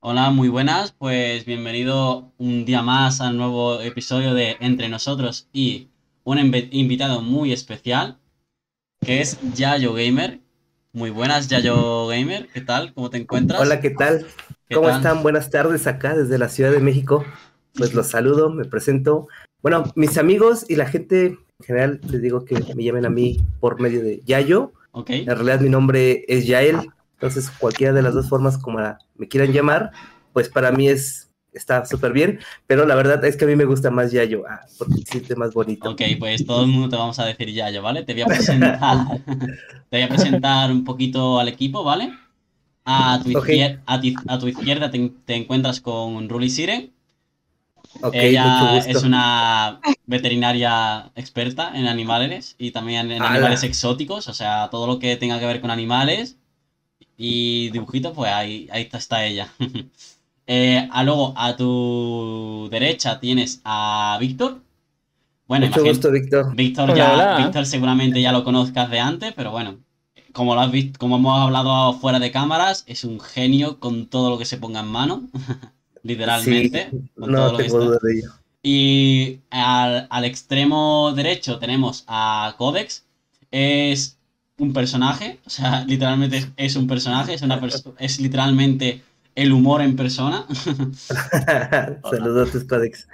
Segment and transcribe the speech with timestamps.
[0.00, 0.92] Hola, muy buenas.
[0.92, 5.88] Pues bienvenido un día más al nuevo episodio de Entre nosotros y
[6.24, 8.18] un invi- invitado muy especial,
[9.00, 10.40] que es Yayo Gamer.
[10.92, 12.48] Muy buenas, Yayo Gamer.
[12.52, 12.92] ¿Qué tal?
[12.92, 13.60] ¿Cómo te encuentras?
[13.60, 14.26] Hola, ¿qué tal?
[14.68, 14.96] ¿Qué ¿Cómo tal?
[14.96, 15.22] están?
[15.22, 17.24] Buenas tardes acá desde la Ciudad de México.
[17.74, 19.28] Pues los saludo, me presento.
[19.62, 23.38] Bueno, mis amigos y la gente en general les digo que me llamen a mí
[23.60, 24.72] por medio de Yayo.
[24.90, 25.10] Ok.
[25.10, 29.28] En realidad mi nombre es Yael, entonces cualquiera de las dos formas como la- me
[29.28, 29.90] quieran llamar,
[30.32, 33.64] pues para mí es está súper bien, pero la verdad es que a mí me
[33.64, 35.90] gusta más Yayo, ah, porque se siente más bonito.
[35.90, 38.02] Ok, pues todo el mundo te vamos a decir Yayo, ¿vale?
[38.04, 38.78] Te voy a presentar,
[39.90, 42.12] te voy a presentar un poquito al equipo, ¿vale?
[42.84, 43.48] A tu, Ok.
[43.50, 46.92] izquier- a ti- a tu izquierda te, te encuentras con Ruli Siren.
[48.02, 54.68] Ok, Ella es una veterinaria experta en animales y también en animales exóticos, o sea,
[54.70, 56.38] todo lo que tenga que ver con animales
[57.18, 59.52] y dibujitos, pues ahí, ahí está, está ella.
[60.50, 64.62] Eh, a luego, a tu derecha tienes a Víctor.
[65.46, 66.56] Bueno, Mucho gusto, Víctor.
[66.56, 67.36] Víctor Hola, ya, hola.
[67.36, 69.76] Víctor seguramente ya lo conozcas de antes, pero bueno,
[70.32, 74.30] como lo has visto, como hemos hablado fuera de cámaras, es un genio con todo
[74.30, 75.28] lo que se ponga en mano,
[76.02, 76.88] literalmente.
[76.92, 78.30] Sí, con no todo lo de ello.
[78.62, 83.04] Y al, al extremo derecho tenemos a Codex.
[83.50, 84.17] Es
[84.58, 89.02] un personaje, o sea, literalmente es, es un personaje, es, una perso- es literalmente
[89.34, 90.46] el humor en persona.
[92.04, 93.08] Saludos, Codex.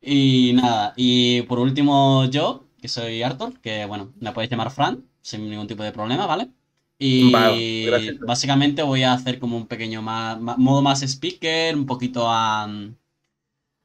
[0.00, 5.04] Y nada, y por último yo, que soy Arthur, que bueno, me podéis llamar Fran,
[5.22, 6.50] sin ningún tipo de problema, ¿vale?
[6.98, 8.16] Y gracias.
[8.24, 12.68] básicamente voy a hacer como un pequeño más, ma- modo más speaker, un poquito a,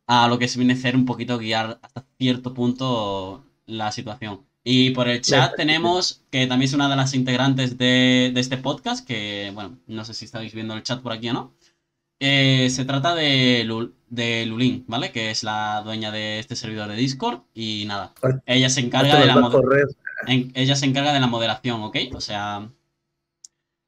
[0.08, 4.46] a lo que se viene a ser un poquito guiar hasta cierto punto la situación.
[4.66, 8.58] Y por el chat tenemos, que también es una de las integrantes de, de este
[8.58, 11.52] podcast, que bueno, no sé si estáis viendo el chat por aquí o no.
[12.20, 15.12] Eh, se trata de, Lul- de Lulín, ¿vale?
[15.12, 18.14] Que es la dueña de este servidor de Discord y nada.
[18.46, 19.88] Ella se encarga de la nos va a moder- correr.
[20.28, 21.98] en- ella se encarga de la moderación, ¿ok?
[22.16, 22.66] O sea,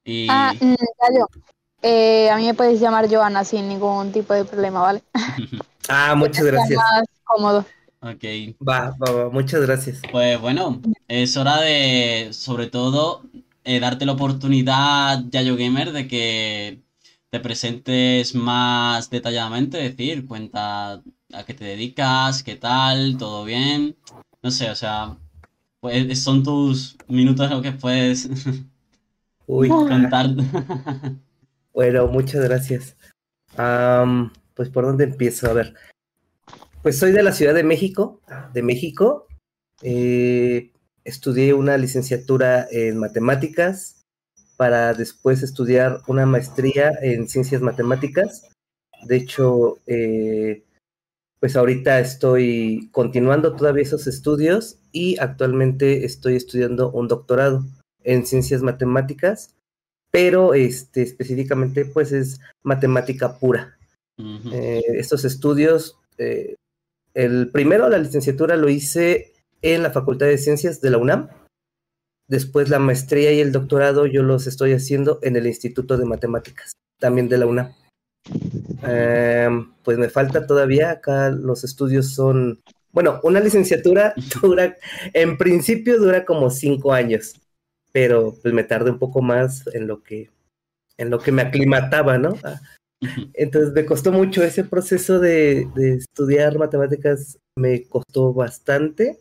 [0.04, 1.28] y Ah, mm, ya yo.
[1.82, 5.04] Eh, a mí me podéis llamar Joana sin ningún tipo de problema, ¿vale?
[5.88, 6.78] Ah, muchas gracias.
[6.78, 7.64] más cómodo.
[8.06, 8.56] Ok.
[8.68, 10.02] Va, va, va, muchas gracias.
[10.12, 13.24] Pues bueno, es hora de, sobre todo,
[13.64, 16.82] eh, darte la oportunidad, Yayo Gamer, de que
[17.30, 21.02] te presentes más detalladamente, decir, cuenta
[21.34, 23.98] a qué te dedicas, qué tal, todo bien.
[24.42, 25.18] No sé, o sea,
[25.80, 28.30] pues son tus minutos lo que puedes
[29.48, 30.28] Uy, contar.
[31.74, 32.96] bueno, muchas gracias.
[34.54, 35.74] Pues por dónde empiezo, a ver.
[36.86, 38.22] Pues soy de la Ciudad de México,
[38.54, 39.26] de México.
[39.82, 40.72] Eh,
[41.04, 44.06] estudié una licenciatura en matemáticas
[44.56, 48.52] para después estudiar una maestría en ciencias matemáticas.
[49.08, 50.64] De hecho, eh,
[51.40, 57.66] pues ahorita estoy continuando todavía esos estudios y actualmente estoy estudiando un doctorado
[58.04, 59.56] en ciencias matemáticas,
[60.12, 63.76] pero este, específicamente pues es matemática pura.
[64.20, 66.54] Eh, estos estudios, eh,
[67.16, 71.30] el primero, la licenciatura, lo hice en la Facultad de Ciencias de la UNAM.
[72.28, 76.74] Después la maestría y el doctorado yo los estoy haciendo en el Instituto de Matemáticas,
[77.00, 77.74] también de la UNAM.
[78.84, 82.62] Em, pues me falta todavía, acá los estudios son,
[82.92, 84.76] bueno, una licenciatura dura,
[85.14, 87.36] en principio dura como cinco años,
[87.92, 90.32] pero pues me tardé un poco más en lo que,
[90.98, 92.36] en lo que me aclimataba, ¿no?
[93.34, 99.20] Entonces me costó mucho ese proceso de, de estudiar matemáticas, me costó bastante,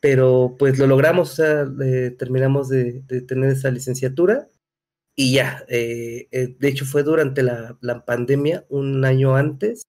[0.00, 4.48] pero pues lo logramos, o sea, eh, terminamos de, de tener esa licenciatura
[5.14, 9.82] y ya, eh, eh, de hecho fue durante la, la pandemia, un año antes,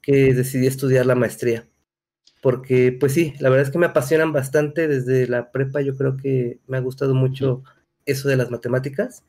[0.00, 1.68] que decidí estudiar la maestría.
[2.42, 5.80] Porque, pues sí, la verdad es que me apasionan bastante desde la prepa.
[5.80, 7.62] Yo creo que me ha gustado mucho
[8.04, 9.22] eso de las matemáticas.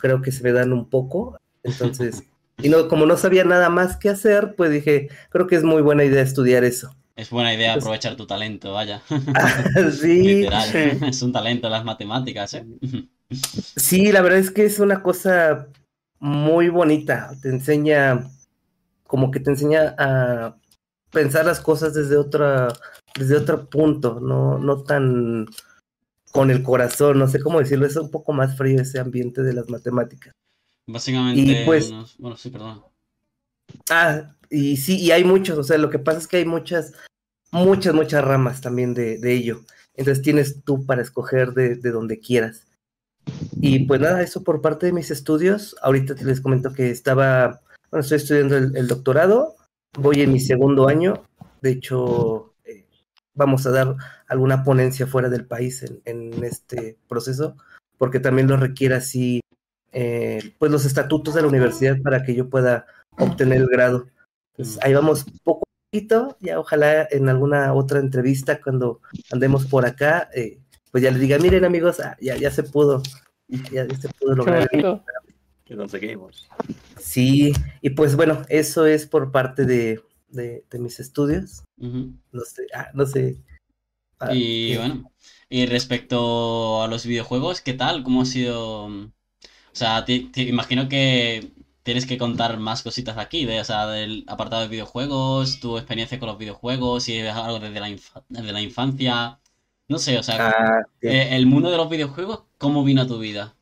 [0.00, 1.38] Creo que se me dan un poco.
[1.62, 2.24] Entonces,
[2.58, 5.82] y no, como no sabía nada más que hacer, pues dije, creo que es muy
[5.82, 6.94] buena idea estudiar eso.
[7.16, 9.02] Es buena idea Pues- aprovechar tu talento, vaya.
[10.00, 10.68] sí, Literal.
[10.68, 10.98] sí.
[11.06, 12.64] Es un talento las matemáticas, ¿eh?
[13.30, 15.68] sí, la verdad es que es una cosa
[16.18, 17.30] muy bonita.
[17.42, 18.28] Te enseña,
[19.06, 20.56] como que te enseña a
[21.12, 22.68] pensar las cosas desde otra,
[23.16, 25.46] desde otro punto, no, no tan
[26.32, 29.52] con el corazón, no sé cómo decirlo, es un poco más frío ese ambiente de
[29.52, 30.32] las matemáticas.
[30.86, 32.82] Básicamente, Y, pues- unos- bueno, sí, perdón.
[33.90, 36.92] Ah, y sí, y hay muchos, o sea, lo que pasa es que hay muchas,
[37.50, 39.62] muchas, muchas ramas también de, de ello.
[39.96, 42.66] Entonces tienes tú para escoger de, de donde quieras.
[43.60, 45.76] Y pues nada, eso por parte de mis estudios.
[45.82, 49.56] Ahorita les comento que estaba, bueno, estoy estudiando el, doctorado,
[49.98, 51.24] voy en mi segundo año.
[51.62, 52.86] De hecho, eh,
[53.34, 53.96] vamos a dar
[54.28, 57.56] alguna ponencia fuera del país en, en este proceso,
[57.96, 59.40] porque también lo requiere así,
[59.94, 62.86] eh, pues los estatutos de la universidad para que yo pueda
[63.18, 64.06] obtener el grado.
[64.56, 69.00] Pues ahí vamos poco a poquito, ya ojalá en alguna otra entrevista cuando
[69.30, 70.58] andemos por acá, eh,
[70.90, 73.02] pues ya les diga, miren amigos, ah, ya, ya se pudo,
[73.48, 74.68] ya, se pudo lograr.
[75.64, 76.48] Que conseguimos.
[76.98, 81.64] Sí, y pues bueno, eso es por parte de, de, mis estudios.
[81.78, 83.36] No sé, ah, no sé.
[84.18, 85.10] Ah, y bueno,
[85.48, 88.02] y respecto a los videojuegos, ¿qué tal?
[88.02, 88.88] ¿Cómo ha sido?
[89.74, 91.50] O sea, te imagino que
[91.84, 96.18] tienes que contar más cositas aquí, de, o sea, del apartado de videojuegos, tu experiencia
[96.18, 97.94] con los videojuegos, si es algo desde la,
[98.52, 99.38] la infancia.
[99.86, 103.18] No sé, o sea, ah, eh, el mundo de los videojuegos, ¿cómo vino a tu
[103.18, 103.54] vida?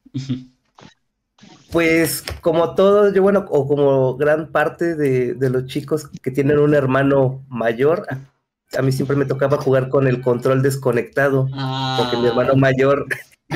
[1.73, 6.75] Pues como todo, yo bueno, o como gran parte de, los chicos que tienen un
[6.75, 8.07] hermano mayor,
[8.79, 11.49] a mí siempre me tocaba jugar con el control desconectado,
[11.99, 12.59] porque mi hermano ah.
[12.59, 13.07] mayor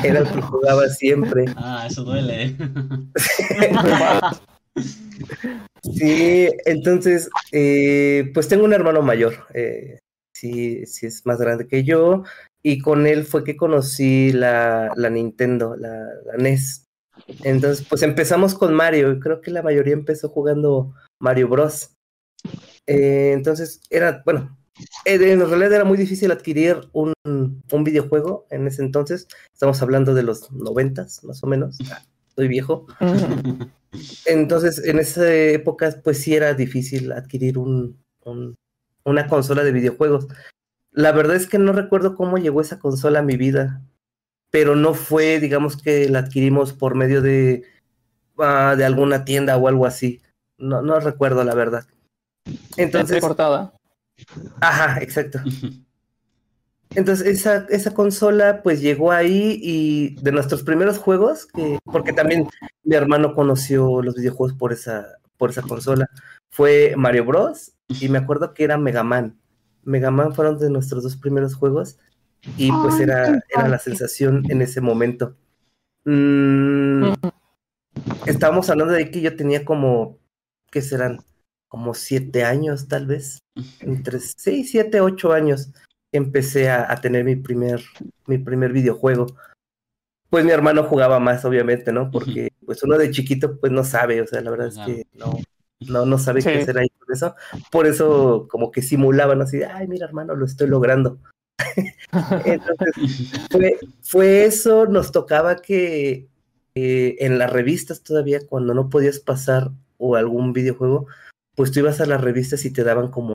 [0.03, 1.45] era el que jugaba siempre.
[1.57, 2.55] Ah, eso duele.
[5.83, 9.99] Sí, entonces, eh, pues tengo un hermano mayor, eh,
[10.35, 12.23] sí, sí es más grande que yo,
[12.61, 16.05] y con él fue que conocí la, Nintendo, la,
[16.37, 16.85] NES.
[17.43, 21.93] Entonces, pues empezamos con Mario, y creo que la mayoría empezó jugando Mario Bros.
[22.85, 24.57] Eh, entonces, era, bueno,
[25.05, 29.27] en realidad era muy difícil adquirir un, un, videojuego en ese entonces.
[29.53, 31.77] Estamos hablando de los noventas, más o menos.
[32.29, 32.85] Estoy viejo.
[34.25, 37.97] Entonces, en esa época, pues sí era difícil adquirir un,
[39.03, 40.27] una consola de videojuegos.
[40.91, 43.81] La verdad es que no recuerdo cómo llegó esa consola a mi vida,
[44.51, 47.63] pero no fue, digamos que la adquirimos por medio de,
[48.37, 50.21] ah, de alguna tienda o algo así.
[50.57, 51.85] No, no recuerdo la verdad.
[52.77, 53.21] Entonces.
[53.21, 53.76] Cortada.
[54.61, 55.39] Ajá, exacto.
[56.95, 62.47] Entonces, esa, esa consola pues llegó ahí y de nuestros primeros juegos, que, porque también
[62.83, 66.09] mi hermano conoció los videojuegos por esa, por esa consola,
[66.49, 67.73] fue Mario Bros.
[67.87, 69.37] Y me acuerdo que era Mega Man.
[69.83, 71.97] Mega Man fueron de nuestros dos primeros juegos
[72.57, 75.35] y pues era, era la sensación en ese momento.
[76.05, 77.13] Mm,
[78.25, 80.17] estábamos hablando de que yo tenía como,
[80.71, 81.19] ¿qué serán?
[81.67, 83.39] Como siete años tal vez,
[83.81, 85.71] entre seis, siete, ocho años
[86.11, 87.83] empecé a, tener mi primer,
[88.25, 89.27] mi primer videojuego.
[90.29, 92.11] Pues mi hermano jugaba más, obviamente, ¿no?
[92.11, 95.37] Porque pues uno de chiquito pues no sabe, o sea, la verdad es que no,
[95.87, 97.35] no, no sabe qué hacer ahí con eso.
[97.71, 101.19] Por eso como que simulaban así, ay, mira hermano, lo estoy logrando.
[102.45, 102.93] Entonces,
[103.51, 106.27] fue, fue, eso, nos tocaba que
[106.75, 111.07] en las revistas todavía, cuando no podías pasar o algún videojuego,
[111.57, 113.33] pues tú ibas a las revistas y te daban como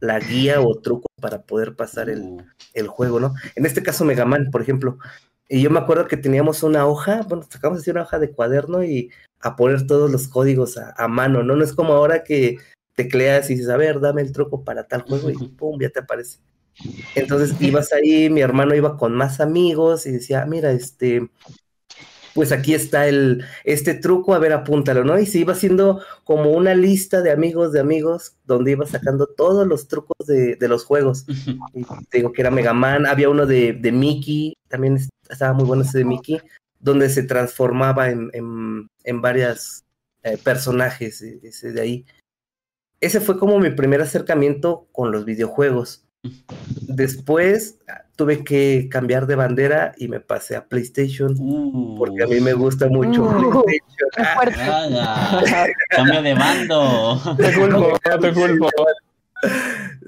[0.00, 2.42] la guía o truco para poder pasar el, uh.
[2.72, 3.34] el, juego, ¿no?
[3.54, 4.98] En este caso Mega Man, por ejemplo.
[5.50, 8.82] Y yo me acuerdo que teníamos una hoja, bueno, sacamos así una hoja de cuaderno
[8.82, 11.54] y a poner todos los códigos a, mano, ¿no?
[11.54, 12.56] No es como ahora que
[12.94, 16.00] tecleas y dices, a ver, dame el truco para tal juego y pum, ya te
[16.00, 16.38] aparece.
[17.14, 21.28] Entonces ibas ahí, mi hermano iba con más amigos y decía, mira, este,
[22.34, 25.18] pues aquí está el, este truco, a ver, apúntalo, ¿no?
[25.18, 29.66] Y se iba haciendo como una lista de amigos de amigos donde iba sacando todos
[29.66, 31.26] los trucos de, los juegos.
[31.74, 34.98] Y te digo que era Mega Man, había uno de, de Mickey, también
[35.28, 36.40] estaba muy bueno ese de Mickey,
[36.80, 39.84] donde se transformaba en, en, en varios
[40.22, 42.06] eh, personajes, e, ese de ahí.
[43.00, 46.04] Ese fue como mi primer acercamiento con los videojuegos.
[46.82, 47.78] Después
[48.14, 51.34] tuve que cambiar de bandera y me pasé a PlayStation
[51.96, 53.64] porque a mí me gusta mucho uh.
[53.64, 55.04] PlayStation.
[55.90, 57.20] Cambio de mando.
[57.36, 58.70] Te culpo, te culpo.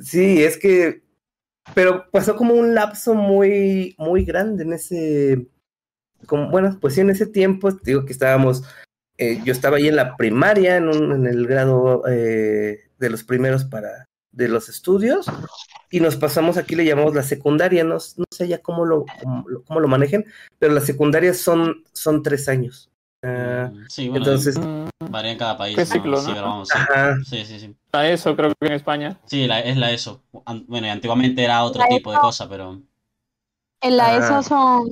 [0.01, 1.03] Sí, es que
[1.75, 5.47] pero pasó como un lapso muy muy grande en ese
[6.27, 8.63] como bueno, pues sí en ese tiempo digo que estábamos
[9.19, 13.65] eh, yo estaba ahí en la primaria en, en el grado eh, de los primeros
[13.65, 15.27] para de los estudios
[15.91, 19.05] y nos pasamos aquí le llamamos la secundaria, no, no sé ya cómo lo,
[19.67, 20.25] cómo, lo manejen,
[20.59, 22.91] pero las secundarias son, son tres años.
[23.23, 24.59] Ah, mm, sí, bueno, entonces
[25.11, 25.77] varía en cada país.
[25.79, 25.87] sí,
[27.25, 29.19] sí, sí, sí, La ESO creo que en España.
[29.25, 30.23] Sí, la, es la ESO.
[30.67, 32.83] Bueno, antiguamente era otro tipo de cosa, pero...
[33.81, 34.89] En la ESO son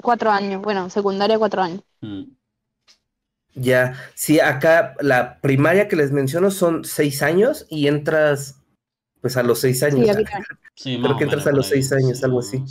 [0.00, 1.80] cuatro años, bueno, secundaria cuatro años.
[2.00, 2.24] Mm.
[3.56, 8.63] Ya, sí, acá la primaria que les menciono son seis años y entras
[9.24, 10.06] pues a los seis años.
[10.76, 12.62] Sí, Creo que entras a los seis años, algo así.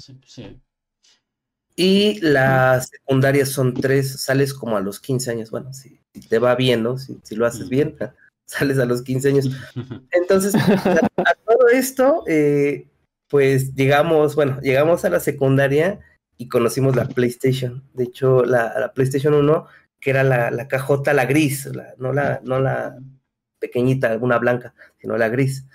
[1.75, 5.49] Y las secundarias son tres, sales como a los 15 años.
[5.49, 6.99] Bueno, si, te va bien, ¿no?
[6.99, 7.95] Si, lo haces bien,
[8.45, 9.49] sales a los 15 años.
[10.11, 12.87] Entonces, a, todo esto, eh,
[13.29, 16.01] pues llegamos, bueno, llegamos a la secundaria
[16.37, 17.83] y conocimos la PlayStation.
[17.93, 19.65] De hecho, la, PlayStation 1,
[19.99, 21.67] que era la, la cajota, la gris,
[21.97, 22.99] no, la, no la
[23.57, 25.65] pequeñita, una blanca, sino la gris.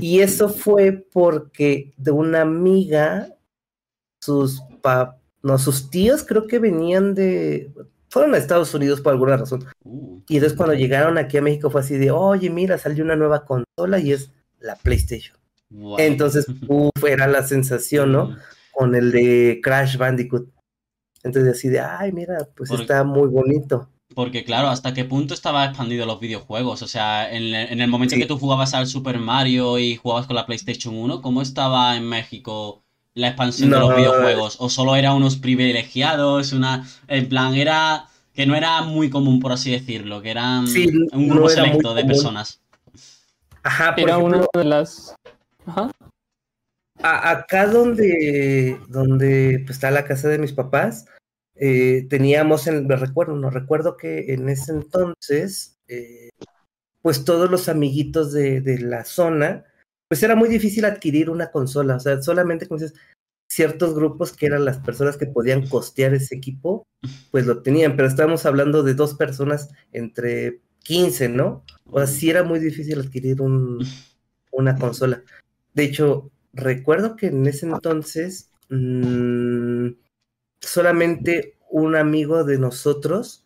[0.00, 3.28] Y eso fue porque de una amiga,
[4.20, 4.62] sus
[5.42, 7.70] no, sus tíos creo que venían de,
[8.08, 9.64] fueron a Estados Unidos por alguna razón.
[9.82, 10.20] Uh.
[10.28, 13.44] y entonces cuando llegaron aquí a México fue así de, oye, mira, salió una nueva
[13.44, 15.36] consola y es la PlayStation.
[15.98, 18.36] Entonces, uf, era la sensación, ¿no?
[18.72, 20.48] Con el de Crash Bandicoot.
[21.24, 23.88] Entonces así de, ay, mira, pues está muy bonito.
[24.14, 26.82] Porque claro, ¿hasta qué punto estaba expandido los videojuegos?
[26.82, 30.46] O sea, en, el momento que tú jugabas al Super Mario y jugabas con la
[30.46, 32.82] PlayStation 1, ¿cómo estaba en México
[33.14, 34.56] la expansión de los videojuegos?
[34.60, 36.52] ¿O solo era unos privilegiados?
[36.52, 36.86] Una.
[37.08, 38.06] En plan, era.
[38.34, 40.66] que no era muy común, por así decirlo, que eran
[41.12, 42.60] un grupo selecto de personas.
[43.62, 45.14] Ajá, era una de las.
[45.66, 45.90] Ajá.
[47.02, 51.06] acá donde, donde pues, está la casa de mis papás,
[51.56, 56.30] eh, teníamos, en, me recuerdo, no recuerdo que en ese entonces, eh,
[57.02, 59.64] pues todos los amiguitos de, de, la zona,
[60.08, 62.98] pues era muy difícil adquirir una consola, o sea, solamente como dices,
[63.48, 66.86] ciertos grupos que eran las personas que podían costear ese equipo,
[67.30, 71.64] pues lo tenían, pero estábamos hablando de dos personas entre 15, ¿no?
[71.86, 73.84] O sea, sí era muy difícil adquirir un,
[74.50, 75.22] una consola.
[75.72, 78.50] De hecho, recuerdo que en ese entonces...
[78.70, 79.90] Mmm,
[80.68, 83.44] solamente un amigo de nosotros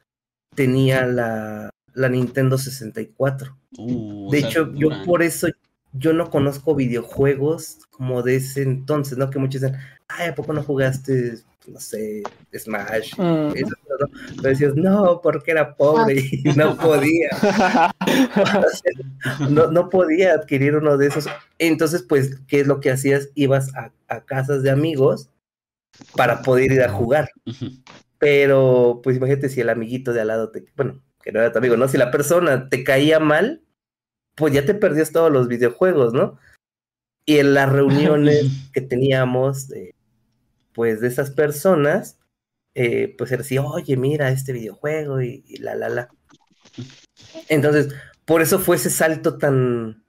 [0.54, 3.56] tenía la, la Nintendo 64.
[3.78, 5.48] Uh, de hecho, yo por eso
[5.92, 9.30] yo no conozco videojuegos como de ese entonces, ¿no?
[9.30, 12.22] Que muchos dicen, ay, ¿a poco no jugaste, no sé,
[12.56, 13.18] Smash?
[13.18, 13.52] Mm.
[13.52, 14.10] Pero
[14.42, 17.30] decías, no, porque era pobre y no podía.
[19.50, 21.26] no, no, podía adquirir uno de esos.
[21.58, 23.30] Entonces, pues, ¿qué es lo que hacías?
[23.34, 25.30] Ibas a, a casas de amigos
[26.16, 27.30] para poder ir a jugar.
[28.18, 31.59] Pero, pues imagínate si el amiguito de al lado te, bueno, que no era tu
[31.59, 31.88] amigo, ¿no?
[31.88, 33.62] Si la persona te caía mal,
[34.35, 36.38] pues ya te perdías todos los videojuegos, ¿no?
[37.25, 39.68] Y en las reuniones que teníamos,
[40.73, 42.18] pues de esas personas,
[42.75, 46.09] eh, pues era así, oye, mira este videojuego y, la, la, la.
[47.49, 50.04] Entonces, por eso fue ese salto tan,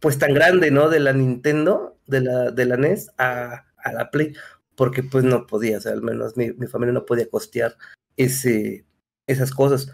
[0.00, 0.88] pues tan grande, ¿no?
[0.88, 4.34] De la Nintendo, de la, de la NES a, a la Play,
[4.76, 7.76] porque pues no podía, o sea, al menos mi, familia no podía costear
[8.16, 8.84] ese,
[9.26, 9.90] esas cosas.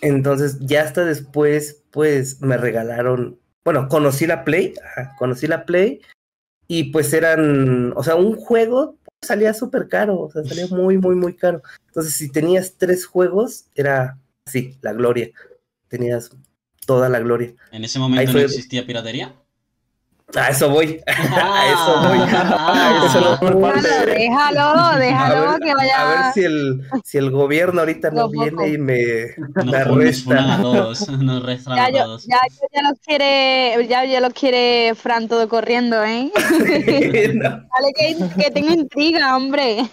[0.00, 4.74] Entonces, ya hasta después, pues me regalaron, bueno, conocí la Play,
[5.18, 6.00] conocí la Play
[6.66, 11.14] y pues eran, o sea, un juego salía súper caro, o sea, salía muy, muy,
[11.14, 11.62] muy caro.
[11.86, 15.30] Entonces, si tenías tres juegos, era así, la gloria.
[15.88, 16.30] Tenías
[16.86, 17.54] toda la gloria.
[17.70, 19.36] ¿En ese momento no existía piratería?
[20.34, 21.00] A eso voy.
[21.06, 22.18] A eso voy.
[22.32, 23.36] A eso
[24.06, 26.00] déjalo, déjalo, que vaya.
[26.00, 29.34] A ver si el, si el gobierno ahorita no, viene y me,
[29.64, 30.54] me arresta.
[30.54, 32.26] A todos, nos ya, a todos.
[32.26, 32.38] Ya,
[32.72, 36.30] ya, los quiere, ya, ya los quiere Fran todo corriendo, ¿eh?
[36.34, 39.88] Vale, que, que tengo intriga, hombre.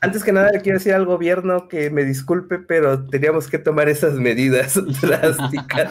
[0.00, 3.88] Antes que nada le quiero decir al gobierno que me disculpe, pero teníamos que tomar
[3.88, 5.90] esas medidas drásticas.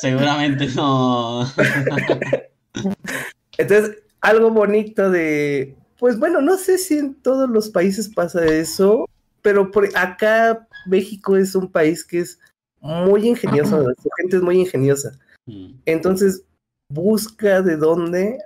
[0.00, 1.35] Seguramente no.
[3.58, 9.08] Entonces, algo bonito de, pues bueno, no sé si en todos los países pasa eso,
[9.42, 12.38] pero por acá México es un país que es
[12.80, 15.12] muy ingenioso, su gente es muy ingeniosa.
[15.46, 15.74] Mm.
[15.86, 16.44] Entonces,
[16.88, 18.38] busca de dónde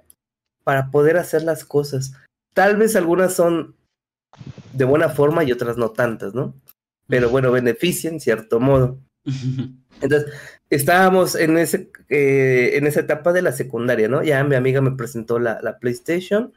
[0.65, 2.13] para poder hacer las cosas.
[2.55, 3.75] Tal vez algunas son
[4.73, 6.55] de buena forma y otras no tantas, ¿no?
[7.07, 8.99] Pero bueno, benefician cierto modo.
[10.01, 10.33] Entonces,
[10.71, 14.23] estábamos en, ese, eh, en esa etapa de la secundaria, ¿no?
[14.23, 16.53] Ya mi amiga me presentó la, PlayStation.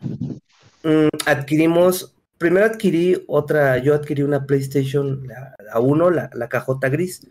[0.83, 7.27] Mm, adquirimos, primero adquirí otra, yo adquirí una PlayStation, la 1, la, la, cajota gris.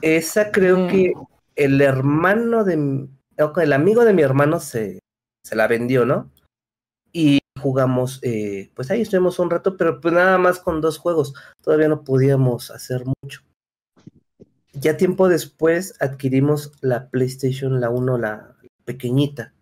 [0.00, 1.12] Esa creo que
[1.56, 3.08] el hermano de,
[3.62, 5.00] el amigo de mi hermano se,
[5.44, 6.30] se la vendió, ¿no?
[7.12, 11.34] Y jugamos, eh, pues ahí estuvimos un rato, pero pues nada más con dos juegos.
[11.60, 13.42] Todavía no podíamos hacer mucho.
[14.82, 19.54] Ya tiempo después adquirimos la PlayStation, la 1, la pequeñita,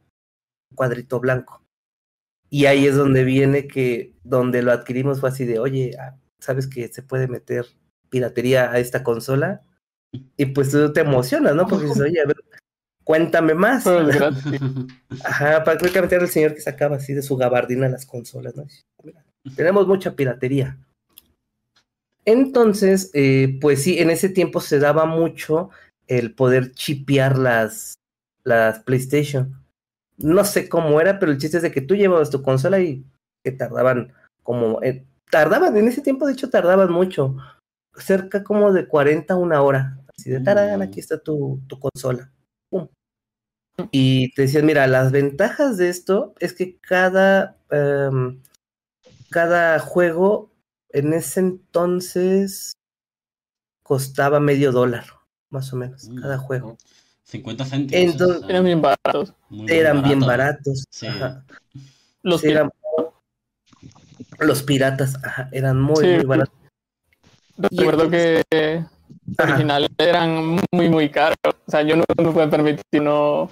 [0.75, 1.63] cuadrito blanco.
[2.49, 6.67] Y ahí es donde viene que, donde lo adquirimos fue así de, oye, ah, ¿sabes
[6.67, 7.67] que se puede meter
[8.09, 9.63] piratería a esta consola?
[10.39, 11.67] Y pues tú te emocionas, ¿no?
[11.67, 12.37] Porque dices, oye, a ver,
[13.05, 13.87] cuéntame más.
[15.25, 18.65] Ajá, prácticamente era el señor que sacaba así de su gabardina las consolas, ¿no?
[19.55, 20.79] tenemos mucha piratería.
[22.31, 25.71] Entonces, eh, pues sí, en ese tiempo se daba mucho
[26.07, 27.95] el poder chipear las,
[28.45, 29.61] las PlayStation.
[30.17, 33.05] No sé cómo era, pero el chiste es de que tú llevabas tu consola y
[33.43, 34.13] que tardaban
[34.45, 34.81] como...
[34.81, 37.37] Eh, tardaban, en ese tiempo de hecho tardaban mucho,
[37.97, 39.99] cerca como de 40 a una hora.
[40.17, 42.31] Así de, tarán, aquí está tu, tu consola.
[43.91, 48.41] Y te decían, mira, las ventajas de esto es que cada, em,
[49.31, 50.50] cada juego
[50.93, 52.73] en ese entonces
[53.83, 55.05] costaba medio dólar,
[55.51, 56.77] más o menos, mm, cada juego.
[57.25, 58.43] 50 céntimos.
[58.49, 59.35] eran bien baratos.
[59.69, 60.85] Eran bien baratos.
[62.23, 62.71] Los, eran,
[64.41, 65.15] los piratas
[65.53, 66.55] eran muy, muy baratos.
[67.57, 68.43] Recuerdo que
[69.39, 71.37] originales eran muy, muy caros.
[71.45, 73.51] O sea, yo no me puedo permitir uno,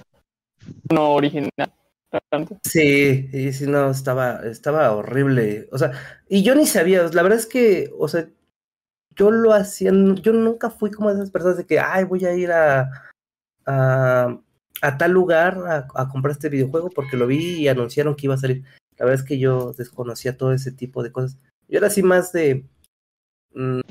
[0.89, 1.71] uno original.
[2.63, 5.67] Sí, y sí, no, estaba, estaba horrible.
[5.71, 5.91] O sea,
[6.27, 8.27] y yo ni sabía, la verdad es que, o sea,
[9.15, 12.51] yo lo hacía, yo nunca fui como esas personas de que, ay, voy a ir
[12.51, 12.89] a,
[13.65, 14.39] a,
[14.81, 18.37] a tal lugar a, comprar este videojuego porque lo vi y anunciaron que iba a
[18.37, 18.63] salir.
[18.97, 21.37] La verdad es que yo desconocía todo ese tipo de cosas.
[21.67, 22.65] Yo era así más de...
[23.53, 23.81] Mm,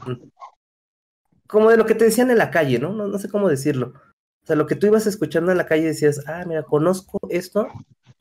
[1.47, 2.93] como de lo que te decían en la calle, ¿no?
[2.93, 3.07] ¿no?
[3.07, 3.95] No sé cómo decirlo.
[4.43, 7.69] O sea, lo que tú ibas escuchando en la calle decías, ah, mira, conozco esto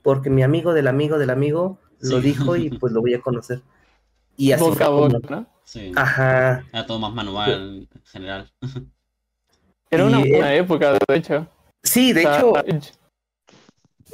[0.04, 3.62] porque mi amigo del amigo del amigo lo dijo y pues lo voy a conocer.
[4.36, 5.48] Y así Boca ¿no?
[5.64, 5.92] Sí.
[5.96, 6.64] Ajá.
[6.72, 8.52] Era todo más manual en general.
[9.90, 11.48] Era una buena época, de hecho.
[11.82, 12.54] Sí, de hecho.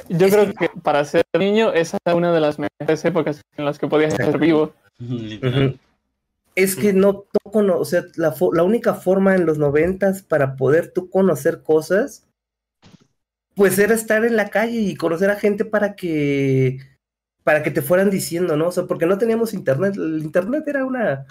[0.10, 3.80] Yo creo que para ser niño esa era una de las mejores épocas en las
[3.80, 4.74] que podías ser vivo.
[6.56, 10.92] Es que no, no o sea, la, la, única forma en los noventas para poder
[10.94, 12.28] tú conocer cosas,
[13.56, 16.80] pues era estar en la calle y conocer a gente para que,
[17.44, 18.68] para que te fueran diciendo, ¿no?
[18.68, 21.26] O sea, porque no teníamos internet, el internet era una,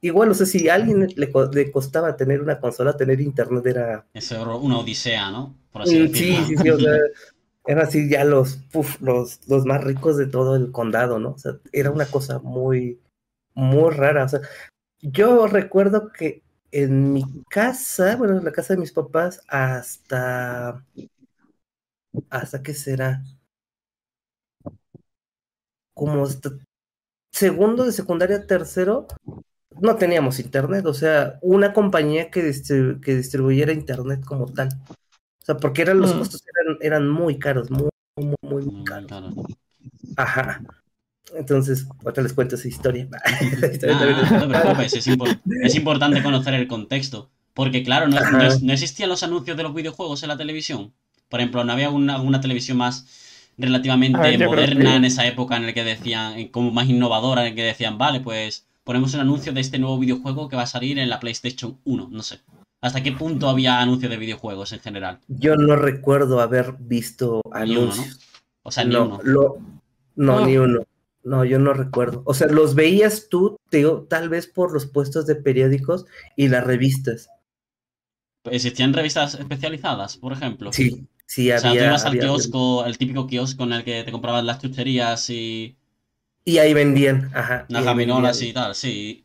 [0.00, 4.06] igual, o sea, si a alguien le, costaba tener una consola, tener internet era...
[4.12, 5.54] Era una odisea, ¿no?
[5.72, 6.96] Por así mm, sí, sí, sí, o sea,
[7.66, 8.60] eran así ya los,
[9.00, 11.32] los, los más ricos de todo el condado, ¿no?
[11.32, 12.98] O sea, era una cosa muy,
[13.54, 14.24] muy rara.
[14.24, 14.40] O sea,
[15.00, 20.82] yo recuerdo que en mi casa, bueno, en la casa de mis papás, hasta.
[22.30, 23.22] ¿Hasta qué será?
[25.94, 26.50] Como hasta
[27.32, 29.06] segundo de secundaria, tercero,
[29.80, 30.86] no teníamos internet.
[30.86, 32.52] O sea, una compañía que,
[33.02, 34.68] que distribuyera internet como tal.
[34.88, 36.18] O sea, porque eran los mm.
[36.18, 39.34] costos eran, eran muy caros, muy, muy, muy, muy caros.
[40.16, 40.62] Ajá.
[41.34, 43.08] Entonces, ahora les cuento esa historia.
[44.52, 47.30] Ah, es, importante conocer el contexto.
[47.54, 50.92] Porque, claro, no, existían los anuncios de los videojuegos en la televisión.
[51.28, 53.06] Por ejemplo, no había una, televisión más
[53.56, 57.64] relativamente moderna en esa época en la que decían, como más innovadora, en la que
[57.64, 61.10] decían, vale, pues ponemos un anuncio de este nuevo videojuego que va a salir en
[61.10, 62.40] la PlayStation 1, no sé.
[62.80, 65.18] ¿Hasta qué punto había anuncios de videojuegos en general?
[65.26, 68.20] Yo no recuerdo haber visto anuncios.
[68.62, 69.20] O sea, ni uno.
[70.14, 70.86] no, ni uno.
[71.24, 72.22] No, yo no recuerdo.
[72.24, 76.48] O sea, los veías tú, te digo, tal vez por los puestos de periódicos y
[76.48, 77.28] las revistas.
[78.44, 80.72] ¿Existían revistas especializadas, por ejemplo?
[80.72, 81.56] Sí, sí, había.
[81.56, 84.60] O sea, tú ibas al kiosco, el típico kiosco en el que te compraban las
[84.60, 85.76] chucherías y.
[86.44, 87.66] Y ahí vendían, ajá.
[87.68, 89.24] Las gaminolas y tal, sí.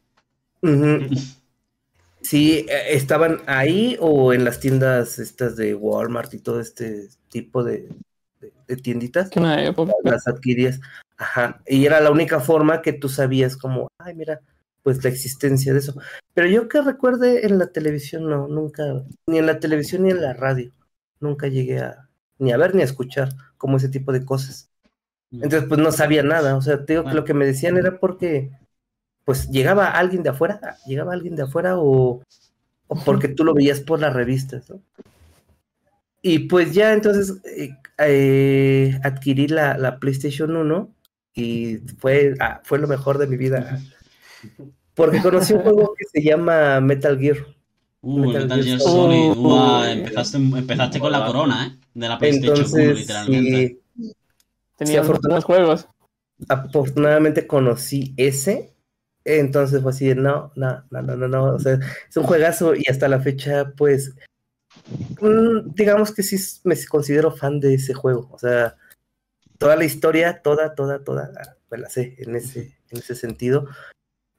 [2.22, 7.64] sí, e, estaban ahí o en las tiendas estas de Walmart y todo este tipo
[7.64, 7.88] de,
[8.68, 9.30] de, tienditas.
[9.38, 9.94] una época.
[10.04, 10.82] Las adquirías.
[11.18, 14.42] Ajá, y era la única forma que tú sabías como, ay, mira,
[14.84, 15.96] pues la existencia de eso.
[16.34, 18.84] Pero yo que recuerde en la televisión, no, nunca,
[19.28, 20.72] ni en la televisión ni en la radio,
[21.20, 24.70] nunca llegué a, ni a ver ni a escuchar como ese tipo de cosas.
[25.32, 28.00] Entonces, pues no sabía nada, o sea, te digo que lo que me decían era
[28.00, 28.52] porque,
[29.26, 32.22] pues llegaba alguien de afuera, llegaba alguien de afuera o,
[32.88, 34.80] o porque tú lo veías por las revistas, ¿no?
[36.22, 40.96] Y pues ya entonces eh, eh, adquirí la, la PlayStation 1
[41.34, 43.80] y fue, ah, fue lo mejor de mi vida.
[44.94, 47.38] Porque conocí un juego que se llama Metal Gear.
[48.04, 49.38] Uh, Metal, Gear, Solid.
[49.38, 51.80] Uh, empezaste, empezaste, con la corona, ¿eh?
[51.94, 53.80] De la PlayStation Entonces, literalmente.
[53.96, 54.14] Sí,
[54.78, 55.88] Tenía juegos.
[56.50, 58.76] Afortunadamente conocí ese.
[59.24, 63.08] Entonces fue así no, no, no, no, no, O sea, es un juegazo y hasta
[63.08, 64.14] la fecha, pues,
[65.22, 66.36] mm, digamos que sí
[66.66, 68.28] me considero fan de ese juego.
[68.34, 68.76] O sea,
[69.58, 71.32] toda la historia, toda, toda, toda,
[71.72, 73.70] me la sé en ese, en ese sentido.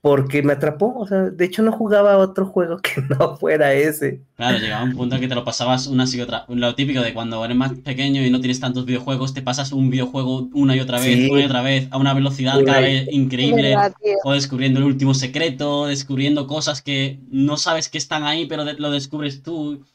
[0.04, 0.98] Porque me atrapó.
[0.98, 4.20] O sea, de hecho no jugaba otro juego que no fuera ese.
[4.36, 6.44] Claro, llegaba un punto en que te lo pasabas una y otra.
[6.48, 9.88] Lo típico de cuando eres más pequeño y no tienes tantos videojuegos, te pasas un
[9.88, 11.30] videojuego una y otra vez, Sí.
[11.30, 13.70] una y otra vez, a una velocidad cada vez increíble.
[13.70, 13.94] verdad.
[14.24, 18.90] O descubriendo el último secreto, descubriendo cosas que no sabes que están ahí, pero lo
[18.90, 19.86] descubres tú.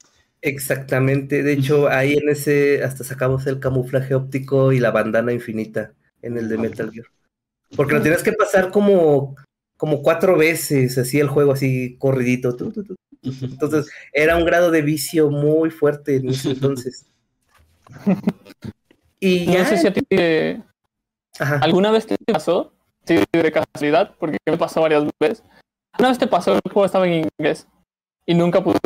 [0.41, 1.43] Exactamente.
[1.43, 5.91] De hecho, ahí en ese hasta sacamos el camuflaje óptico y la bandana infinita
[6.23, 7.05] en el de Metal Gear.
[7.75, 9.35] Porque lo tienes que pasar como,
[9.79, 12.53] como cuatro veces, así el juego, así corridito.
[12.57, 12.95] tu, tu, tu.
[13.23, 17.05] Entonces, era un grado de vicio muy fuerte en ese entonces.
[19.21, 20.61] Y No sé si a ti te-
[21.39, 21.57] ajá.
[21.61, 22.73] alguna vez te pasó,
[23.05, 25.43] sí, de casualidad, porque me pasó varias veces.
[25.97, 27.67] Una vez te pasó, el juego estaba en inglés
[28.25, 28.79] y nunca pude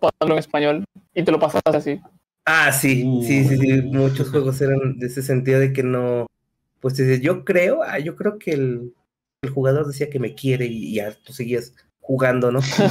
[0.00, 2.00] pasarlo en español y te lo pasaste así.
[2.46, 3.22] Ah, sí, Uh.
[3.22, 3.82] sí, sí, sí.
[3.82, 6.26] Muchos juegos eran de ese sentido de que no.
[6.80, 8.94] Pues yo creo, ah, yo creo que el,
[9.44, 12.60] el jugador decía que me quiere y ya tú seguías jugando, ¿no?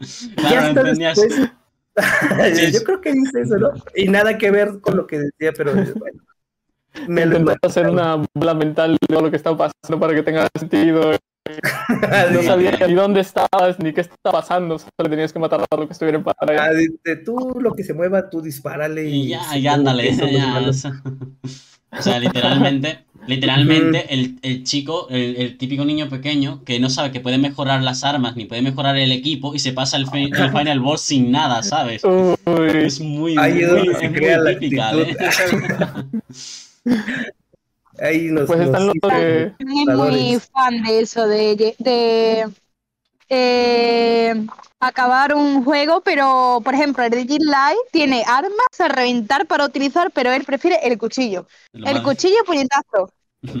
[0.36, 1.16] ya hasta entendías.
[1.18, 1.50] después.
[2.72, 3.70] Yo creo que dice eso, ¿no?
[3.94, 5.92] Y nada que ver con lo que decía, pero bueno.
[7.06, 10.48] Me lo hacer una bola mental de todo lo que estaba pasando para que tenga
[10.58, 11.12] sentido.
[12.32, 15.86] No sabía ni dónde estabas ni qué estaba pasando, solo tenías que matar a lo
[15.86, 16.70] que estuviera en Ah, pantalla.
[16.74, 20.16] dice, tú lo que se mueva, tú dispárale Y ya, supongo ya ándale.
[20.32, 20.82] ya, malos.
[21.96, 27.12] O sea, literalmente, literalmente el, el chico, el, el típico niño pequeño que no sabe
[27.12, 30.34] que puede mejorar las armas ni puede mejorar el equipo y se pasa el, fi-
[30.34, 32.02] el Final Boss sin nada, ¿sabes?
[32.04, 32.36] Uy,
[32.80, 35.16] Es muy, Ahí muy, donde se es muy crea la típica, ¿eh?
[38.00, 39.46] Ahí nos, pues nos están los de...
[39.46, 42.44] Es muy fan de eso, de, de
[43.28, 44.34] eh,
[44.80, 50.10] acabar un juego, pero por ejemplo, el Digit Light tiene armas a reventar para utilizar,
[50.12, 51.46] pero él prefiere el cuchillo.
[51.72, 53.12] Lo El más- cuchillo puñetazo.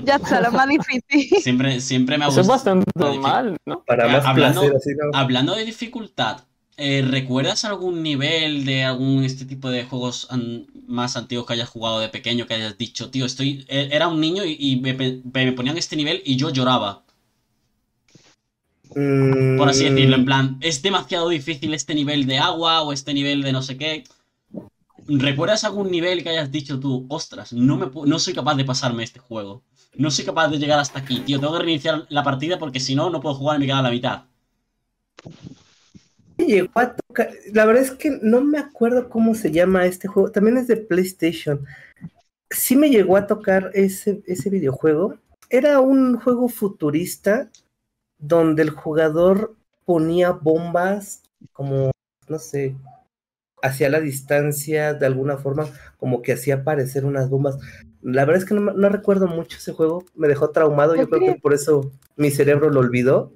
[0.04, 1.38] Ya está, lo más difícil.
[1.42, 2.76] Siempre, siempre me ha Eso es gustado.
[2.80, 3.84] bastante normal, ¿no?
[3.84, 5.16] para más hablando- placer, así, ¿no?
[5.16, 6.40] Hablando de dificultad,
[6.76, 11.68] eh, ¿recuerdas algún nivel de algún este tipo de juegos an- más antiguos que hayas
[11.68, 14.94] jugado de pequeño que hayas dicho, tío, estoy eh, era un niño y, y me,
[14.94, 17.04] me ponían este nivel y yo lloraba,
[18.94, 23.42] por así decirlo, en plan, es demasiado difícil este nivel de agua o este nivel
[23.42, 24.04] de no sé qué.
[25.06, 29.04] ¿Recuerdas algún nivel que hayas dicho tú, ostras, no, me no soy capaz de pasarme
[29.04, 29.62] este juego?
[29.94, 32.94] No soy capaz de llegar hasta aquí, tío, tengo que reiniciar la partida porque si
[32.94, 34.24] no, no puedo jugar y me queda a la mitad.
[36.36, 37.30] llegó a tocar.
[37.52, 40.30] La verdad es que no me acuerdo cómo se llama este juego.
[40.30, 41.64] También es de PlayStation.
[42.50, 45.16] Sí me llegó a tocar ese, ese videojuego.
[45.50, 47.50] Era un juego futurista
[48.18, 49.54] donde el jugador
[49.84, 51.90] ponía bombas como,
[52.28, 52.76] no sé,
[53.62, 55.66] hacia la distancia de alguna forma,
[55.98, 57.58] como que hacía aparecer unas bombas.
[58.02, 60.04] La verdad es que no, recuerdo mucho ese juego.
[60.14, 60.94] Me dejó traumado.
[60.94, 63.32] Yo ¿Por creo que por eso mi cerebro lo olvidó.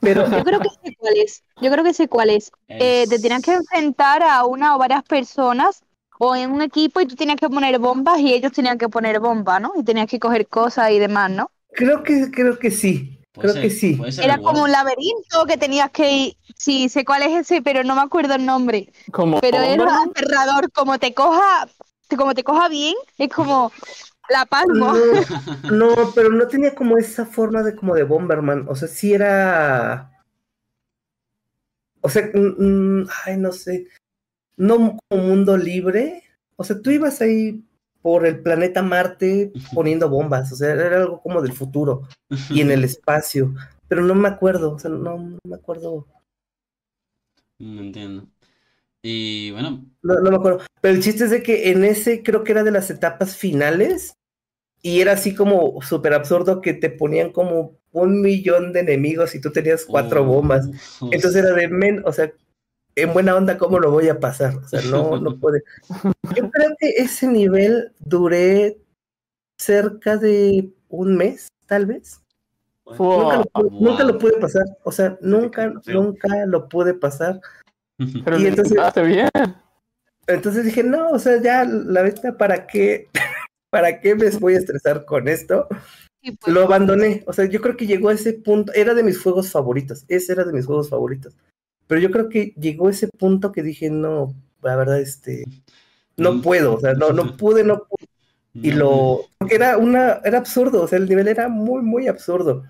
[0.00, 1.42] Pero Yo creo que sé cuál es.
[1.60, 2.52] Yo creo que sé cuál es.
[2.68, 5.82] Eh, te tenías que enfrentar a una o varias personas
[6.20, 9.18] o en un equipo y tú tenías que poner bombas y ellos tenían que poner
[9.20, 9.72] bombas, ¿no?
[9.76, 11.50] Y tenías que coger cosas y demás, ¿no?
[11.72, 13.17] creo que, creo que sí.
[13.38, 14.00] Creo que sí.
[14.22, 16.36] Era como un laberinto que tenías que ir.
[16.56, 18.92] Sí, sé cuál es ese, pero no me acuerdo el nombre.
[19.12, 20.10] Como Pero era Bomberman.
[20.10, 20.72] aterrador.
[20.72, 21.68] Como te coja,
[22.16, 23.72] como te coja bien, es como
[24.28, 24.94] la palma.
[25.64, 28.66] No, no, pero no tenía como esa forma de como de Bomberman.
[28.68, 30.10] O sea, sí era.
[32.00, 33.88] O sea, mm, mm, ay, no sé.
[34.56, 36.24] No como mundo libre.
[36.56, 37.64] O sea, tú ibas ahí
[38.02, 40.52] por el planeta Marte poniendo bombas.
[40.52, 42.08] O sea, era algo como del futuro
[42.50, 43.54] y en el espacio.
[43.88, 44.74] Pero no me acuerdo.
[44.74, 46.06] O sea, no, no me acuerdo.
[47.58, 48.28] No entiendo.
[49.02, 50.60] Y bueno, No, no me acuerdo.
[50.80, 54.14] Pero el chiste es de que en ese creo que era de las etapas finales.
[54.80, 59.40] Y era así como súper absurdo que te ponían como un millón de enemigos y
[59.40, 60.68] tú tenías cuatro oh, bombas.
[61.10, 62.32] Entonces era de men, o sea,
[63.02, 64.56] en buena onda, ¿cómo lo voy a pasar?
[64.56, 65.62] O sea, no, no puede.
[66.36, 68.78] Yo creo que ese nivel duré
[69.58, 72.20] cerca de un mes, tal vez.
[72.84, 73.22] Wow.
[73.22, 73.80] Nunca, lo, pude- Wow.
[73.82, 74.64] nunca lo pude pasar.
[74.84, 77.40] O sea, nunca, nunca lo pude pasar.
[78.24, 79.28] Pero y entonces- bien.
[80.26, 83.08] Entonces dije, no, o sea, ya la verdad, ¿para qué?
[83.70, 85.66] ¿Para qué me voy a estresar con esto?
[86.22, 87.22] Pues, Lo abandoné.
[87.26, 88.72] O sea, yo creo que llegó a ese punto.
[88.74, 90.04] Era de mis juegos favoritos.
[90.08, 91.36] Ese era de mis juegos favoritos.
[91.88, 95.44] Pero yo creo que llegó ese punto que dije, no, la verdad, este,
[96.16, 96.42] no Mm.
[96.42, 96.74] puedo.
[96.76, 98.06] O sea, no, no pude, no pude.
[98.54, 100.82] Y lo, porque era una, era absurdo.
[100.82, 102.64] O sea, el nivel era muy, muy absurdo.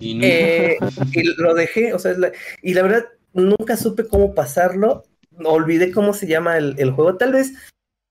[0.00, 0.78] y no- Eh,
[1.12, 5.04] y lo dejé, o sea, la- y la verdad, nunca supe cómo pasarlo.
[5.44, 7.16] Olvidé cómo se llama el, el juego.
[7.16, 7.52] Tal vez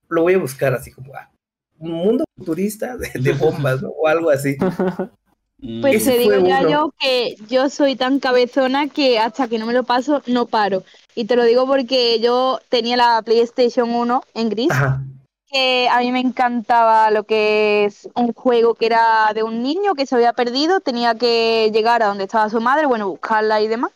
[0.09, 1.31] lo voy a buscar así como ah,
[1.79, 3.89] un mundo futurista de, de bombas, ¿no?
[3.89, 4.57] O algo así.
[5.61, 6.69] Pues te digo ya uno.
[6.69, 10.83] yo que yo soy tan cabezona que hasta que no me lo paso no paro.
[11.13, 15.01] Y te lo digo porque yo tenía la PlayStation 1 en gris, Ajá.
[15.47, 19.93] que a mí me encantaba lo que es un juego que era de un niño
[19.93, 23.67] que se había perdido, tenía que llegar a donde estaba su madre, bueno, buscarla y
[23.67, 23.91] demás.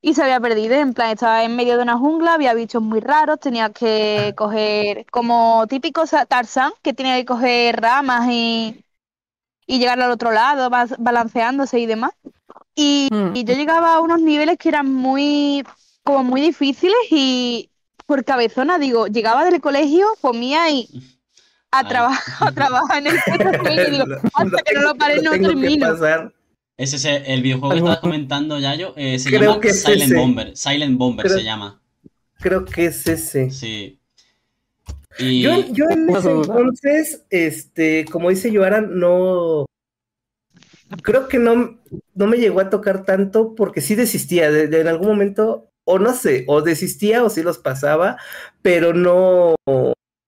[0.00, 3.00] Y se había perdido, en plan, estaba en medio de una jungla, había bichos muy
[3.00, 8.84] raros, tenía que coger, como típico Tarzán, que tenía que coger ramas y,
[9.66, 12.12] y llegar al otro lado, balanceándose y demás.
[12.74, 13.36] Y, Mm.
[13.36, 15.62] y yo llegaba a unos niveles que eran muy,
[16.02, 17.70] como muy difíciles y
[18.06, 20.88] por cabezona, digo, llegaba del colegio, comía y
[21.70, 25.30] a trabajar, a trabajar en el y digo, hasta lo que no lo pare no
[25.32, 25.94] termino.
[26.76, 28.92] Ese es el videojuego que estabas comentando, Yayo.
[28.96, 30.14] eh, se Creo llama que es Silent ese.
[30.16, 30.56] Bomber.
[30.56, 31.80] Silent Bomber Creo- se llama.
[32.40, 33.50] Creo que es ese.
[33.52, 34.00] Sí.
[35.18, 39.66] Y Yo, yo en ese entonces, este, como dice Yoara, no.
[41.02, 41.80] Creo que no,
[42.14, 44.50] no me llegó a tocar tanto porque sí desistía.
[44.50, 48.18] De, de- en algún momento, o no sé, o desistía o sí los pasaba,
[48.62, 49.54] pero no,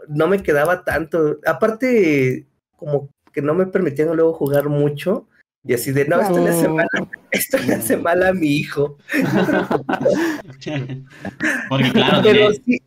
[0.09, 1.39] no me quedaba tanto.
[1.47, 2.47] Aparte,
[2.77, 5.29] como que no me permitían luego jugar mucho.
[5.65, 6.87] Y así de, no, esto le hace mal,
[7.31, 8.99] esto le hace mal a mi hijo.
[11.69, 12.81] Porque claro, pero sí,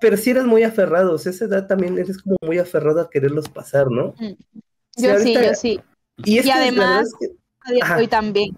[0.00, 1.12] pero sí eres muy aferrado.
[1.14, 4.14] O sea, esa edad también eres como muy aferrado a quererlos pasar, ¿no?
[4.18, 4.32] Mm.
[4.32, 4.36] Yo
[4.96, 5.80] sí, ahorita- yo sí.
[6.24, 7.28] Y, es Y además- que-
[7.62, 7.94] A día Ajá.
[7.96, 8.56] de hoy también.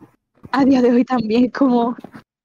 [0.53, 1.97] A día de hoy también, como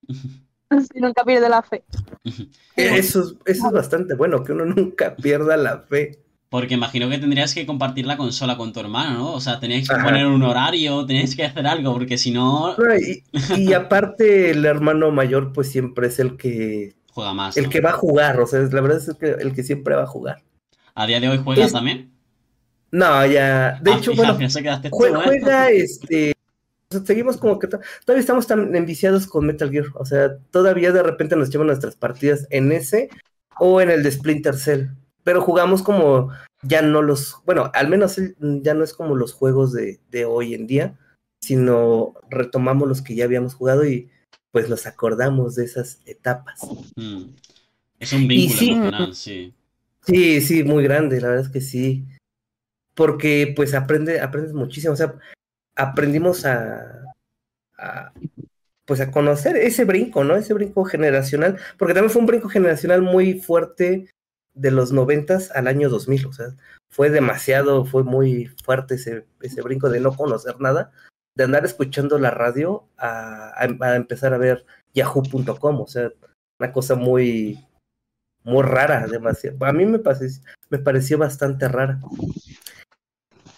[0.91, 1.83] si nunca pierde la fe.
[2.75, 6.23] eso, es- eso es bastante bueno, que uno nunca pierda la fe.
[6.49, 9.33] Porque imagino que tendrías que compartir la consola con tu hermano, ¿no?
[9.33, 10.05] O sea, tenías que Ajá.
[10.05, 13.21] poner un horario, tenías que hacer algo, porque si no, No, y,
[13.57, 17.57] y aparte, el hermano mayor, pues siempre es el que juega más.
[17.57, 17.69] el ¿no?
[17.71, 18.39] que va a jugar.
[18.39, 20.43] O sea, la verdad es que el que siempre va a jugar.
[20.93, 22.11] A día de hoy juegas Es- también.
[22.91, 23.79] No, ya.
[23.81, 26.31] De Ah, hecho, bueno, juega este.
[26.89, 29.85] o sea, seguimos como que to- todavía estamos tan enviciados con Metal Gear.
[29.95, 33.09] O sea, todavía de repente nos echamos nuestras partidas en ese
[33.59, 34.85] o en el de Splinter Cell.
[35.23, 36.29] Pero jugamos como
[36.61, 37.37] ya no los.
[37.45, 40.97] Bueno, al menos ya no es como los juegos de, de hoy en día,
[41.41, 44.09] sino retomamos los que ya habíamos jugado y
[44.57, 46.61] pues nos acordamos de esas etapas.
[46.95, 47.25] Mm.
[47.99, 49.53] Es un vínculo sí- emocional, sí.
[50.01, 52.07] Sí, sí, muy grande, la verdad es que sí.
[52.95, 54.93] Porque pues aprende, aprendes muchísimo.
[54.93, 55.13] O sea,
[55.75, 57.03] aprendimos a,
[57.77, 58.11] a,
[58.85, 60.35] pues a conocer ese brinco, ¿no?
[60.35, 61.59] Ese brinco generacional.
[61.77, 64.09] Porque también fue un brinco generacional muy fuerte
[64.55, 66.25] de los noventas al año 2000.
[66.25, 66.47] O sea,
[66.89, 70.91] fue demasiado, fue muy fuerte ese, ese brinco de no conocer nada,
[71.37, 75.81] de andar escuchando la radio a, a- a empezar a ver yahoo.com.
[75.81, 76.11] O sea,
[76.59, 77.63] una cosa muy,
[78.43, 79.63] muy rara, demasiado.
[79.65, 81.99] A mí me, pase- me pareció bastante rara.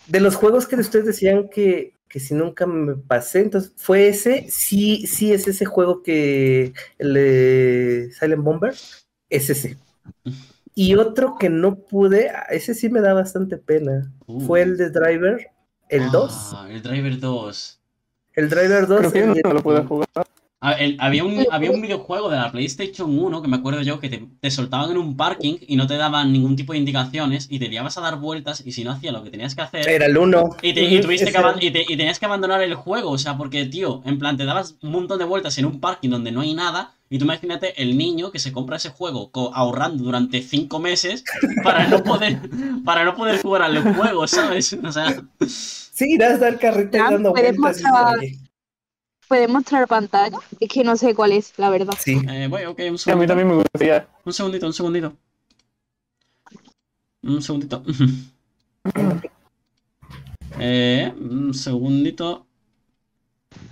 [0.07, 4.47] De los juegos que ustedes decían que, que si nunca me pasé, entonces fue ese,
[4.49, 8.73] sí, sí es ese juego que el de Silent Bomber,
[9.29, 9.77] es ese.
[10.75, 14.41] Y otro que no pude, ese sí me da bastante pena, Uh.
[14.41, 15.47] fue el de Driver,
[15.89, 16.56] el Ah, 2.
[16.69, 17.80] El Driver 2.
[18.34, 18.99] El Driver 2.
[18.99, 20.08] Creo que el no lo pude jugar.
[20.62, 24.02] A- el- había, un, había un videojuego de la PlayStation 1 que me acuerdo yo
[24.02, 27.47] que te, te soltaban en un parking y no te daban ningún tipo de indicaciones
[27.49, 29.88] y te llevabas a dar vueltas y si no hacías lo que tenías que hacer
[29.88, 30.58] Era el 1.
[30.62, 33.38] y, te- y tuviste que y, te- y tenías que abandonar el juego, o sea,
[33.38, 36.41] porque tío, en plan te dabas un montón de vueltas en un parking donde no
[36.41, 40.80] hay nada y tú imagínate el niño que se compra ese juego ahorrando durante cinco
[40.80, 41.23] meses
[41.63, 42.38] para no poder
[42.84, 44.78] para no poder jugar al juego, ¿sabes?
[44.84, 45.23] O sea,
[45.99, 47.81] Sí, irás a dar carrito y Ya, dando puedes vueltas.
[47.83, 48.19] mostrar-
[49.27, 50.38] ¿Puedes mostrar pantalla?
[50.62, 51.93] Es que no sé cuál es, la verdad.
[51.99, 52.21] Sí.
[52.29, 53.17] eh, bueno, ok, un Sí, a segundito.
[53.17, 54.07] mí también me gustaría.
[54.23, 55.13] Un segundito, un segundito.
[57.23, 57.83] Un segundito.
[60.59, 62.45] eh, un segundito.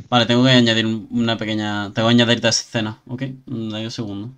[0.10, 1.94] Vale, tengo que añadir un- una pequeña.
[1.94, 3.22] Tengo que añadir esta escena, ¿ok?
[3.46, 4.32] Dame un segundo.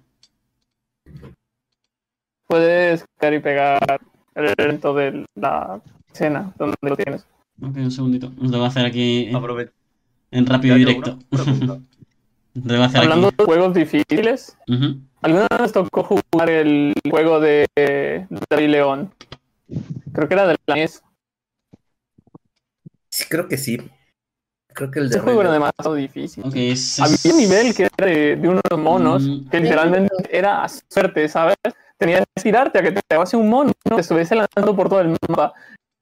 [2.48, 4.00] Puedes y pegar
[4.36, 5.82] el evento de la
[6.14, 7.26] escena donde lo tienes.
[7.62, 8.32] Ok, un segundito.
[8.38, 9.72] Lo tengo que hacer aquí Aprove-
[10.32, 11.20] en rápido y directo.
[12.54, 13.36] Lo hacer Hablando aquí.
[13.38, 15.00] de juegos difíciles, Ujú.
[15.22, 17.68] ¿alguna vez tocó jugar el juego de
[18.50, 19.14] David León?
[20.14, 21.04] Creo que era de la NES.
[23.12, 23.78] Sí, creo que sí.
[24.74, 26.44] Creo que el de Ese juego era demasiado difícil.
[26.46, 27.00] Ok, es.
[27.00, 29.50] Había un nivel que era de, de unos monos Mm.
[29.50, 31.56] que literalmente era suerte, ¿sabes?
[31.98, 35.10] Tenías que tirarte a que te pegase un mono, te estuviese lanzando por todo el
[35.28, 35.54] mapa.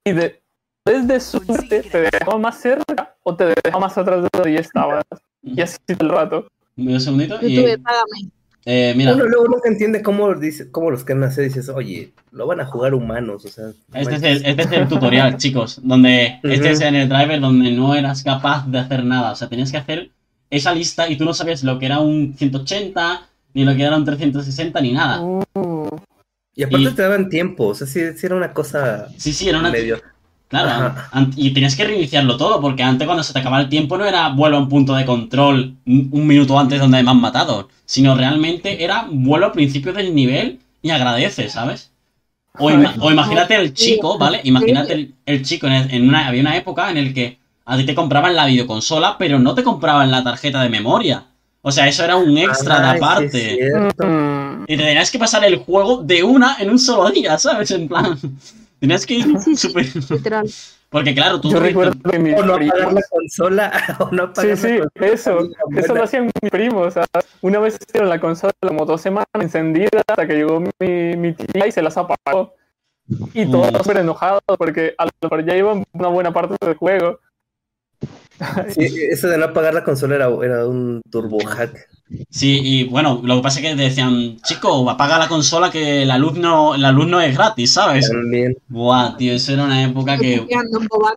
[0.05, 0.41] Y de,
[0.87, 5.03] desde suerte te dejaba más cerca o te dejaba más atrás de donde ya estabas.
[5.43, 6.47] Y así todo el rato.
[6.75, 7.37] Un segundito.
[7.41, 8.31] Y, YouTube, págame.
[8.69, 11.45] Eh, mira, Uno luego nunca entiende cómo, dice, cómo los quieren hacer.
[11.45, 13.45] Dices, oye, lo van a jugar humanos.
[13.45, 17.07] O sea, este es, el, este es el tutorial, chicos, donde este es en el
[17.07, 19.31] driver donde no eras capaz de hacer nada.
[19.31, 20.11] O sea, tenías que hacer
[20.49, 23.95] esa lista y tú no sabías lo que era un 180, ni lo que era
[23.95, 25.21] un 360, ni nada.
[25.21, 25.87] Uh,
[26.53, 27.67] Y aparte Y- te daban tiempo.
[27.67, 29.71] O sea, sí, sí era una cosa Sí, sí, era una...
[29.71, 29.97] medio.
[30.49, 30.95] Claro,
[31.35, 34.29] y tenías que reiniciarlo todo, porque antes cuando se te acababa el tiempo no era
[34.29, 38.81] vuelo a un punto de control un minuto antes donde me han matado, sino realmente
[38.83, 41.91] era vuelo al principio del nivel y agradece, ¿sabes?
[42.57, 44.41] O, ima- o imagínate el chico, ¿vale?
[44.43, 47.77] Imagínate el, el chico, en, el- en una, había una época en el que a
[47.77, 51.25] ti te compraban la videoconsola, pero no te compraban la tarjeta de memoria.
[51.61, 53.59] O sea, eso era un extra de aparte.
[54.67, 57.71] Y te tenías que pasar el juego de una en un solo día, ¿sabes?
[57.71, 58.17] En plan,
[58.79, 59.73] tenías que ir Sí, sí.
[60.09, 60.47] Literal.
[60.89, 61.51] Porque claro, tú...
[61.51, 63.71] yo recuerdo que mis O no primos- la consola.
[63.99, 65.13] O no Sí, apagar sí, la consola.
[65.13, 65.49] eso.
[65.75, 66.87] Eso lo hacían mis primos.
[66.87, 67.05] o sea,
[67.41, 71.67] una vez hicieron la consola como dos semanas encendida hasta que llegó mi, mi tía
[71.67, 72.53] y se las apagó.
[73.33, 73.75] Y todos Mm.
[73.77, 77.19] súper enojados porque a lo mejor ya iban una buena parte del juego.
[78.69, 81.87] Sí, eso de no apagar la consola era, era un turbo hack.
[82.29, 86.17] Sí, y bueno, lo que pasa es que decían, chico, apaga la consola que la
[86.17, 88.09] luz no, la luz no es gratis, ¿sabes?
[88.09, 88.57] También.
[88.67, 90.45] Buah, tío, eso era una época que...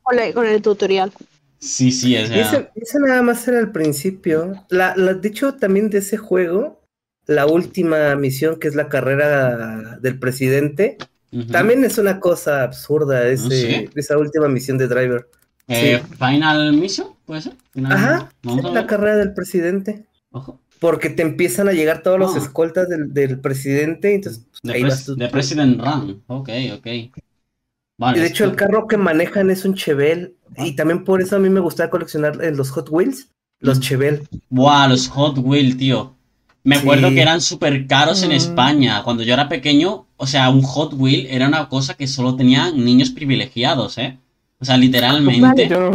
[0.02, 1.12] Con, el- con el tutorial.
[1.58, 2.40] Sí, sí, o sea...
[2.40, 4.54] ese, ese nada más era el principio.
[4.70, 6.80] La, la- de hecho, también de ese juego,
[7.26, 10.96] la última misión, que es la carrera del presidente,
[11.52, 13.90] también es una cosa absurda ese, ¿sí?
[13.94, 15.28] esa última misión de Driver.
[15.70, 17.52] Eh, Final Mission, ¿puede ser?
[17.72, 18.32] Final- Ajá,
[18.72, 20.04] la carrera del presidente.
[20.32, 20.60] Ojo.
[20.78, 22.38] Porque te empiezan a llegar todos los Ah.
[22.38, 25.12] escoltas del, del presidente, entonces pues, Pres-.
[25.18, 26.22] The President Run.
[26.26, 26.86] Ok, ok.
[27.98, 28.18] Vale.
[28.18, 30.34] Y de hecho, el esto- carro que manejan es un Chevelle.
[30.56, 30.66] Ah.
[30.66, 33.28] Y también por eso a mí me gustaba coleccionar en los Hot Wheels,
[33.60, 33.82] los Mm.
[33.82, 34.22] Chevelle.
[34.48, 36.16] Buah, los Hot Wheels, tío.
[36.64, 38.32] Me acuerdo que eran súper caros en Mm.
[38.32, 39.02] España.
[39.02, 42.82] Cuando yo era pequeño, o sea, un Hot Wheel era una cosa que solo tenían
[42.84, 44.18] niños privilegiados, ¿eh?
[44.60, 45.68] O sea, literalmente.
[45.68, 45.94] Yo no.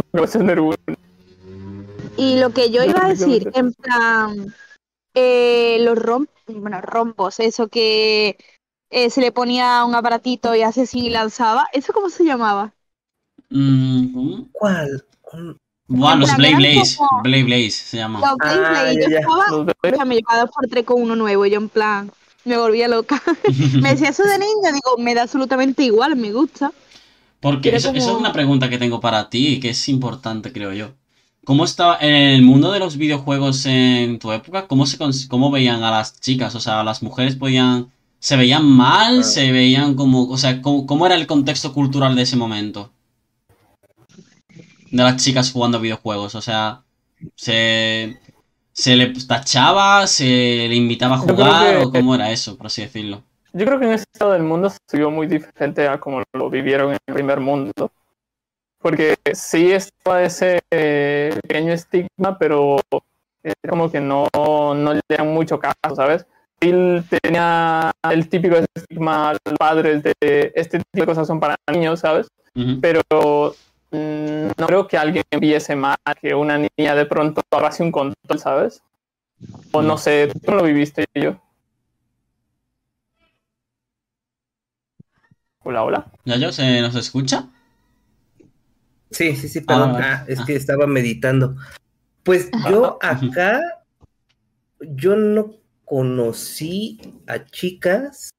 [2.18, 4.54] Y lo que yo iba a decir, en plan,
[5.14, 8.36] eh, los rom bueno, rompos, eso que
[8.90, 12.72] eh, se le ponía un aparatito y hace así y lanzaba, ¿eso cómo se llamaba?
[13.50, 14.48] Mm, ¿cómo?
[14.52, 15.04] ¿Cuál?
[15.88, 16.96] Buah, los Blade Blaze.
[16.98, 18.20] como- Blade Blaze se llama.
[18.20, 20.84] Los Blade Ah, Blade, ya, yo estaba, Los de- ya me llevaba dos por tres
[20.84, 22.10] con uno nuevo, y yo en plan,
[22.44, 23.22] me volvía loca.
[23.82, 26.72] me decía eso de niña, digo, me da absolutamente igual, me gusta.
[27.40, 30.94] Porque eso, eso es una pregunta que tengo para ti, que es importante, creo yo.
[31.44, 34.66] ¿Cómo estaba en el mundo de los videojuegos en tu época?
[34.66, 36.54] ¿Cómo se cons- cómo veían a las chicas?
[36.56, 41.06] O sea, las mujeres podían se veían mal, se veían como, o sea, ¿cómo, cómo
[41.06, 42.92] era el contexto cultural de ese momento?
[44.90, 46.84] De las chicas jugando videojuegos, o sea,
[47.36, 48.18] se
[48.72, 50.24] se le tachaba, se
[50.68, 53.24] le invitaba a jugar que- o cómo era eso, por así decirlo.
[53.52, 56.50] Yo creo que en ese lado del mundo se vio muy diferente a como lo
[56.50, 57.90] vivieron en el primer mundo.
[58.78, 62.76] Porque sí estaba ese eh, pequeño estigma, pero
[63.42, 66.26] era como que no, no le dan mucho caso, ¿sabes?
[66.60, 66.72] Sí
[67.22, 72.00] tenía el típico estigma a los padres de este tipo de cosas son para niños,
[72.00, 72.28] ¿sabes?
[72.54, 72.80] Ujú.
[72.80, 73.02] Pero
[73.90, 78.38] mm, no creo que alguien viese mal que una niña de pronto agarrase un control,
[78.38, 78.82] ¿sabes?
[79.72, 81.36] O no sé, tú no lo viviste yo.
[85.68, 86.12] Hola, hola.
[86.24, 87.48] ¿Yayo, se nos escucha?
[89.10, 89.94] Sí, sí, sí, perdón.
[89.94, 90.04] vale.
[90.04, 90.44] Ah, es Ah.
[90.46, 91.56] que estaba meditando.
[92.22, 92.50] Pues
[92.86, 93.60] yo acá,
[94.78, 98.30] yo no conocí a chicas,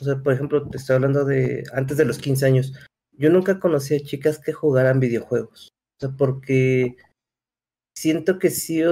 [0.00, 2.72] o sea, por ejemplo, te estoy hablando de antes de los 15 años,
[3.12, 6.96] yo nunca conocí a chicas que jugaran videojuegos, o sea, porque
[7.94, 8.82] siento que sí,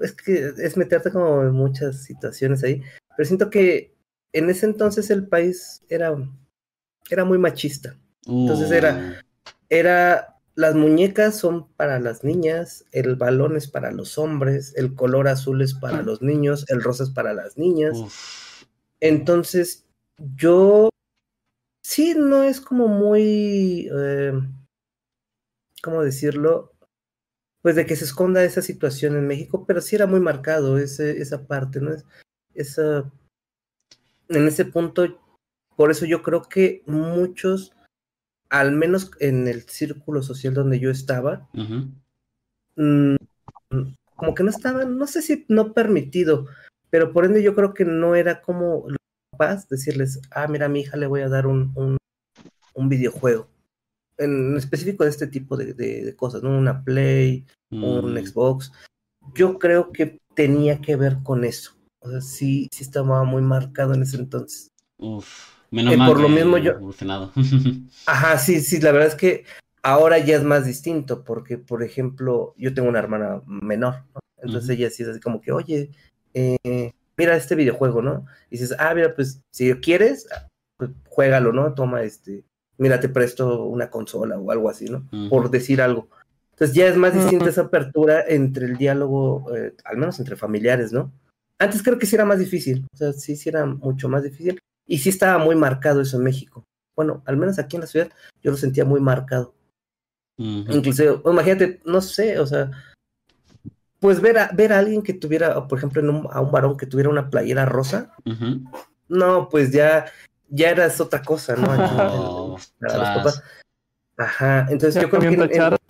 [0.00, 2.82] es que es meterte como en muchas situaciones ahí,
[3.16, 3.94] pero siento que
[4.32, 6.16] en ese entonces el país era,
[7.14, 7.96] era muy machista.
[8.26, 9.22] Entonces era-
[9.68, 15.28] era las muñecas son para las niñas, el balón es para los hombres, el color
[15.28, 17.96] azul es para los niños, el rosa es para las niñas.
[17.96, 18.64] Uf.
[19.00, 19.86] Entonces,
[20.36, 20.90] yo
[21.82, 24.32] sí no es como muy, eh,
[25.82, 26.72] ¿cómo decirlo?
[27.62, 31.20] Pues de que se esconda esa situación en México, pero sí era muy marcado ese,
[31.20, 31.92] esa parte, ¿no?
[31.92, 32.04] Es,
[32.54, 33.10] esa,
[34.28, 35.04] en ese punto,
[35.80, 37.72] por eso yo creo que muchos,
[38.50, 41.48] al menos en el círculo social donde yo estaba,
[42.76, 43.16] mm,
[44.14, 46.46] como que no estaban, no sé si no permitido,
[46.90, 48.98] pero por ende yo creo que no era como los
[49.32, 51.96] papás decirles, ah, mira, a mi hija le voy a dar un, un,
[52.74, 53.48] un videojuego.
[54.18, 56.50] En específico de este tipo de, de- de cosas, ¿no?
[56.58, 58.18] Una Play, un Mm.
[58.26, 58.70] Xbox.
[59.34, 61.72] Yo creo que tenía que ver con eso.
[62.02, 64.68] O sea, sí, sí estaba muy marcado en ese entonces.
[64.98, 67.32] Uf, menos Eh, mal por lo mismo yo- evolucionado.
[68.06, 69.44] Ajá, sí, sí, la verdad es que
[69.82, 74.20] ahora ya es más distinto, porque, por ejemplo, yo tengo una hermana menor, ¿no?
[74.42, 74.72] Entonces Ujú.
[74.78, 75.90] ella sí es así como que, oye,
[76.34, 78.24] eh, mira este videojuego, ¿no?
[78.50, 80.26] Y dices, ah, mira, pues si quieres,
[80.76, 81.74] pues juégalo, ¿no?
[81.74, 82.44] Toma este,
[82.78, 85.06] mira, te presto una consola o algo así, ¿no?
[85.28, 86.08] Por decir algo.
[86.52, 90.92] Entonces ya es más distinta esa apertura entre el diálogo, eh, al menos entre familiares,
[90.92, 91.12] ¿no?
[91.58, 94.58] Antes creo que sí era más difícil, o sea, sí, sí era mucho más difícil
[94.90, 96.64] y sí estaba muy marcado eso en México.
[96.96, 98.10] Bueno, al menos aquí en la ciudad
[98.42, 99.54] yo lo sentía muy marcado.
[100.36, 100.64] Ujú.
[100.72, 102.70] Inclusive, imagínate, no sé, o sea,
[104.00, 106.76] pues ver a, ver a alguien que tuviera, por ejemplo, en un- a un varón
[106.76, 108.12] que tuviera una playera rosa,
[109.08, 110.06] no, pues ya,
[110.48, 111.66] ya eras otra cosa, ¿no?
[112.54, 113.42] Oh, para los papás.
[114.16, 115.42] Ajá, entonces Ya yo creo que en-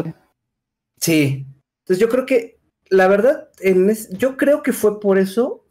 [0.04, 0.14] en-.
[1.00, 1.46] Sí.
[1.84, 2.58] Entonces yo creo que,
[2.90, 5.64] la verdad, en es- yo creo que fue por eso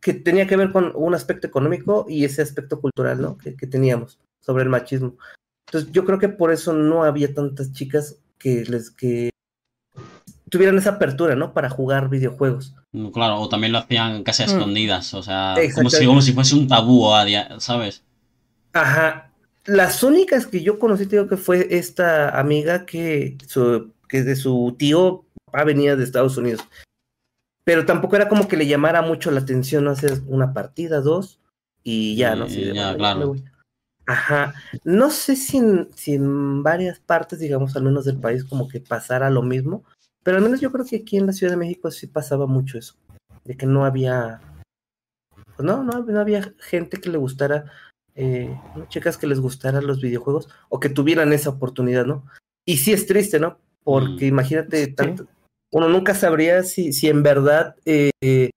[0.00, 3.36] que tenía que ver con un aspecto económico y ese aspecto cultural, ¿no?
[3.36, 5.16] Que, que teníamos sobre el machismo.
[5.68, 9.30] Entonces yo creo que por eso no había tantas chicas que les que
[10.48, 11.52] tuvieran esa apertura, ¿no?
[11.52, 12.74] Para jugar videojuegos.
[12.92, 14.50] Mm, Claro, o también lo hacían casi a Mm.
[14.50, 18.02] escondidas, o sea, como si, como si fuese un tabú, a dia- ¿sabes?
[18.72, 19.30] Ajá.
[19.66, 24.36] Las únicas que yo conocí, te digo que fue esta amiga que, su, que de
[24.36, 25.26] su tío
[25.66, 26.62] venía de Estados Unidos.
[27.68, 29.90] Pero tampoco era como que le llamara mucho la atención, ¿no?
[29.90, 31.38] Hacer una partida, dos,
[31.84, 32.44] y ya, ¿no?
[32.46, 33.34] Así de, ya, claro.
[34.06, 34.54] Ajá.
[34.84, 38.80] No sé si en, si en varias partes, digamos, al menos del país, como que
[38.80, 39.84] pasara lo mismo,
[40.22, 42.78] pero al menos yo creo que aquí en la Ciudad de México sí pasaba mucho
[42.78, 42.94] eso,
[43.44, 44.40] de que no había,
[45.54, 47.70] pues no, no, no había gente que le gustara,
[48.14, 48.86] eh, ¿no?
[48.86, 52.24] chicas que les gustaran los videojuegos o que tuvieran esa oportunidad, ¿no?
[52.66, 53.58] Y sí es triste, ¿no?
[53.84, 54.28] Porque Mm.
[54.28, 54.92] imagínate, Sí.
[54.94, 55.26] tanto,
[55.70, 58.50] uno nunca sabría si, si en verdad, eh, eh,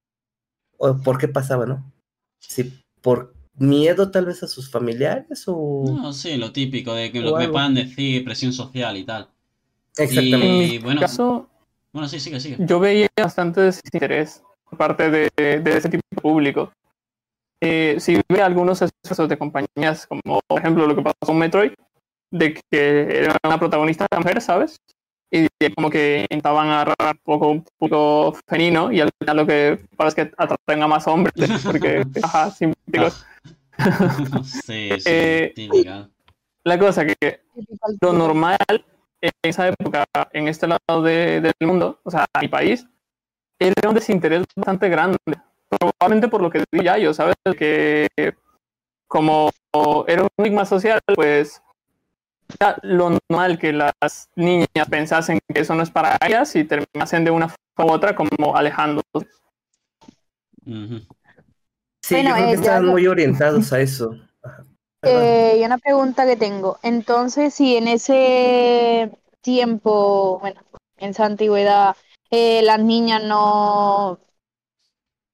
[0.78, 1.92] o por qué pasaba, ¿no?
[2.40, 5.84] Si por miedo tal vez a sus familiares o...
[5.88, 9.30] No, sí, lo típico de que lo que me puedan decir, presión social y tal.
[9.98, 10.48] Exactamente.
[10.48, 11.50] En Y mi bueno, caso,
[11.92, 12.58] bueno, sí, sigue, sigue.
[12.60, 16.72] yo veía bastante desinterés por parte de, de ese tipo de público.
[17.64, 21.74] Eh, si ve algunos esfuerzos de compañías, como por ejemplo lo que pasó con Metroid,
[22.32, 24.78] de que era una protagonista mujer, ¿sabes?
[25.34, 29.80] Y como que intentaban agarrar un poco un poco femenino y al final lo que
[29.96, 31.34] pasa es que atraen a más hombres,
[31.66, 33.26] porque, ajá, simpáticos.
[34.44, 36.10] sí, sí, Eh, típica.
[36.64, 37.16] La cosa que
[38.02, 38.58] lo normal
[39.22, 40.04] en esa época,
[40.34, 42.86] en este lado de- del mundo, o sea, mi país,
[43.60, 45.18] era un desinterés bastante grande.
[45.70, 47.36] Probablemente por lo que digo ya yo, ¿sabes?
[47.58, 48.08] Que
[49.08, 49.50] como
[50.08, 51.62] era un enigma social, pues
[52.60, 57.26] era lo normal que las niñas pensasen que eso no es para ellas y terminasen
[57.26, 59.08] de una forma u otra como alejándose.
[60.66, 61.02] Ujú.
[62.04, 64.16] Sí, Bueno, yo creo eh, que estaban lo- muy orientados a eso.
[65.04, 66.78] Eh, y una pregunta que tengo.
[66.84, 70.62] Entonces, si en ese tiempo, bueno,
[70.98, 71.96] en esa antigüedad,
[72.30, 74.20] eh, las niñas no,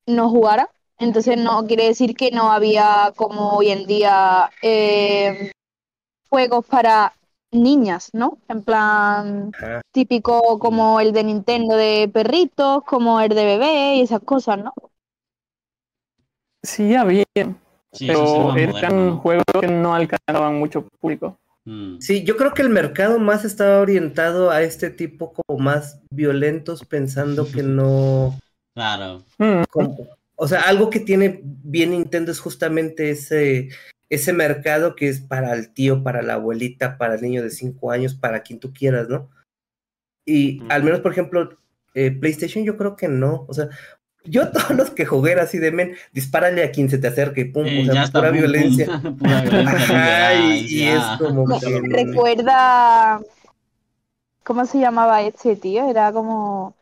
[0.06, 0.68] no jugaran,
[1.00, 5.52] entonces no quiere decir que no había como hoy en día eh,
[6.30, 7.14] juegos para
[7.52, 8.38] niñas, ¿no?
[8.50, 9.82] En plan Ajá.
[9.92, 14.74] típico como el de Nintendo de perritos, como el de bebé y esas cosas, ¿no?
[16.64, 17.24] Sí, había,
[17.94, 21.38] Sí, pero eran juegos que no alcanzaban mucho público.
[21.66, 22.00] Mm.
[22.00, 26.84] Sí, yo creo que el mercado más estaba orientado a este tipo como más violentos,
[26.86, 28.38] pensando que no...
[28.76, 29.24] Claro.
[29.40, 29.98] Mm, como-
[30.36, 33.70] o sea, algo que tiene bien Nintendo es justamente ese,
[34.10, 37.92] ese mercado que es para el tío, para la abuelita, para el niño de 5
[37.92, 39.30] años, para quien tú quieras, ¿no?
[40.26, 41.58] Y al menos, por ejemplo,
[41.94, 43.46] eh, PlayStation yo creo que no.
[43.48, 43.70] O sea,
[44.24, 47.46] yo todos los que jugué era así de men, dispárale a quien se te acerque,
[47.46, 48.54] pum, Eh, o sea, ya está, pura pum, pum.
[48.54, 48.94] violencia.
[49.20, 49.84] Pura violencia.
[49.86, 50.96] Ajá, y, liberal, y ya.
[50.96, 51.82] es como Me que...
[51.88, 53.22] recuerda.
[54.44, 55.90] ¿Cómo se llamaba este tío?
[55.90, 56.76] Era como.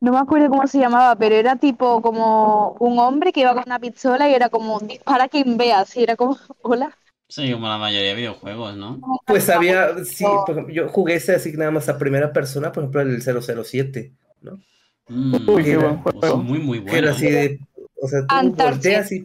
[0.00, 3.64] No me acuerdo cómo se llamaba, pero era tipo como un hombre que iba con
[3.66, 5.80] una pistola y era como dispara quien vea.
[5.80, 6.96] Así era como, hola.
[7.28, 9.00] Sí, como la mayoría de videojuegos, ¿no?
[9.26, 12.84] Pues había, sí, por ejemplo, yo jugué ese así nada más a primera persona, por
[12.84, 14.62] ejemplo, el 007, ¿no?
[15.08, 16.36] Mm, Uy, qué Era- buen pues juego.
[16.38, 17.16] muy, muy Que era bueno.
[17.16, 17.60] así de,
[18.00, 19.24] o sea, tú volteas y...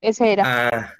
[0.00, 0.44] Ese era.
[0.44, 0.94] Ah,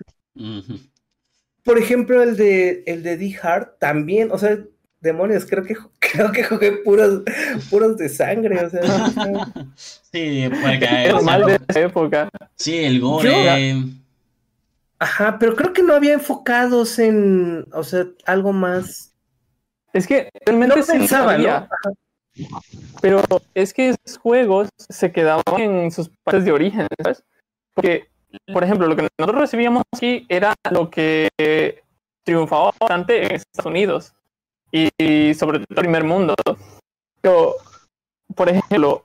[1.65, 4.59] por ejemplo, el de, el de Die Hard también, o sea,
[5.03, 7.22] demonios, creo que, creo que jugué puros,
[7.68, 8.80] puros de sangre, o sea,
[9.76, 12.28] Sí, porque Es o sea, normal de esa época.
[12.57, 13.74] sí, el gore.
[14.98, 19.12] ajá, pero creo que no había enfocados en, o sea, algo más...
[19.92, 21.48] Es que No realmente sí pensaba, ¿no?
[21.48, 21.68] Ajá.
[23.03, 23.22] Pero
[23.55, 27.22] es que esos juegos se quedaban en sus partes de origen, ¿sabes?
[27.74, 28.09] Porque,
[28.55, 31.28] por ejemplo, lo que nosotros recibíamos aquí era lo que
[32.24, 34.14] triunfaba bastante en Estados Unidos
[34.73, 36.35] y, sobre todo el primer mundo.
[37.20, 37.55] Pero,
[38.35, 39.05] por ejemplo,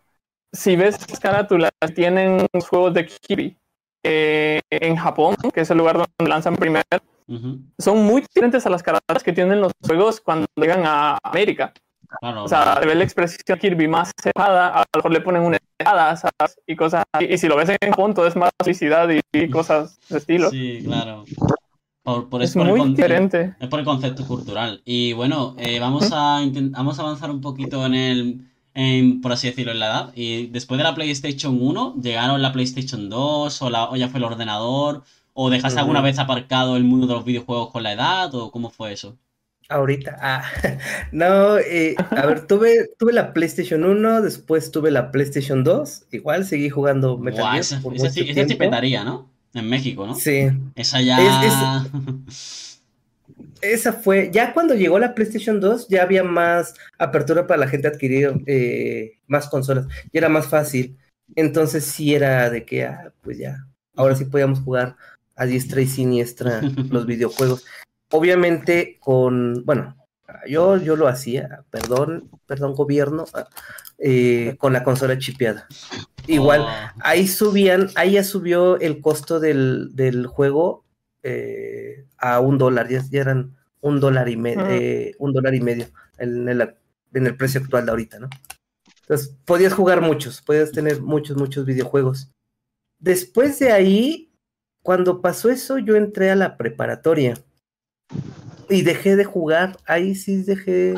[0.51, 3.57] si ves las carátulas, tienen juegos de Kirby
[4.03, 6.84] eh, en Japón, que es el lugar donde lanzan primero,
[7.78, 11.74] son muy diferentes a las carátulas que tienen los juegos cuando llegan a América.
[12.22, 16.18] o sea, ve la expresión Kirby más cerrada, a lo mejor le ponen una helada
[16.65, 20.18] y cosas Y si lo ves en Japón, todo es más felicidad y, cosas de
[20.20, 20.49] estilo.
[20.49, 21.26] Sí, claro.
[22.08, 23.53] Por, es muy diferente.
[23.60, 24.82] Es por el concepto cultural.
[24.86, 26.39] Y bueno, eh, vamos, a
[26.72, 28.41] vamos a avanzar un poquito en el,
[28.74, 30.12] en, por así decirlo, en la edad.
[30.16, 34.20] Y después de la PlayStation 1, ¿llegaron la PlayStation 2 o, la, o ya fue
[34.20, 35.03] el ordenador?
[35.34, 38.34] ¿O dejaste alguna vez aparcado el mundo de los videojuegos con la edad?
[38.36, 39.18] ¿O cómo fue eso?
[39.68, 40.43] Ahorita, ah,
[41.12, 46.45] no, eh, a ver, tuve, tuve la PlayStation 1, después tuve la PlayStation 2, igual
[46.45, 49.30] seguí jugando Metal Gear esa, por esa, sí, esa petaría, ¿no?
[49.58, 50.16] En México, ¿no?
[50.16, 50.49] Sí.
[50.76, 51.18] Esa ya...
[53.62, 57.88] esa fue, ya cuando llegó la PlayStation 2 ya había más apertura para la gente
[57.88, 60.97] adquirir eh, más consolas, y era más fácil.
[61.36, 64.95] Entonces sí era de que, ah, pues ya, ahora sí podíamos jugar
[65.36, 67.66] a diestra y siniestra los videojuegos.
[68.12, 69.95] Obviamente con, bueno,
[70.47, 73.47] yo, yo lo hacía, perdón, perdón gobierno, ah,
[73.97, 75.67] eh, con la consola chipeada.
[76.27, 76.67] Igual, oh.
[77.01, 80.85] ahí subían, ahí ya subió el costo del, del juego
[81.23, 85.87] eh, a un dólar, ya, eran un dólar y medio, eh, un dólar y medio
[86.17, 86.75] en el,
[87.13, 88.29] en el precio actual de ahorita, ¿no?
[89.01, 92.29] Entonces, podías jugar muchos, podías tener muchos, muchos videojuegos.
[92.99, 94.33] Después de ahí,
[94.83, 97.35] cuando pasó eso, yo entré a la preparatoria
[98.69, 100.95] y dejé de jugar, ahí sí dejé,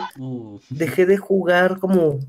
[0.70, 2.20] dejé de jugar como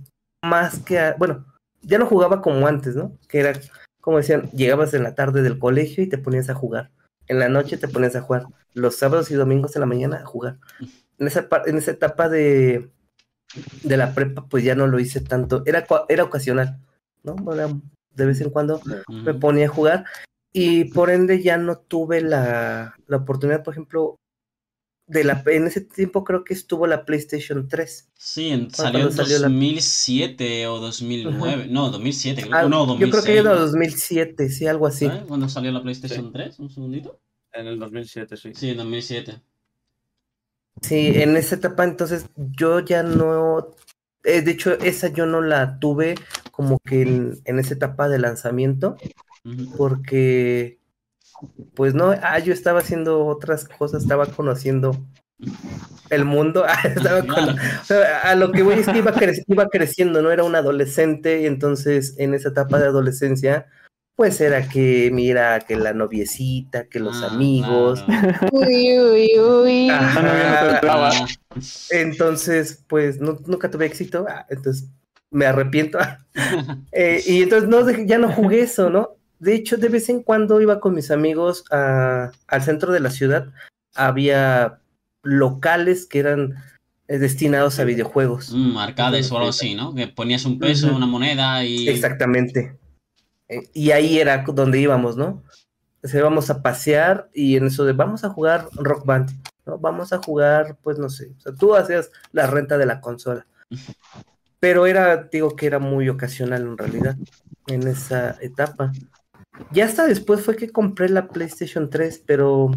[0.43, 1.47] más que, bueno,
[1.83, 3.17] ya no jugaba como antes, ¿no?
[3.29, 3.53] Que era,
[4.01, 6.91] como decían, llegabas en la tarde del colegio y te ponías a jugar
[7.31, 10.27] en la noche te pones a jugar, los sábados y domingos en la mañana a
[10.27, 10.59] jugar.
[11.17, 12.91] En esa, en esa etapa de,
[13.85, 16.81] de la prepa, pues ya no lo hice tanto, era, era ocasional,
[17.23, 17.37] ¿no?
[18.17, 20.05] de vez en cuando me ponía a jugar
[20.53, 24.17] y por ende ya no tuve la, la oportunidad, por ejemplo,
[25.11, 28.11] de la, en ese tiempo creo que estuvo la PlayStation 3.
[28.17, 31.67] Sí, salió en 2007 o 2009.
[31.69, 32.49] No, 2007.
[32.53, 35.07] Ah, no, 2006, yo creo que era 2007, sí, algo así.
[35.07, 35.25] ¿Eh?
[35.27, 36.61] ¿Cuándo salió la PlayStation 3?
[36.61, 37.21] Un segundito.
[37.53, 38.53] En el 2007, sí.
[38.55, 39.41] Sí, en 2007.
[40.81, 43.75] Sí, en esa etapa entonces yo ya no...
[44.23, 46.15] Eh, de hecho, esa yo no la tuve
[46.53, 48.97] como que en, en esa etapa de lanzamiento.
[49.77, 50.80] Porque
[51.75, 54.97] pues no, ah, yo estaba haciendo otras cosas, estaba conociendo
[56.11, 56.65] el mundo,
[58.25, 59.15] a lo que voy es que iba,
[59.47, 60.31] iba creciendo, ¿no?
[60.31, 63.67] Era un adolescente y entonces en esa etapa de adolescencia,
[64.17, 68.05] pues era que, mira, que la noviecita, que los ah, amigos.
[68.53, 69.91] Uy, uy, uy.
[71.91, 74.91] entonces, pues nunca tuve éxito, ah, entonces
[75.31, 75.99] me arrepiento.
[76.93, 79.20] Eh, y entonces no, ya no jugué eso, ¿no?
[79.41, 83.53] De hecho, de vez en cuando iba con mis amigos al centro de la ciudad.
[83.95, 84.81] Había
[85.23, 86.55] locales que eran
[87.09, 88.53] eh, destinados a videojuegos.
[88.55, 89.95] Mm, arcades o algo así, ¿no?
[89.95, 91.89] Que ponías un peso, una moneda y...
[91.89, 92.79] Exactamente.
[93.49, 95.43] Eh, y ahí era donde íbamos, ¿no?
[96.05, 99.31] Se íbamos a pasear y en eso de vamos a jugar Rock Band,
[99.67, 99.79] ¿no?
[99.79, 103.47] Vamos a jugar, pues no sé, o sea, tú hacías la renta de la consola.
[104.61, 107.17] Pero era, digo que era muy ocasional en realidad,
[107.67, 108.93] en esa etapa.
[109.71, 112.71] Ya hasta después fue que compré la PlayStation 3, pero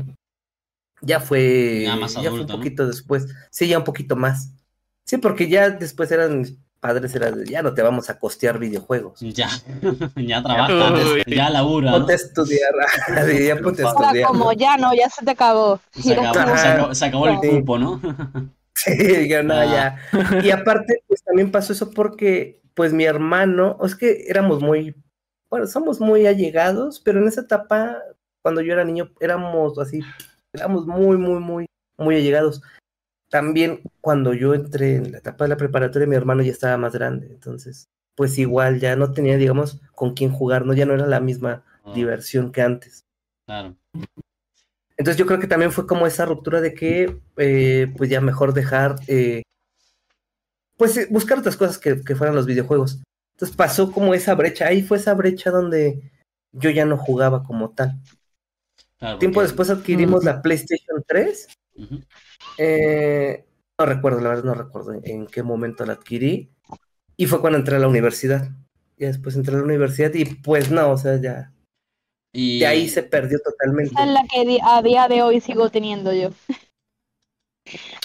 [1.02, 3.28] ya fue, ya, fue un poquito después.
[3.52, 4.54] Sí, ya un poquito más.
[5.06, 6.46] Sí, porque ya después eran
[6.80, 9.20] padres, era ya no te vamos a costear videojuegos.
[9.22, 9.50] Ya,
[10.16, 10.94] ya trabajas,
[11.28, 11.92] ya labura.
[11.92, 12.72] Ponte a estudiar,
[13.48, 14.28] ya ponte a estudiar.
[14.28, 15.80] como ya no, ya se te acabó.
[15.92, 18.02] Se acabó, se acabó, el cupo, ¿no?
[18.76, 19.98] sí, ya no, ya.
[20.44, 24.96] Y aparte, pues también pasó eso porque, pues mi hermano, es que éramos muy
[25.54, 28.02] bueno, somos muy allegados, pero en esa etapa,
[28.42, 30.02] cuando yo era niño, éramos así,
[30.52, 32.64] éramos muy, muy, muy, muy allegados.
[33.30, 36.94] También cuando yo entré en la etapa de la preparatoria, mi hermano ya estaba más
[36.94, 37.86] grande, entonces,
[38.16, 40.74] pues igual ya no tenía, digamos, con quién jugar, ¿no?
[40.74, 41.94] Ya no era la misma ah.
[41.94, 43.06] diversión que antes.
[43.46, 43.76] Claro.
[44.98, 48.56] Entonces yo creo que también fue como esa ruptura de que, eh, pues ya mejor
[48.56, 49.44] dejar, eh,
[50.78, 53.04] pues buscar otras cosas que, que, fueran los videojuegos.
[53.44, 56.02] Entonces pasó como esa brecha, ahí fue esa brecha donde
[56.54, 58.00] yo ya no jugaba como tal.
[59.20, 61.48] Tiempo después adquirimos la PlayStation 3.
[62.58, 63.46] Eh,
[63.78, 66.54] no recuerdo, la verdad no recuerdo en qué momento la adquirí.
[67.18, 68.48] Y fue cuando entré a la universidad.
[68.98, 71.52] Ya después entré a la universidad y pues no, o sea, ya.
[72.32, 73.92] Y De ahí se perdió totalmente.
[73.94, 76.30] Esa es la que a día de hoy sigo teniendo yo.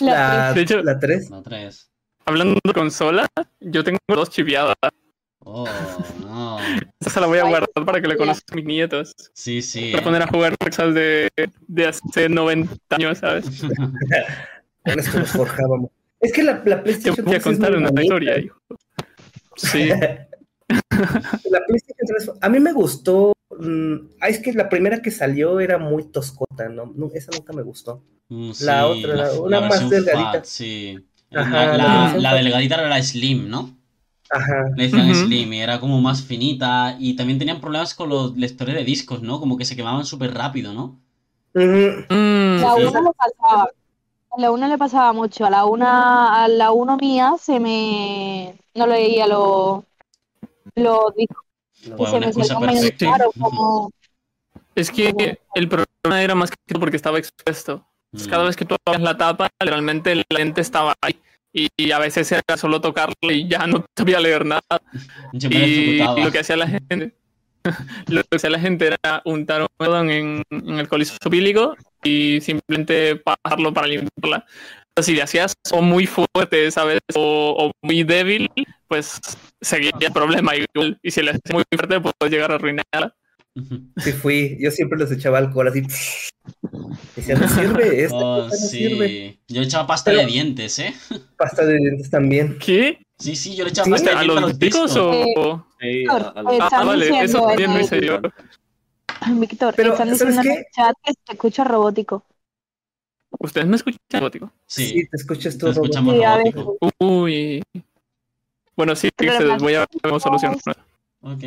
[0.01, 1.31] La La, De hecho- la 3.
[1.31, 1.93] la 3.
[2.25, 3.29] Hablando de consola,
[3.61, 4.75] yo tengo dos chiviadas.
[5.45, 5.67] Oh,
[6.21, 6.59] no.
[7.01, 9.15] Esa se la voy a guardar para que le conozcan mis nietos.
[9.35, 9.93] Sí, sí.
[9.93, 11.31] Voy a poner a jugar cosas de,
[11.67, 13.45] de hace 90 años, ¿sabes?
[14.85, 15.91] Con esto nos forjábamos.
[16.21, 18.03] Es que la, la Te PlayStation voy a 3 es contar una bonita.
[18.03, 18.61] historia, hijo.
[19.57, 19.89] Sí.
[21.51, 23.33] La PlayStation 3, a mí me gustó.
[23.59, 26.93] mm, ah, es que la primera que salió era muy toscota, ¿no?
[26.95, 28.03] No, esa nunca me gustó.
[28.29, 30.33] Mm, La otra, la- una más versión delgadita.
[30.33, 30.99] fat, sí.
[31.35, 33.78] Ajá, la, la la- la delgadita era la Slim, ¿no?
[34.31, 34.71] Ajá.
[34.77, 35.15] Le decían Ujú.
[35.15, 36.97] Slim y era como más finita.
[36.99, 39.41] Y también tenían problemas con los lectores de discos, ¿no?
[39.41, 41.01] Como que se quemaban súper rápido, ¿no?
[41.55, 42.05] Ujú.
[42.11, 43.71] Mm, La una le pasaba.
[44.31, 45.47] A la una le pasaba mucho.
[45.47, 49.85] A la una, a la uno mía se me no leía los
[50.77, 51.45] los discos
[51.83, 53.07] y Pues se me perfecta.
[53.07, 53.91] claro, como
[54.75, 57.85] Es que el problema era más que todo porque estaba expuesto.
[58.13, 58.31] Pues Mm.
[58.31, 61.21] Cada vez que tú abrías la tapa, realmente el lente estaba ahí.
[61.53, 64.63] Y, y a veces era solo tocarlo y ya no sabía leer nada.
[65.33, 67.15] Yo me Y lo que hacía la gente,
[68.09, 72.41] lo que hacía la gente era untar un algodón en, en el coliseo pílico y
[72.41, 74.45] simplemente pasarlo para limpiarla.
[75.01, 76.99] Si le hacías o muy fuerte, ¿sabes?
[77.15, 78.51] O, o muy débil,
[78.89, 79.21] pues
[79.61, 80.99] seguía el problema igual.
[81.03, 83.15] Y si le hacías muy fuerte, pues puedes llegar a arruinarla.
[83.99, 84.57] Sí fui.
[84.61, 85.83] Yo siempre les echaba alcohol así.
[87.17, 89.39] Decía, no sirve, esta Oh, cosa no sirve.
[89.49, 90.95] Yo echaba pasta Pero- de dientes, ¿eh?
[91.37, 92.59] Pasta de dientes también.
[92.59, 92.99] ¿Qué?
[93.19, 95.11] Sí, sí, yo le echaba Sí, pasta de ¿A dientes los discos o...?
[95.11, 96.05] A- a los- eh,
[96.61, 98.21] Ah, vale, eso también hice yo.
[99.41, 102.25] Víctor, Pero, están ¿sabes diciendo en el chat que se escucha robótico.
[103.41, 104.53] ¿Ustedes me escuchan, robótico?
[104.67, 105.71] Sí, Sí, te escuchas te todo.
[105.73, 106.79] escuchamos Sí, a robótico.
[106.99, 107.63] Uy.
[108.77, 110.57] Bueno, sí, Pero se voy a ver cómo solucionar.
[111.21, 111.43] Ok.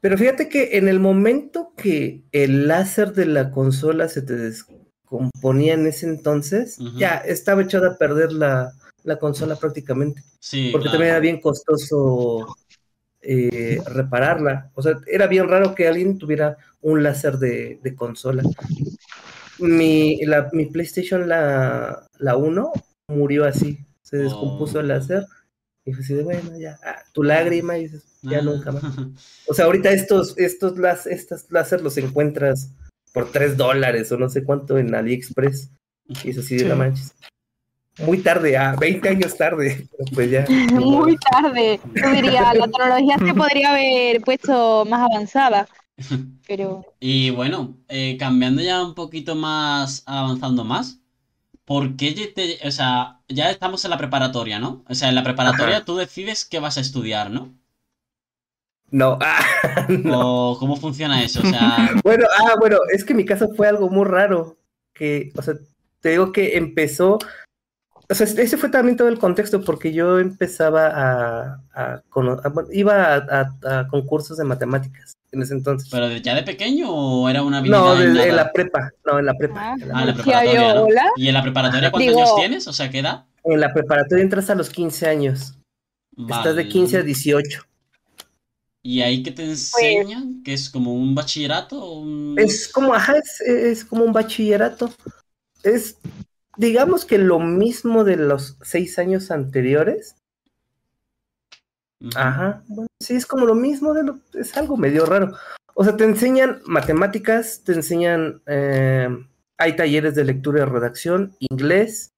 [0.00, 5.74] Pero fíjate que en el momento que el láser de la consola se te descomponía
[5.74, 8.72] en ese entonces, ya estaba echada a perder la,
[9.04, 10.22] la consola prácticamente.
[10.38, 10.92] Sí, Porque claro.
[10.98, 12.56] también era bien costoso
[13.20, 14.70] eh, repararla.
[14.74, 18.42] O sea, era bien raro que alguien tuviera un láser de, de consola.
[19.58, 22.72] Mi, la, mi PlayStation, la, la 1,
[23.08, 23.78] murió así.
[24.02, 24.80] Se descompuso Oh.
[24.80, 25.26] el láser.
[25.84, 28.42] Y fue así de, bueno, ya, ah, tu lágrima, y dices, ya Ah.
[28.42, 28.82] nunca más.
[29.48, 32.70] O sea, ahorita estos, estos las, estas láser los encuentras
[33.12, 35.70] por 3 dólares o no sé cuánto en AliExpress.
[36.24, 36.66] Y es así de Sí.
[36.68, 37.14] la manches.
[38.06, 39.86] Muy tarde, ah, 20 años tarde.
[39.90, 40.44] Pero pues ya.
[40.72, 41.80] Muy tarde.
[41.94, 45.68] Yo diría, la tecnología se podría haber puesto más avanzada.
[46.46, 50.98] Pero Y bueno, eh, cambiando ya un poquito más, avanzando más,
[51.64, 54.82] ¿por qué ya te- o sea, ya estamos en la preparatoria, ¿no?
[54.88, 55.84] O sea, en la preparatoria Ajá.
[55.84, 57.52] tú decides qué vas a estudiar, ¿no?
[58.90, 60.50] No, ah, no.
[60.52, 61.40] ¿O cómo funciona eso?
[61.42, 64.56] O sea, Bueno, ah, bueno, es que mi caso fue algo muy raro.
[64.94, 65.54] Que, o sea,
[66.00, 67.18] te digo que empezó.
[68.08, 71.62] O sea, ese fue también todo el contexto, porque yo empezaba a.
[71.72, 73.16] a a- bueno, iba a,
[73.62, 75.88] a- a concursos de matemáticas en ese entonces.
[75.90, 78.90] ¿pero ya de pequeño o era una habilidad no, desde en la prepa.
[79.06, 79.60] No, en la prepa.
[79.60, 79.74] Ah.
[79.80, 80.82] en, la, Ah, en la preparatoria, yo, ¿no?
[80.86, 81.04] hola.
[81.16, 82.66] ¿Y en la preparatoria cuántos Digo- años tienes?
[82.66, 83.24] O sea, ¿qué edad?
[83.44, 85.56] en la preparatoria entras a los 15 años.
[86.18, 86.68] Estás de Vale.
[86.68, 87.62] 15 a 18.
[88.82, 90.42] ¿Y ahí qué te enseñan?
[90.42, 91.92] ¿Que es como un bachillerato?
[91.92, 94.92] un- Es como, ajá, es, es como un bachillerato.
[95.62, 95.96] Es,
[96.56, 100.14] digamos que lo mismo de los seis años anteriores.
[102.16, 105.34] Ajá, bueno, sí, es como lo mismo, de lo- es algo medio raro.
[105.74, 109.08] O sea, te enseñan matemáticas, te enseñan, eh,
[109.58, 112.10] hay talleres de lectura y redacción, inglés,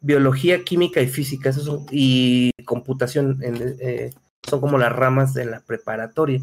[0.00, 4.12] biología, química y física, son, y computación, en, eh,
[4.48, 6.40] son como las ramas de la preparatoria.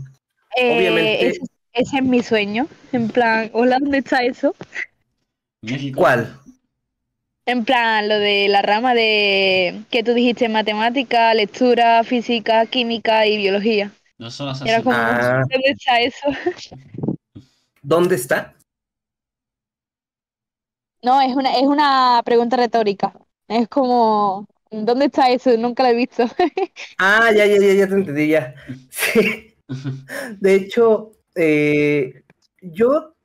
[0.55, 1.41] Eh, Obviamente- ese,
[1.73, 2.67] ese es mi sueño.
[2.91, 4.55] En plan, hola, ¿dónde está eso?
[5.61, 5.99] México.
[5.99, 6.35] ¿Cuál?
[7.45, 13.37] En plan, lo de la rama de que tú dijiste matemática, lectura, física, química y
[13.37, 13.91] biología.
[14.17, 15.41] No son las Era como, Ah.
[15.49, 16.27] ¿dónde está eso?
[17.81, 18.53] ¿Dónde está?
[21.01, 23.13] No, es una, es una pregunta retórica.
[23.47, 25.55] Es como, ¿dónde está eso?
[25.57, 26.25] Nunca lo he visto.
[26.97, 28.53] Ah, ya, ya, ya, ya te entendí, ya.
[28.89, 29.55] Sí.
[30.39, 32.23] De hecho, eh,
[32.61, 33.15] yo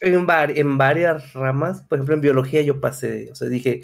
[0.00, 3.80] en, var- en varias ramas, por ejemplo, en biología yo pasé, o sea, dije,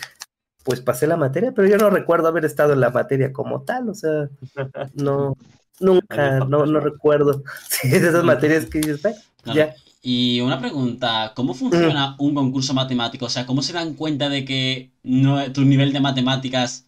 [0.64, 3.88] pues pasé la materia, pero yo no recuerdo haber estado en la materia como tal,
[3.90, 4.28] o sea,
[4.94, 5.36] no,
[5.80, 7.42] nunca, no, no recuerdo.
[7.70, 9.58] Sí, de esas materias que dices, "Bueno, Claro.
[9.60, 9.74] ya.
[10.04, 13.26] Y una pregunta, ¿cómo funciona un concurso matemático?
[13.26, 16.86] O sea, ¿cómo se dan cuenta de que no, tu nivel de matemáticas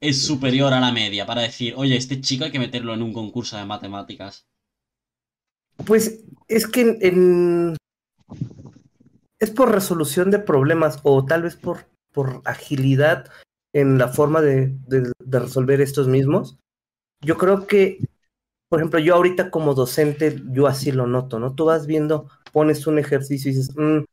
[0.00, 3.12] es superior a la media para decir, oye, este chico hay que meterlo en un
[3.12, 4.46] concurso de matemáticas?
[5.86, 7.76] Pues es que en, en-
[9.38, 13.26] es por resolución de problemas o tal vez por, por agilidad
[13.72, 16.56] en la forma de, de- de resolver estos mismos.
[17.22, 18.00] Yo creo que,
[18.68, 21.54] por ejemplo, yo ahorita como docente, yo así lo noto, ¿no?
[21.54, 24.04] Tú vas viendo, pones un ejercicio y dices, "Mm,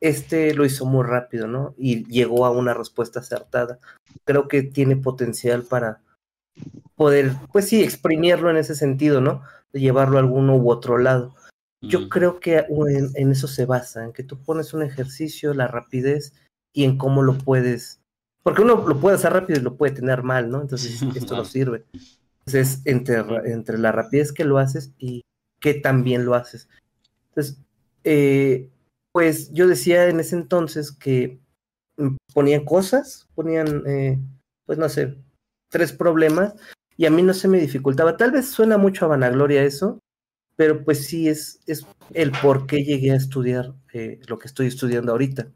[0.00, 1.74] este lo hizo muy rápido, ¿no?
[1.76, 3.80] Y llegó a una respuesta acertada.
[4.24, 6.02] Creo que tiene potencial para
[6.94, 9.42] poder, pues sí, exprimirlo en ese sentido, ¿no?
[9.72, 11.34] De llevarlo a alguno u otro lado.
[11.80, 15.68] Yo creo que en, en eso se basa, en que tú pones un ejercicio, la
[15.68, 16.32] rapidez
[16.72, 18.00] y en cómo lo puedes.
[18.42, 20.60] Porque uno lo puede hacer rápido y lo puede tener mal, ¿no?
[20.60, 21.84] Entonces esto no sirve.
[22.46, 23.18] Entonces, entre,
[23.52, 25.22] entre la rapidez que lo haces y
[25.60, 26.68] qué tan bien lo haces.
[27.28, 27.58] Entonces,
[28.04, 28.70] eh,
[29.12, 31.40] pues yo decía en ese entonces que
[32.32, 34.18] ponían cosas, ponían, eh,
[34.66, 35.16] pues no sé,
[35.70, 36.54] tres problemas
[36.96, 38.16] y a mí no se me dificultaba.
[38.16, 39.98] Tal vez suena mucho a vanagloria eso,
[40.56, 44.66] pero pues sí es, es el por qué llegué a estudiar eh, lo que estoy
[44.66, 45.50] estudiando ahorita.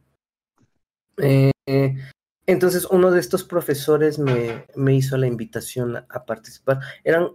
[2.47, 6.81] Entonces uno de estos profesores me, me hizo la invitación a, a participar.
[7.05, 7.29] Eran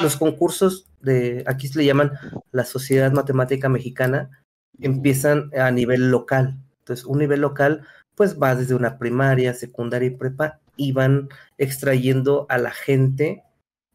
[0.00, 2.12] los concursos de, aquí se le llaman
[2.52, 4.44] la Sociedad Matemática Mexicana,
[4.82, 6.58] empiezan a nivel local.
[6.80, 11.28] Entonces un nivel local pues va desde una primaria, secundaria y prepa y van
[11.58, 13.44] extrayendo a la gente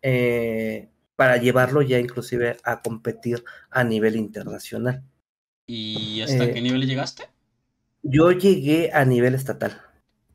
[0.01, 5.03] eh, para llevarlo ya inclusive a competir a nivel internacional.
[5.67, 7.23] ¿Y hasta Eh, qué nivel llegaste?
[8.03, 9.81] Yo llegué a nivel estatal.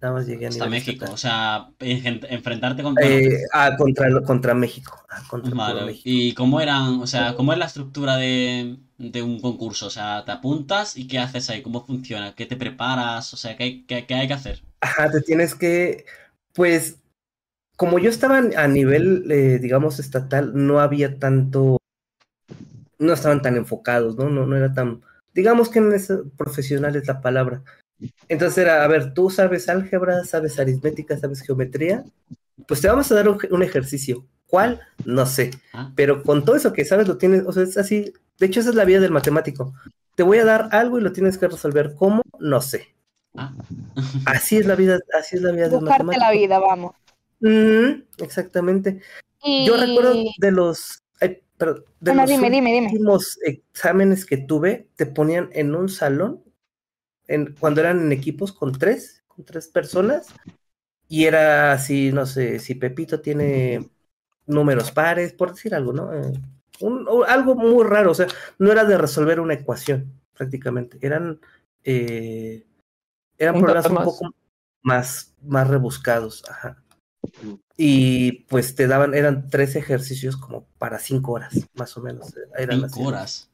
[0.01, 1.05] Nada más llegué a Hasta México.
[1.05, 1.15] estatal.
[1.15, 2.95] O sea, en- enfrentarte con.
[2.95, 4.99] bueno, Eh, ah, contra, contra México.
[5.11, 6.03] ah, contra Vale, México.
[6.07, 9.87] ¿y cómo eran, o sea, cómo es la estructura de, de un concurso?
[9.87, 11.63] O sea, te apuntas y ¿qué haces ahí?
[11.63, 12.35] ¿Cómo funciona?
[12.35, 13.33] ¿Qué te preparas?
[13.35, 14.63] O sea, ¿qué hay, qué- qué hay que hacer?
[14.81, 16.07] Ajá, te tienes que,
[16.55, 16.99] pues,
[17.77, 21.79] como yo estaba a nivel, eh, digamos, estatal, no había tanto,
[22.99, 24.29] no estaban tan enfocados, ¿no?
[24.29, 25.01] No, no era tan,
[25.35, 27.63] digamos que en ese profesional es la palabra.
[28.29, 32.05] Entonces era, a ver, tú sabes álgebra, sabes aritmética, sabes geometría,
[32.67, 34.27] pues te vamos a dar un, un ejercicio.
[34.47, 34.81] ¿Cuál?
[35.05, 35.51] No sé.
[35.73, 38.13] Ah, Pero con todo eso que sabes lo tienes, o sea, es así.
[38.39, 39.75] De hecho, esa es la vida del matemático.
[40.17, 41.95] Te voy a dar algo y lo tienes que resolver.
[41.97, 42.23] ¿Cómo?
[42.41, 42.89] No sé.
[43.37, 43.55] ah.
[44.27, 46.25] Así es la vida, así es la vida del Buscarte matemático.
[46.25, 46.95] la vida, vamos.
[47.41, 49.01] Mm, exactamente.
[49.43, 49.67] Y...
[49.67, 52.87] Yo recuerdo de los, ay, perdón, de No, los dime, dime, dime.
[52.89, 56.43] últimos exámenes que tuve, te ponían en un salón,
[57.31, 60.35] en, cuando eran en equipos con tres, con tres personas,
[61.09, 63.91] y era así, no sé, si Pepito tiene
[64.47, 66.13] números pares, por decir algo, ¿no?
[66.15, 66.33] Eh,
[66.81, 68.29] un- o algo muy raro, o sea,
[68.59, 71.41] no era de resolver una ecuación, prácticamente, eran,
[71.85, 72.67] eh,
[73.39, 74.35] eran Un problemas un poco
[74.83, 76.83] más, más rebuscados, ajá.
[77.77, 82.35] Y pues te daban, eran tres ejercicios como para cinco horas, más o menos.
[82.59, 82.97] Eran así.
[82.97, 83.51] Cinco horas.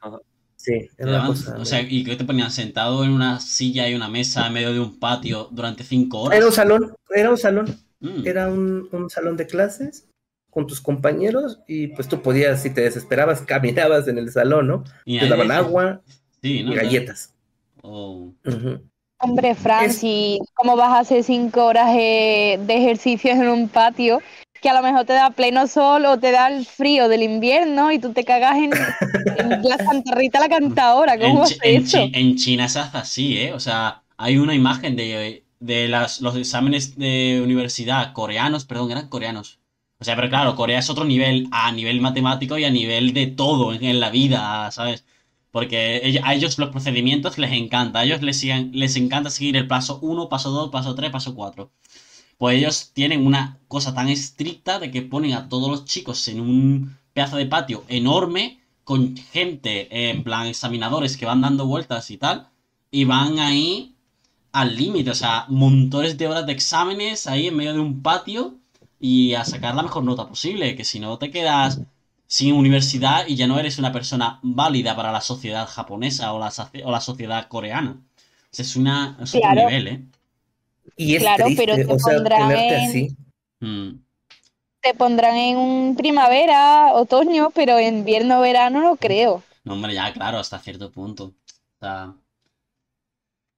[0.67, 1.57] Sí, era una cosa.
[1.59, 2.51] o sea, ¿y qué te ponían?
[2.51, 6.37] ¿Sentado en una silla y una mesa en medio de un patio durante cinco horas?
[6.39, 10.07] Era un salón, era un salón, Mm, era un, un salón de clases
[10.51, 14.85] con tus compañeros y pues tú podías, si te desesperabas, caminabas en el salón, ¿no?
[15.05, 16.03] y Te ahí- daban agua
[16.43, 16.73] Sí, ¿no?
[16.73, 17.33] y galletas.
[17.83, 18.33] Oh.
[18.45, 18.81] Ujú.
[19.21, 23.69] Hombre, Fran, Es- si ¿cómo vas a hacer cinco horas eh, de ejercicios en un
[23.69, 24.21] patio
[24.61, 27.93] que a lo mejor te da pleno sol o te da el frío del invierno
[27.93, 28.89] y tú te cagas en,
[29.35, 31.19] en la Santa Rita la cantadora?
[31.19, 32.11] ¿Cómo En, en eso?
[32.11, 33.53] Chi- en China se hace así, ¿eh?
[33.55, 39.09] O sea, hay una imagen de, de las, los exámenes de universidad coreanos, perdón, eran
[39.09, 39.61] coreanos.
[39.99, 43.27] O sea, pero claro, Corea es otro nivel, a nivel matemático y a nivel de
[43.29, 45.07] todo en, la vida, ¿sabes?
[45.51, 49.99] Porque a ellos los procedimientos les encanta, a ellos les, les encanta seguir el paso
[50.03, 51.73] 1, paso 2, paso 3, paso 4.
[52.39, 56.41] Pues ellos tienen una cosa tan estricta de que ponen a todos los chicos en
[56.41, 62.11] un pedazo de patio enorme con gente, eh, en plan examinadores que van dando vueltas
[62.11, 62.49] y tal,
[62.91, 63.95] y van ahí
[64.53, 68.55] al límite, o sea, montones de horas de exámenes ahí en medio de un patio
[69.01, 71.80] y a sacar la mejor nota posible, que si no te quedas
[72.26, 76.53] sin universidad y ya no eres una persona válida para la sociedad japonesa o la,
[76.84, 78.01] o la sociedad coreana.
[78.53, 79.68] O sea, es, una, es otro Claro.
[79.68, 80.05] nivel, ¿eh?
[80.97, 83.16] Y es Claro, triste, pero te o sea, pondrán en- así.
[83.61, 83.91] Mm.
[84.82, 89.43] Te pondrán en un primavera, otoño, pero en invierno, verano no creo.
[89.64, 91.24] No, hombre, ya, claro, hasta cierto punto.
[91.24, 92.14] O sea,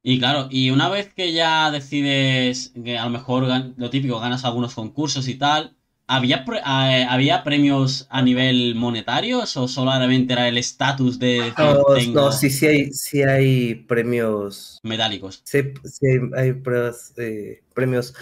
[0.02, 3.44] Y claro, y una vez que ya decides que a lo mejor
[3.76, 5.76] lo típico, ganas algunos concursos y tal,
[6.08, 11.84] ¿había, pre- eh, ¿había premios a nivel monetarios o solamente era el estatus de No,
[12.12, 15.42] no, sí, sí hay, sí hay premios, metálicos?
[15.44, 18.14] sí, sí hay, hay pruebas, eh, premios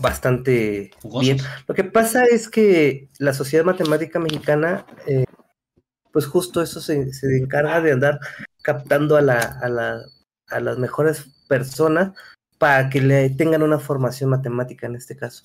[0.00, 1.34] bastante Jugosos.
[1.34, 1.38] bien.
[1.66, 5.24] Lo que pasa es que la Sociedad Matemática Mexicana, eh,
[6.12, 8.20] pues justo eso se, se encarga de andar
[8.62, 10.00] captando a, la, a, la,
[10.48, 12.12] a las mejores personas
[12.58, 15.42] para que le tengan una formación matemática en este caso.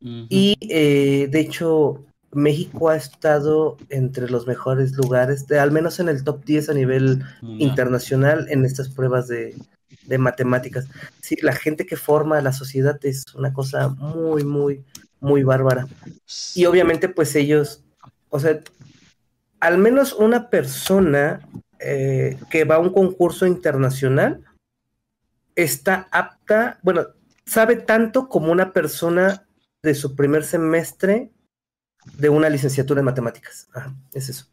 [0.00, 6.08] Y eh, de hecho, México ha estado entre los mejores lugares, de, al menos en
[6.08, 9.54] el top 10 a nivel internacional en estas pruebas de,
[10.06, 10.86] de matemáticas.
[11.20, 14.84] Sí, la gente que forma la sociedad es una cosa muy, muy,
[15.20, 15.86] muy bárbara.
[16.54, 17.82] Y obviamente, pues ellos,
[18.28, 18.60] o sea,
[19.60, 21.40] al menos una persona
[21.78, 24.44] eh, que va a un concurso internacional
[25.54, 27.06] está apta, bueno,
[27.44, 29.46] sabe tanto como una persona
[29.82, 31.30] de su primer semestre
[32.18, 33.68] de una licenciatura en matemáticas.
[33.74, 34.46] Ajá, es eso.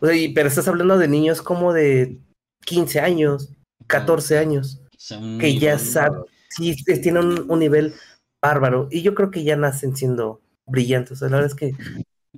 [0.00, 2.18] O sea, y- pero estás hablando de niños como de
[2.64, 3.52] 15 años,
[3.86, 7.94] 14 años, O sea, un que ya saben, sí, tienen un, un nivel
[8.42, 8.88] bárbaro.
[8.90, 11.12] Y yo creo que ya nacen siendo brillantes.
[11.12, 11.72] O sea, la verdad es que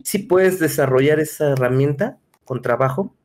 [0.04, 3.16] sí puedes desarrollar esa herramienta con trabajo,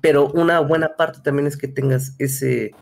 [0.00, 2.74] pero una buena parte también es que tengas ese,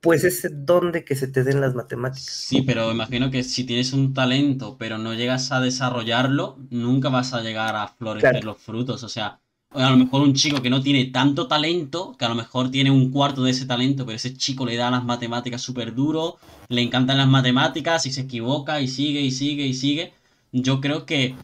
[0.00, 2.48] pues ese don de que se te den las matemáticas.
[2.48, 7.34] Sí, pero imagino que si tienes un talento, pero no llegas a desarrollarlo, nunca vas
[7.34, 8.46] a llegar a florecer Claro.
[8.52, 9.02] los frutos.
[9.02, 9.40] O sea,
[9.70, 12.90] a lo mejor un chico que no tiene tanto talento, que a lo mejor tiene
[12.90, 16.38] un cuarto de ese talento, pero ese chico le da las matemáticas súper duro,
[16.68, 20.12] le encantan las matemáticas y se equivoca y sigue y sigue y sigue.
[20.52, 21.34] Yo creo que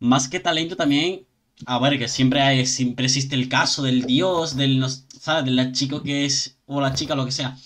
[0.00, 1.26] más que talento también,
[1.66, 4.84] a ver, que siempre hay, siempre existe el caso del dios, del,
[5.20, 5.44] ¿sabes?
[5.44, 7.56] Del chico que es, o la chica, lo que sea,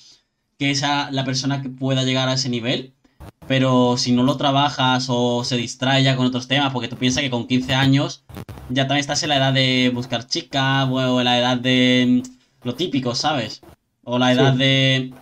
[0.58, 2.92] que es a- la persona que pueda llegar a ese nivel,
[3.46, 7.22] pero si no lo trabajas o se distrae ya con otros temas, porque tú piensas
[7.22, 8.24] que con 15 años
[8.68, 12.66] ya también estás en la edad de buscar chica, o en la edad de mm,
[12.66, 13.62] lo típico, ¿sabes?
[14.04, 14.58] O la edad Sí.
[14.58, 15.14] de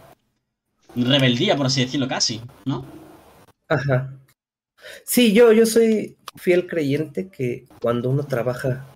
[0.97, 2.84] rebeldía, por así decirlo, casi, ¿no?
[3.68, 4.12] Ajá.
[5.05, 8.87] Sí, yo, yo soy fiel creyente que cuando uno trabaja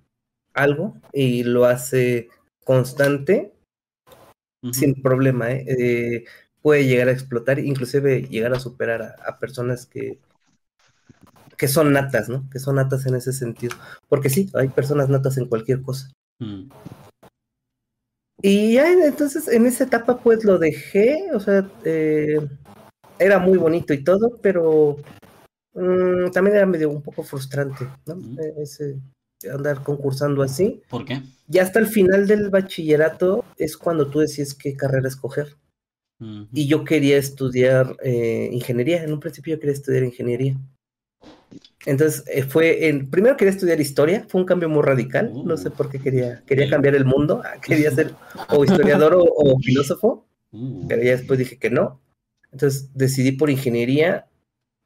[0.54, 2.28] algo y lo hace
[2.64, 3.52] constante,
[4.72, 5.64] Sin problema, ¿eh?
[5.66, 6.24] Eh,
[6.60, 10.18] puede llegar a explotar, inclusive llegar a superar a, a personas que,
[11.56, 12.48] que son natas, ¿no?
[12.50, 13.76] Que son natas en ese sentido.
[14.08, 16.10] Porque sí, hay personas natas en cualquier cosa.
[16.38, 16.70] Mm.
[18.42, 22.40] Y ya entonces en esa etapa pues lo dejé, o sea, eh,
[23.18, 24.96] era muy bonito y todo, pero
[25.74, 28.16] mm, también era medio un poco frustrante, ¿no?
[28.16, 28.38] Mm.
[28.40, 28.98] Eh, Ese
[29.52, 30.82] andar concursando así.
[30.88, 31.22] ¿Por qué?
[31.46, 35.56] Ya hasta el final del bachillerato es cuando tú decides qué carrera escoger.
[36.52, 40.54] Y yo quería estudiar eh, ingeniería, en un principio yo quería estudiar ingeniería.
[41.86, 45.70] Entonces eh, fue, en, primero quería estudiar historia, fue un cambio muy radical, no sé
[45.70, 48.14] por qué quería, quería cambiar el mundo, quería ser
[48.50, 52.00] o historiador o, o filósofo, Uh, pero ya después dije que no.
[52.52, 54.26] Entonces decidí por ingeniería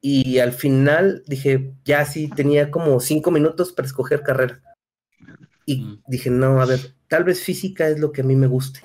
[0.07, 4.61] y al final dije, ya sí, tenía como cinco minutos para escoger carrera.
[5.65, 6.03] Y Mm.
[6.05, 8.81] dije, no, a ver, tal vez física es lo que a mí me guste.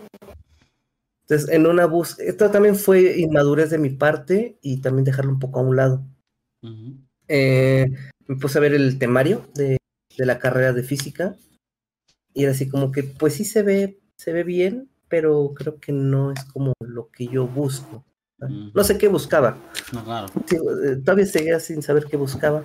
[1.24, 5.38] Entonces, en una búsqueda, esto también fue inmadurez de mi parte y también dejarlo un
[5.38, 6.02] poco a un lado.
[7.28, 7.86] Eh,
[8.26, 9.76] me puse a ver el temario de,
[10.16, 11.36] de la carrera de física
[12.32, 15.92] y era así como que, pues sí se ve, se ve bien, pero creo que
[15.92, 18.06] no es como lo que yo busco.
[18.48, 19.58] No sé qué buscaba.
[19.92, 20.28] No, claro.
[20.50, 22.64] Eh, todavía seguía sin saber qué buscaba.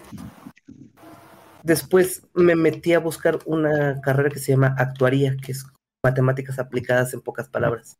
[1.63, 5.65] Después me metí a buscar una carrera que se llama actuaría, que es
[6.03, 7.97] matemáticas aplicadas en pocas palabras.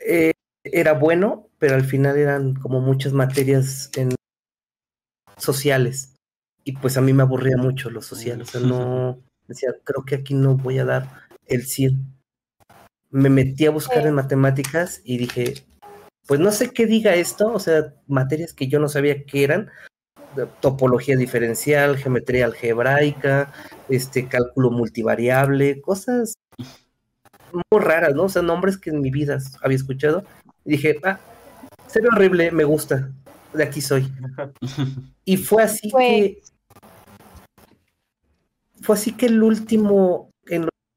[0.00, 0.32] Eh,
[0.64, 4.14] era bueno, pero al final eran como muchas materias en
[5.36, 6.14] sociales.
[6.64, 8.42] Y pues a mí me aburría mucho lo social.
[8.42, 11.08] O sea, no decía, creo que aquí no voy a dar
[11.46, 11.98] el 100.
[13.10, 15.66] Me metí a buscar en matemáticas y dije,
[16.26, 19.70] pues no sé qué diga esto, o sea, materias que yo no sabía qué eran,
[20.60, 23.52] topología diferencial, geometría algebraica,
[23.88, 26.34] este cálculo multivariable, cosas
[27.52, 28.24] muy raras, ¿no?
[28.24, 30.24] O sea, nombres que en mi vida había escuchado.
[30.64, 31.18] Y dije, ah,
[31.86, 33.10] se ve horrible, me gusta,
[33.52, 34.10] de aquí soy.
[35.24, 36.42] Y fue así Fue- que
[38.80, 40.30] fue así que el último,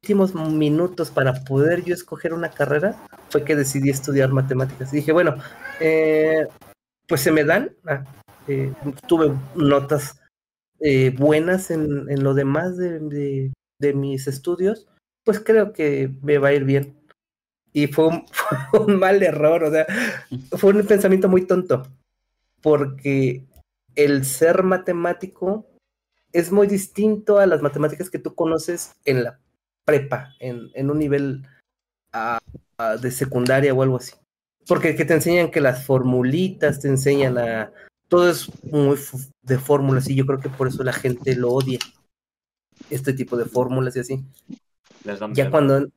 [0.06, 2.96] últimos minutos para poder yo escoger una carrera,
[3.30, 4.94] fue que decidí estudiar matemáticas.
[4.94, 5.36] Y dije, bueno,
[5.80, 6.48] eh,
[7.08, 7.72] pues se me dan.
[7.88, 8.04] Ah,
[8.48, 8.72] eh,
[9.08, 10.20] tuve notas
[10.80, 14.88] eh, buenas en, en lo demás de, de- de mis estudios,
[15.26, 16.96] pues creo que me va a ir bien.
[17.74, 18.26] Y fue un,
[18.72, 19.88] fue un mal error, o sea,
[20.52, 21.84] fue un pensamiento muy tonto,
[22.62, 23.46] porque
[23.96, 25.68] el ser matemático
[26.34, 29.40] es muy distinto a las matemáticas que tú conoces en la
[29.86, 31.48] prepa, en, en un nivel
[32.12, 32.40] ah,
[32.78, 34.14] ah, de secundaria o algo así.
[34.68, 37.72] porque que te enseñan que las formulitas, te enseñan a...
[38.08, 38.98] Todo es muy
[39.44, 41.80] de fórmulas y yo creo que por eso la gente lo odia.
[42.90, 44.26] Este tipo de fórmulas y así.
[45.04, 45.52] Les Ya miedo.
[45.52, 45.88] cuando,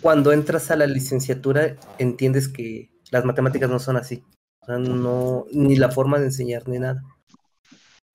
[0.00, 4.24] cuando entras a la licenciatura entiendes que las matemáticas no son así.
[4.62, 7.02] O sea, no, ni la forma de enseñar ni nada.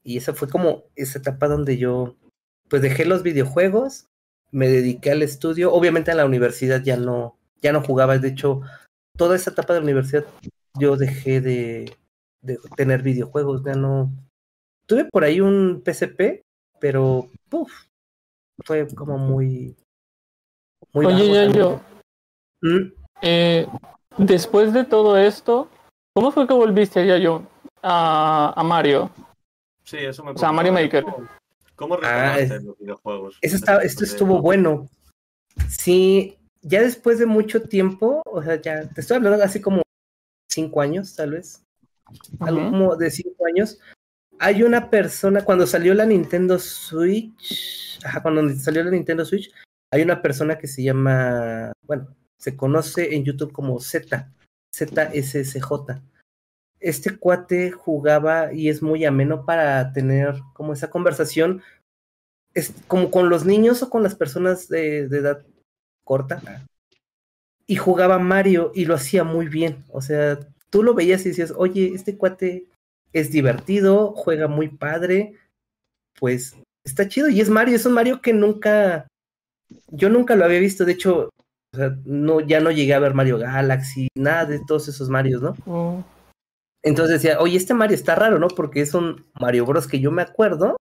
[0.04, 2.18] Y esa fue como esa etapa donde yo,
[2.70, 4.08] pues dejé los videojuegos,
[4.54, 5.74] me dediqué al estudio.
[5.74, 8.18] Obviamente en la universidad ya no, ya no jugaba.
[8.18, 8.62] De hecho,
[9.18, 10.26] toda esa etapa de la universidad
[10.80, 11.94] yo dejé de,
[12.42, 13.64] de tener videojuegos.
[13.66, 14.12] Ya no.
[14.86, 16.44] Tuve por ahí un PSP,
[16.80, 17.30] pero
[18.64, 19.76] fue como muy.
[20.94, 21.82] muy Oye, ya yo,
[22.64, 23.68] Mm, eh,
[24.18, 25.68] después de todo esto,
[26.16, 27.44] ¿cómo fue que volviste ya yo
[27.82, 29.12] a, a Mario?
[29.84, 30.72] Sí, eso me O sea, Mario.
[30.72, 31.04] Maker.
[31.04, 31.28] ¿Cómo,
[31.76, 33.38] cómo Ah, retomaste es- los videojuegos?
[33.42, 34.90] Eso está, esto estuvo bueno.
[35.70, 39.82] Sí, ya después de mucho tiempo, o sea, ya te estoy hablando así como
[40.52, 41.64] cinco años, tal vez,
[42.40, 43.80] algo como de cinco años.
[44.40, 49.52] Hay una persona, cuando salió la Nintendo Switch, ajá, cuando salió la Nintendo Switch,
[49.92, 54.32] hay una persona que se llama, bueno, se conoce en YouTube como Z,
[54.76, 56.02] ZSSJ.
[56.84, 61.64] Este cuate jugaba y es muy ameno para tener como esa conversación
[62.54, 65.44] es como con los niños o con las personas de, edad
[66.04, 66.42] corta.
[67.66, 69.84] Y jugaba Mario y lo hacía muy bien.
[69.92, 72.66] O sea, tú lo veías y decías, oye, este cuate
[73.14, 75.36] es divertido, juega muy padre,
[76.20, 77.30] pues está chido.
[77.30, 79.08] Y es Mario, es un Mario que nunca,
[79.88, 80.84] yo nunca lo había visto.
[80.86, 81.30] De hecho,
[81.74, 85.42] o sea, no, ya no llegué a ver Mario Galaxy, nada de todos esos Marios,
[85.42, 85.56] ¿no?
[85.66, 86.04] Mm,
[86.84, 88.50] Entonces decía, oye, este Mario está raro, ¿no?
[88.50, 90.76] Porque es un Mario Bros que yo me acuerdo.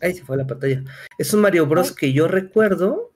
[0.00, 0.82] Ahí se fue la pantalla.
[1.18, 3.12] Es un Mario Bros que yo recuerdo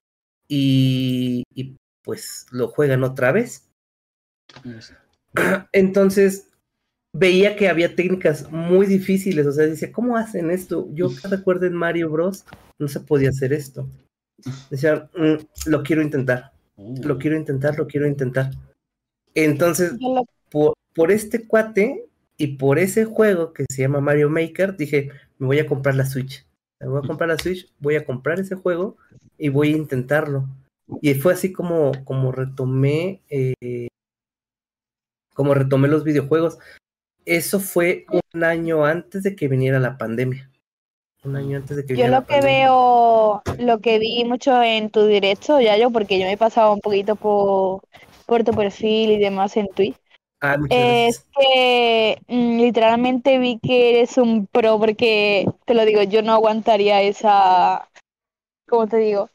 [0.47, 3.69] y, y pues lo juegan otra vez.
[5.73, 6.49] Entonces
[7.13, 9.47] veía que había técnicas muy difíciles.
[9.47, 10.89] O sea, decía, ¿cómo hacen esto?
[10.93, 12.45] Yo que recuerdo en Mario Bros
[12.79, 13.89] no se podía hacer esto.
[14.71, 18.51] Decía, "Mm, lo quiero intentar, Uh, lo quiero intentar, lo quiero intentar.
[19.35, 19.93] Entonces
[20.51, 25.47] por, por este cuate y por ese juego que se llama Mario Maker, dije, me
[25.47, 26.47] voy a comprar la Switch.
[26.81, 28.97] Me voy a comprar la Switch, voy a comprar ese juego
[29.37, 30.49] y voy a intentarlo.
[31.03, 33.89] Y fue así como, como retomé, eh,
[35.35, 36.59] como retomé los videojuegos.
[37.27, 40.51] Eso fue un año antes de que viniera la pandemia.
[41.23, 42.65] Un año antes de que Yo lo que pandemia.
[42.65, 46.73] veo, lo que vi mucho en tu directo, ya yo, porque yo me he pasado
[46.73, 47.83] un poquito por,
[48.27, 49.97] por tu perfil y demás en Twitch,
[50.43, 56.23] Ah, es que mm, literalmente vi que eres un pro, porque te lo digo, yo
[56.23, 57.89] no aguantaría esa,
[58.69, 59.29] ¿cómo te digo?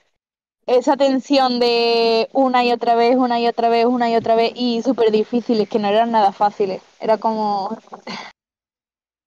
[0.66, 4.54] Esa tensión de una y otra vez, una y otra vez, una y otra vez,
[4.56, 6.82] y súper difíciles, que no eran nada fáciles.
[7.00, 7.78] Era como.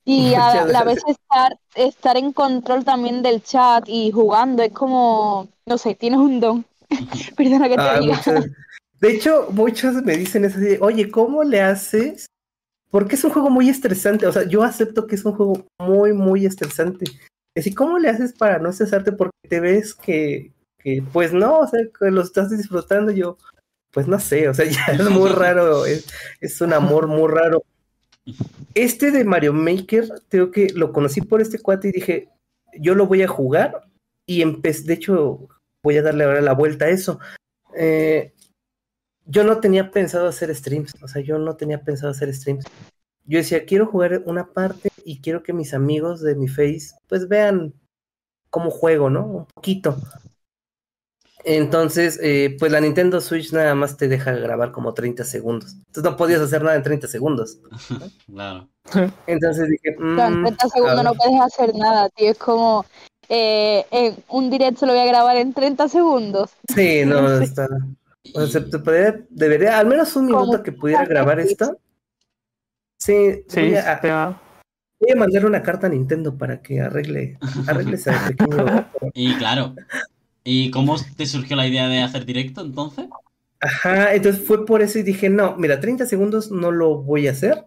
[0.05, 5.49] Y a la vez estar, estar en control también del chat y jugando, es como.
[5.67, 6.65] No sé, tienes un don.
[7.37, 8.17] Perdona que te Ah, diga.
[8.17, 8.45] muchas-
[9.01, 12.27] De hecho, muchos me dicen eso oye, ¿cómo le haces?
[12.91, 14.27] Porque es un juego muy estresante.
[14.27, 17.05] O sea, yo acepto que es un juego muy, muy estresante.
[17.55, 19.13] Es decir, ¿cómo le haces para no estresarte?
[19.13, 23.13] Porque te ves que, que, pues no, o sea, que lo estás disfrutando.
[23.13, 23.39] Yo,
[23.93, 25.87] pues no sé, o sea, ya es muy raro.
[25.87, 26.07] Es,
[26.41, 27.63] es un amor muy raro.
[28.75, 32.29] Este de Mario Maker, creo que lo conocí por este cuate y dije,
[32.79, 33.83] yo lo voy a jugar.
[34.27, 35.49] Y empecé, de hecho,
[35.83, 37.19] voy a darle ahora la vuelta a eso.
[37.77, 38.35] Eh,
[39.29, 42.65] yo no tenía pensado hacer streams, o sea, yo no tenía pensado hacer streams.
[43.25, 47.29] Yo decía, quiero jugar una parte y quiero que mis amigos de mi face pues
[47.29, 47.75] vean
[48.49, 49.27] cómo juego, ¿no?
[49.27, 49.99] Un poquito.
[51.45, 55.75] Entonces, eh, pues la Nintendo Switch nada más te deja grabar como 30 segundos.
[55.75, 57.59] Entonces no podías hacer nada en 30 segundos.
[58.27, 58.69] claro.
[59.27, 62.31] Entonces dije, Claro, en mm, 30 a segundos no puedes hacer nada, tío.
[62.31, 62.87] Es como.
[63.29, 66.51] eh, en un directo lo voy a grabar en 30 segundos.
[66.75, 67.69] sí, no, está.
[68.35, 71.79] O sea, se podría- debería, al menos un minuto que pudiera grabar esto.
[72.99, 74.41] Sí, Sí, voy a- está-
[75.01, 78.89] Voy a mandarle una carta a Nintendo para que arregle, arregle ese pequeño.
[79.15, 79.75] Y claro.
[80.43, 83.07] ¿Y cómo te surgió la idea de hacer directo entonces?
[83.61, 87.33] Ajá, entonces fue por eso y dije, no, mira, 30 segundos no lo voy a
[87.33, 87.65] hacer.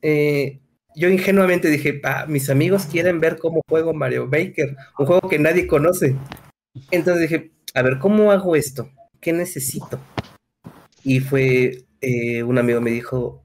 [0.00, 0.60] Eh,
[0.96, 5.38] yo ingenuamente dije, ah, mis amigos quieren ver cómo juego Mario Maker, un juego que
[5.38, 6.16] nadie conoce.
[6.90, 8.88] Entonces dije, a ver, ¿cómo hago esto?
[9.24, 9.98] ¿Qué necesito?
[11.02, 13.42] Y fue, eh, un amigo me dijo,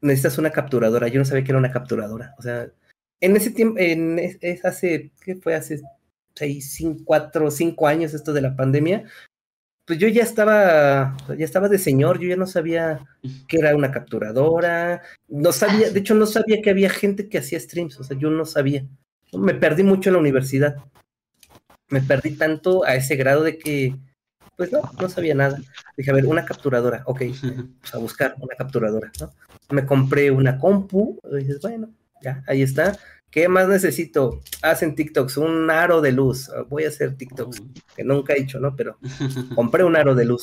[0.00, 1.08] necesitas una capturadora.
[1.08, 2.34] Yo no sabía que era una capturadora.
[2.38, 2.72] O sea,
[3.20, 5.54] en ese tiempo, es hace, ¿qué fue?
[5.54, 5.82] Hace
[6.34, 9.04] seis, cinco, cuatro, cinco años esto de la pandemia.
[9.86, 13.06] pues yo ya estaba, ya estaba de señor, yo ya no sabía
[13.46, 17.60] que era una capturadora, no sabía, de hecho no sabía que había gente que hacía
[17.60, 18.86] streams, o sea, yo no sabía.
[19.34, 20.76] Me perdí mucho en la universidad.
[21.90, 23.94] Me perdí tanto a ese grado de que,
[24.58, 25.56] pues no, no sabía nada.
[25.96, 27.22] Dije, a ver, una capturadora, ok,
[27.80, 29.32] pues a buscar una capturadora, ¿no?
[29.70, 31.90] Me compré una compu, y dices, bueno,
[32.20, 32.98] ya, ahí está.
[33.30, 34.40] ¿Qué más necesito?
[34.62, 36.50] Hacen TikToks, un aro de luz.
[36.70, 37.62] Voy a hacer TikToks,
[37.94, 38.74] que nunca he hecho, ¿no?
[38.74, 38.98] Pero
[39.54, 40.42] compré un aro de luz.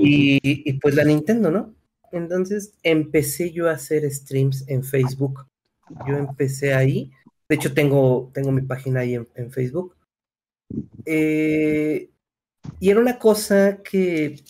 [0.00, 1.74] Y, y, pues la Nintendo, ¿no?
[2.12, 5.46] Entonces empecé yo a hacer streams en Facebook.
[6.06, 7.10] Yo empecé ahí.
[7.48, 9.96] De hecho, tengo, tengo mi página ahí en, en Facebook.
[11.06, 12.10] Eh,
[12.80, 14.42] y era una cosa que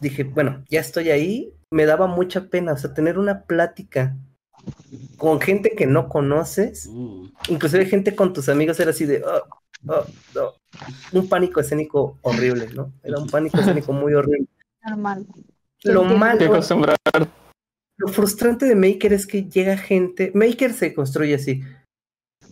[0.00, 1.52] dije, bueno, ya estoy ahí.
[1.70, 4.16] Me daba mucha pena, o sea, tener una plática
[5.18, 9.42] con gente que no conoces, Uh, inclusive gente con tus amigos era así de "Oh,
[9.88, 10.06] oh,
[10.40, 10.54] oh".
[11.12, 12.92] un pánico escénico horrible, ¿no?
[13.02, 14.46] Era un pánico escénico muy horrible.
[14.86, 15.26] Normal.
[15.82, 16.16] Lo Entiendo.
[16.16, 16.96] Malo, acostumbrar.
[17.98, 21.62] lo frustrante de Maker es que llega gente, Maker se construye así.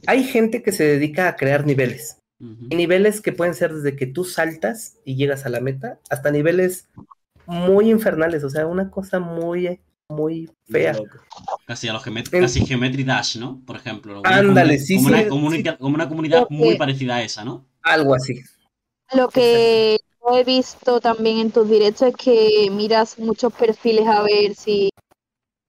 [0.06, 2.18] Hay gente que se dedica a crear niveles.
[2.70, 6.30] Y niveles que pueden ser desde que tú saltas y llegas a la meta, hasta
[6.32, 6.88] niveles
[7.46, 10.96] muy infernales, o sea, una cosa muy, muy fea.
[11.66, 13.60] Casi a los geomet- En- casi Geometry Dash, ¿no?
[13.64, 14.22] Por ejemplo.
[14.24, 15.28] Ándale, sí, como sí, Una, sí.
[15.28, 17.64] comunica- como una comunidad que- muy parecida a esa, ¿no?
[17.82, 18.40] Algo así.
[19.14, 24.22] Lo que yo he visto también en tus directos es que miras muchos perfiles a
[24.22, 24.90] ver si,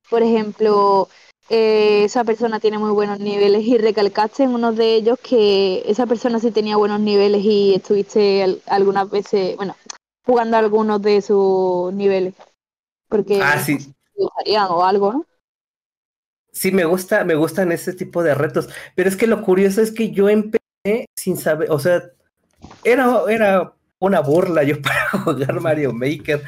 [0.10, 1.10] por ejemplo,
[1.50, 6.06] eh, esa persona tiene muy buenos niveles y recalcaste en uno de ellos que esa
[6.08, 9.76] persona sí tenía buenos niveles y estuviste al- algunas veces, bueno,
[10.26, 12.34] jugando algunos de sus niveles.
[13.10, 13.78] Porque Ah, sí.
[14.70, 15.26] o algo, ¿no?
[16.52, 18.70] Sí, me gusta, me gustan ese tipo de retos.
[18.96, 22.04] Pero es que lo curioso es que yo empecé sin saber, o sea,
[22.84, 26.44] era, era una burla yo para jugar Mario Maker.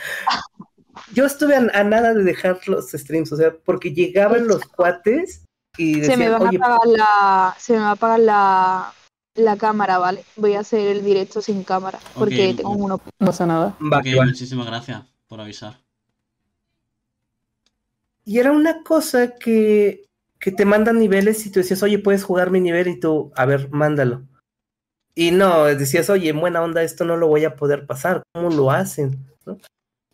[1.16, 5.45] Yo estuve a, a nada de dejar los streams, o sea, porque llegaban los cuates
[5.78, 8.93] y Se me decían, va a apagar la, se me va a apagar la,
[9.36, 10.24] la cámara, ¿vale?
[10.36, 13.01] Voy a hacer el directo sin cámara porque tengo uno.
[13.20, 13.76] No pasa nada.
[13.82, 14.26] va, Ok, va.
[14.26, 15.78] muchísimas gracias por avisar.
[18.24, 20.05] Y era una cosa que,
[20.39, 23.45] que te mandan niveles y tú decías, oye, puedes jugar mi nivel y tú, a
[23.45, 24.24] ver, mándalo.
[25.13, 28.49] Y no, decías, oye, en buena onda, esto no lo voy a poder pasar, ¿cómo
[28.49, 29.26] lo hacen?
[29.45, 29.57] ¿No?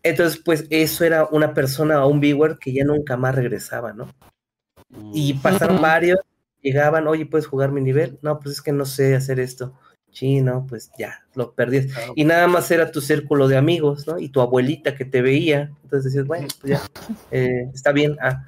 [0.03, 4.05] Entonces, pues eso era una persona o un viewer que ya nunca más regresaba, ¿no?
[4.89, 5.83] Mm, Y pasaron Ujú.
[5.83, 6.19] varios,
[6.61, 8.17] llegaban, oye, ¿puedes jugar mi nivel?
[8.21, 9.77] No, pues es que no sé hacer esto.
[10.11, 11.87] Sí, no, pues ya, lo perdí.
[12.15, 14.19] Y nada más era tu círculo de amigos, ¿no?
[14.19, 15.71] Y tu abuelita que te veía.
[15.83, 16.81] Entonces decías, bueno, pues ya,
[17.31, 18.17] eh, está bien.
[18.21, 18.45] Ah.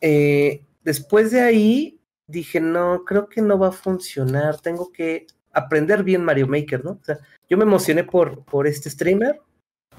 [0.00, 4.60] Eh, después de ahí dije, no, creo que no va a funcionar.
[4.60, 6.92] Tengo que aprender bien Mario Maker, ¿no?
[6.92, 9.40] O sea, yo me emocioné por, por este streamer.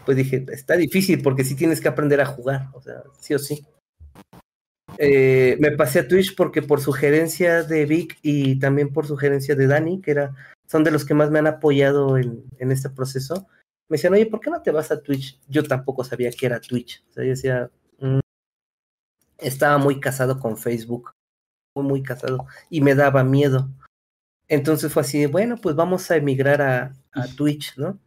[0.08, 3.40] Pues dije, está difícil porque sí tienes que aprender a jugar, o sea, sí o
[3.40, 3.68] sí.
[4.98, 9.68] Eh, me pasé a Twitch porque por sugerencia de Vic y también por sugerencia de
[9.68, 10.34] Dani, que era,
[10.66, 13.50] son de los que más me han apoyado en, en este proceso,
[13.90, 15.42] me decían, oye, ¿por qué no te vas a Twitch?
[15.50, 17.04] Yo tampoco sabía que era Twitch.
[17.10, 18.20] O sea, yo decía, mm,
[19.40, 21.12] estaba muy casado con Facebook,
[21.76, 23.70] muy, muy casado, y me daba miedo.
[24.48, 28.00] Entonces fue así, bueno, pues vamos a emigrar a, a Twitch, ¿no?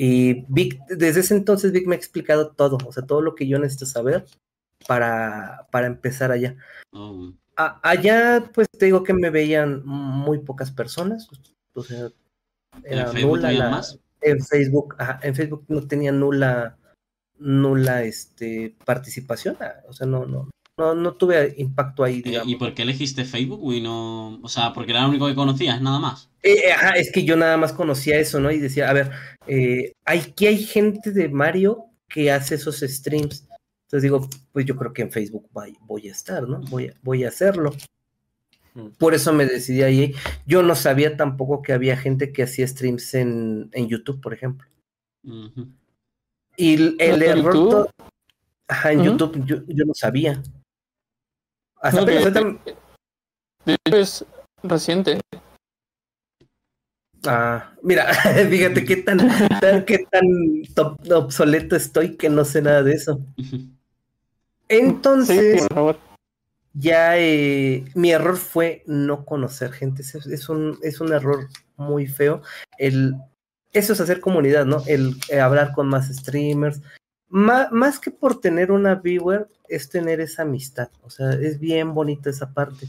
[0.00, 3.48] Y Vic, desde ese entonces Vic me ha explicado todo, o sea, todo lo que
[3.48, 4.26] yo necesito saber
[4.86, 6.54] para, para empezar allá.
[6.92, 11.28] oh, A- allá, pues te digo que me veían muy pocas personas,
[11.74, 12.10] o sea,
[12.84, 13.98] ¿En era Facebook nula la- más?
[14.20, 16.78] en Facebook, ajá, en Facebook no tenía nula,
[17.38, 20.48] nula este participación, ah, o sea, no, no,
[20.78, 22.48] no, no tuve impacto ahí, Eh, digamos.
[22.52, 24.40] ¿Y por qué elegiste Facebook y no...?
[24.42, 26.30] O sea, porque era lo único que conocías, nada más.
[26.42, 28.50] Eh, ajá, es que yo nada más conocía eso, ¿no?
[28.50, 29.10] Y decía, a ver,
[29.46, 33.46] eh, aquí hay gente de Mario que hace esos streams.
[33.86, 36.60] Entonces digo, pues yo creo que en Facebook voy, voy a estar, ¿no?
[36.70, 37.72] Voy, a- voy a hacerlo.
[38.74, 38.88] Mm.
[38.98, 40.14] Por eso me decidí ahí.
[40.46, 44.68] Yo no sabía tampoco que había gente que hacía streams en, en YouTube, por ejemplo.
[46.56, 47.90] Y el, el ¿En error...
[48.70, 49.02] Ajá, en.
[49.02, 50.42] YouTube yo, yo no sabía.
[51.80, 52.74] Hasta No, que-
[53.64, 54.24] De hecho, es
[54.62, 55.20] reciente.
[57.26, 58.12] Ah, mira,
[58.50, 59.18] fíjate qué tan,
[59.60, 60.24] tan- qué tan
[60.74, 63.20] top- obsoleto estoy que no sé nada de eso.
[64.70, 65.98] Sí, Entonces, por favor.
[66.74, 70.02] ya eh, mi error fue no conocer gente.
[70.02, 71.48] Es, es un, es un error
[71.78, 72.42] muy feo.
[72.76, 73.14] El,
[73.72, 74.82] eso es hacer comunidad, ¿no?
[74.86, 76.82] El eh, hablar con más streamers.
[77.28, 80.88] Ma- más que por tener una viewer, es tener esa amistad.
[81.02, 82.86] O sea, es bien bonita esa parte.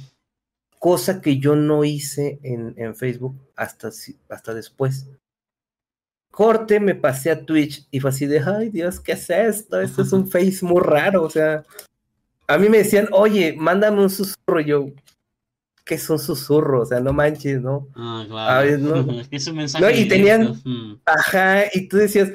[0.80, 3.90] Cosa que yo no hice en, en Facebook hasta,
[4.30, 5.07] hasta después.
[6.32, 9.82] Corte, me pasé a Twitch y fue así de, ay Dios, ¿qué es esto?
[9.82, 11.66] Esto es un face muy raro, o sea,
[12.48, 14.86] a mí me decían, oye, mándame un susurro, yo,
[15.84, 16.84] ¿qué es un susurro?
[16.84, 17.90] O sea, no manches, ¿no?
[17.95, 18.68] Ah, A claro.
[18.68, 19.22] ver, no.
[19.32, 19.84] Es un mensaje.
[19.84, 20.16] No, y directo.
[20.16, 21.02] tenían- Mm.
[21.06, 22.30] Ajá, y tú decías,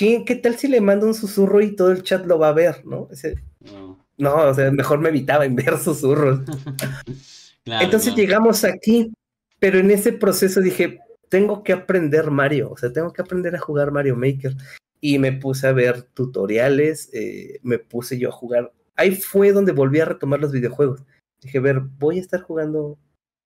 [0.00, 2.52] "Chin, ¿qué tal si le mando un susurro y todo el chat lo va a
[2.54, 3.06] ver, ¿no?
[3.10, 3.34] Ese-
[3.70, 4.02] No.
[4.16, 6.40] no, o sea, mejor me evitaba en ver susurros.
[7.64, 8.26] Claro, Entonces claro.
[8.26, 9.12] llegamos aquí,
[9.58, 13.58] pero en ese proceso dije, tengo que aprender Mario, o sea, tengo que aprender a
[13.60, 14.56] jugar Mario Maker.
[15.02, 18.72] Y me puse a ver tutoriales, eh, me puse yo a jugar.
[18.96, 21.02] Ahí fue donde volví a retomar los videojuegos.
[21.42, 22.98] Dije, a ver, voy a estar jugando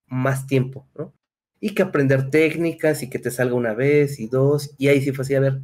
[0.07, 1.13] más tiempo, ¿no?
[1.59, 4.73] Y que aprender técnicas y que te salga una vez y dos.
[4.77, 5.59] Y ahí sí fue así, a ver,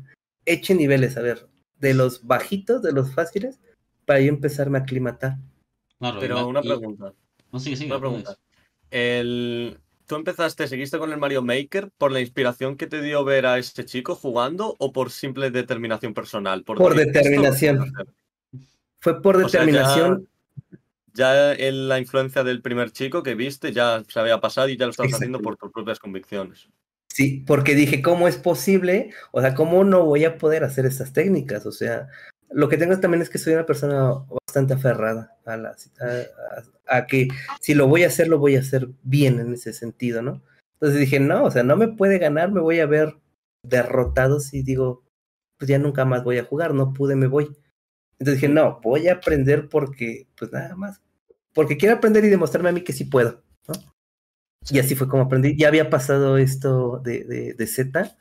[0.45, 1.47] eche niveles, a ver,
[1.79, 3.59] de los bajitos, de los fáciles,
[4.05, 5.37] para yo empezarme a aclimatar.
[5.99, 7.13] Claro, Pero la- una y- pregunta.
[7.51, 7.91] No, sigue, sigue.
[7.91, 8.37] Una pregunta.
[8.89, 9.77] El...
[10.05, 13.57] ¿Tú empezaste, seguiste con el Mario Maker por la inspiración que te dio ver a
[13.57, 16.63] ese chico jugando o por simple determinación personal?
[16.65, 17.77] Por decir, "Esto lo determinación.
[17.77, 18.07] puedo hacer"?
[18.99, 20.27] Fue por O sea, ya- determinación.
[21.13, 24.85] Ya en la influencia del primer chico que viste ya se había pasado y ya
[24.85, 26.67] lo estabas haciendo por tus propias convicciones.
[27.13, 29.11] Sí, porque dije, ¿cómo es posible?
[29.31, 31.65] O sea, ¿cómo no voy a poder hacer estas técnicas?
[31.65, 32.07] O sea,
[32.49, 34.13] lo que tengo también es que soy una persona
[34.47, 36.05] bastante aferrada a, las, a,
[36.87, 37.27] a- a que
[37.59, 40.41] si lo voy a hacer, lo voy a hacer bien en ese sentido, ¿no?
[40.73, 43.15] Entonces dije, no, o sea, no me puede ganar, me voy a ver
[43.63, 45.03] derrotado si digo,
[45.57, 47.45] pues ya nunca más voy a jugar, no pude, me voy.
[48.19, 51.01] Entonces dije, no, voy a aprender porque, pues nada más,
[51.53, 53.75] porque quiero aprender y demostrarme a mí que sí puedo, ¿no?
[54.69, 55.55] Y así fue como aprendí.
[55.57, 58.15] Ya había pasado esto de, de, de Z.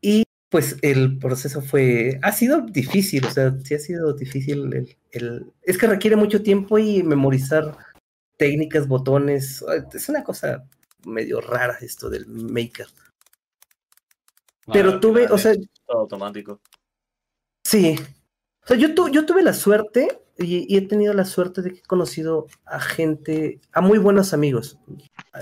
[0.00, 4.72] Y pues el proceso fue, ha sido difícil, o sea, sí ha sido difícil.
[4.74, 7.76] El, el- es que requiere mucho tiempo y memorizar
[8.36, 9.64] técnicas, botones.
[9.94, 10.68] Es una cosa
[11.04, 12.86] medio rara esto del maker.
[14.72, 15.54] Pero tuve, o sea,
[15.86, 16.60] todo automático.
[17.64, 17.96] Sí.
[18.64, 21.78] O sea, yo, tu- yo tuve la suerte y, he tenido la suerte de que
[21.80, 24.78] he conocido a gente, a muy buenos amigos.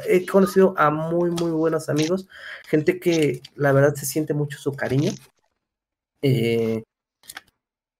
[0.09, 2.27] He conocido a muy, muy buenos amigos.
[2.69, 5.13] Gente que la verdad se siente mucho su cariño.
[6.23, 6.83] eh,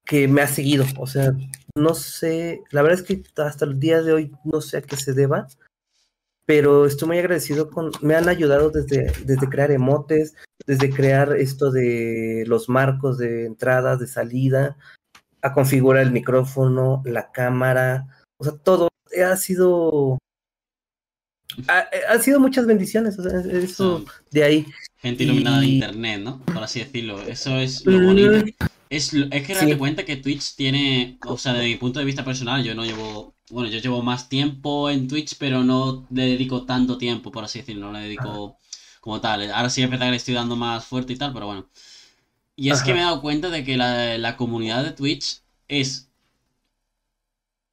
[0.05, 0.85] que me ha seguido.
[0.99, 1.33] O sea,
[1.77, 4.97] no sé, la verdad es que hasta el día de hoy no sé a qué
[4.97, 5.47] se deba.
[6.47, 10.35] Pero estoy muy agradecido con, me han ayudado desde, desde crear emotes,
[10.67, 14.77] desde crear esto de los marcos de entrada, de salida,
[15.43, 18.07] a configurar el micrófono, la cámara,
[18.39, 18.89] o sea, todo
[19.25, 20.19] ha sido
[21.69, 24.67] ha, ha sido muchas bendiciones, o sea, eso de ahí.
[24.99, 26.41] gente iluminada de internet, ¿no?
[26.45, 27.21] Por así decirlo.
[27.23, 28.45] Eso es lo bonito.
[28.89, 29.61] Es, es que Sí.
[29.67, 32.85] date cuenta que Twitch tiene, o sea, desde mi punto de vista personal, yo no
[32.85, 37.45] llevo, bueno, yo llevo más tiempo en Twitch, pero no le dedico tanto tiempo, por
[37.45, 38.59] así decirlo, no le dedico
[39.01, 39.51] como tal.
[39.53, 41.69] Ahora sí es verdad que le estoy dando más fuerte y tal, pero bueno.
[42.61, 46.09] Y es que me he dado cuenta de que la, la comunidad de Twitch es,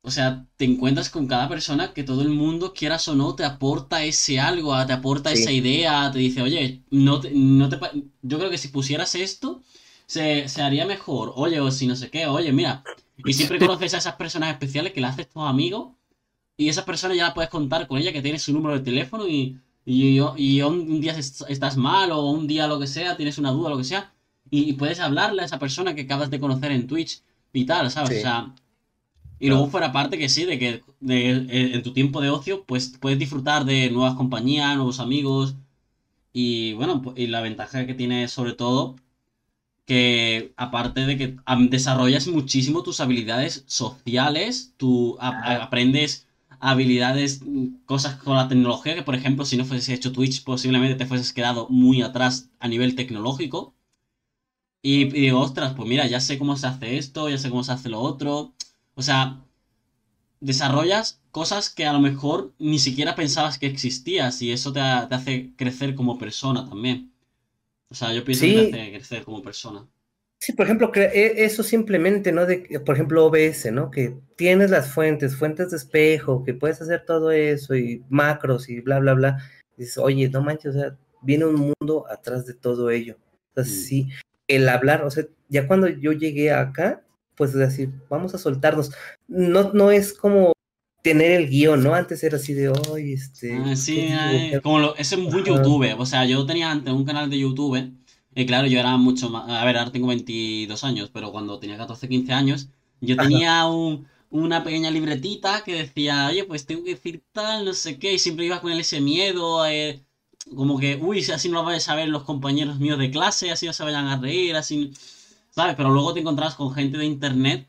[0.01, 3.43] o sea, te encuentras con cada persona que todo el mundo, quieras o no, te
[3.43, 5.41] aporta ese algo, te aporta Sí.
[5.41, 7.77] esa idea, te dice, oye, no te, no te
[8.21, 9.61] yo creo que si pusieras esto,
[10.05, 12.87] se, se haría mejor, oye, o si no sé qué, oye, mira,
[13.25, 15.93] y siempre conoces a esas personas especiales que le haces tus amigos,
[16.57, 19.27] y esas personas ya las puedes contar con ella, que tienes su número de teléfono,
[19.27, 23.37] y, y, y un día est- estás mal, o un día lo que sea, tienes
[23.37, 24.13] una duda, lo que sea,
[24.51, 27.21] y, puedes hablarle a esa persona que acabas de conocer en Twitch
[27.53, 28.09] y tal, ¿sabes?
[28.11, 28.17] Sí.
[28.17, 28.55] O sea,
[29.39, 32.65] y luego fuera parte que sí, de que de- eh, en tu tiempo de ocio,
[32.65, 35.55] pues puedes disfrutar de nuevas compañías, nuevos amigos.
[36.33, 38.95] Y bueno, pu- y la ventaja que tiene sobre todo,
[39.85, 41.37] que aparte de que
[41.69, 46.27] desarrollas muchísimo tus habilidades sociales, tú aprendes
[46.59, 47.41] habilidades,
[47.85, 51.33] cosas con la tecnología, que por ejemplo, si no fuese hecho Twitch, posiblemente te fueses
[51.33, 53.75] quedado muy atrás a nivel tecnológico.
[54.89, 57.61] Y, y digo, ostras, pues mira, ya sé cómo se hace esto, ya sé cómo
[57.61, 58.53] se hace lo otro.
[58.95, 59.43] O sea,
[60.39, 65.15] desarrollas cosas que a lo mejor ni siquiera pensabas que existías y eso te, te
[65.15, 67.11] hace crecer como persona también.
[67.89, 69.85] O sea, yo pienso que te hace crecer como persona.
[70.39, 72.45] Sí, por ejemplo, e- eso simplemente, ¿no?
[72.45, 73.91] De, por ejemplo, OBS, ¿no?
[73.91, 78.79] Que tienes las fuentes, fuentes de espejo, que puedes hacer todo eso y macros y
[78.79, 79.37] bla, bla, bla.
[79.77, 83.17] Y dices, oye, no manches, o sea, viene un mundo atrás de todo ello.
[83.49, 83.85] Entonces, Mm.
[83.87, 84.07] sí,
[84.47, 87.03] el hablar, o sea, ya cuando yo llegué acá,
[87.35, 88.91] pues decir, vamos a soltarnos.
[89.27, 90.53] No, no es como
[91.03, 91.93] tener el guion, ¿no?
[91.93, 93.53] Antes era así de, oye, este...
[93.53, 95.43] Ah, ¿qué sí, ay, ¿Qué como lo, eso es muy Ajá.
[95.47, 95.95] YouTube.
[95.99, 97.93] O sea, yo tenía antes un canal de YouTube.
[98.35, 99.49] Y claro, yo era mucho más.
[99.49, 102.69] A ver, ahora tengo 22 años, pero cuando tenía 14, 15 años,
[103.01, 103.27] yo Ajá.
[103.27, 107.97] tenía un- una pequeña libretita que decía, oye, pues tengo que decir tal, no sé
[107.99, 108.13] qué.
[108.13, 109.65] Y siempre iba con ese miedo.
[109.65, 110.03] eh,
[110.55, 113.65] como que, uy, así no lo vais a ver los compañeros míos de clase, así
[113.65, 114.93] no se vayan a reír, así,
[115.51, 115.75] ¿sabes?
[115.75, 117.67] Pero luego te encontrabas con gente de internet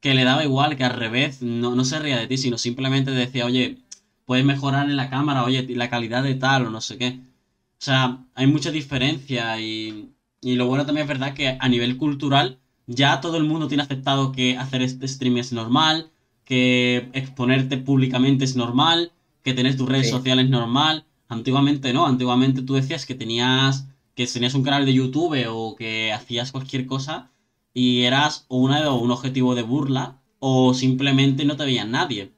[0.00, 3.10] que le daba igual, que al revés, no, no se ría de ti, sino simplemente
[3.10, 3.78] decía, oye,
[4.24, 7.20] puedes mejorar en la cámara, oye, la calidad de tal o no sé qué.
[7.80, 10.10] O sea, hay mucha diferencia y,
[10.40, 13.82] y lo bueno también es verdad que a nivel cultural ya todo el mundo tiene
[13.82, 16.10] aceptado que hacer este stream es normal,
[16.44, 20.12] que exponerte públicamente es normal, que tener tus redes Sí.
[20.12, 21.04] sociales es normal.
[21.28, 26.12] Antiguamente no, antiguamente tú decías que tenías que tenías un canal de YouTube o que
[26.12, 27.30] hacías cualquier cosa
[27.72, 32.32] y eras una, o un objetivo de burla o simplemente no te veía nadie.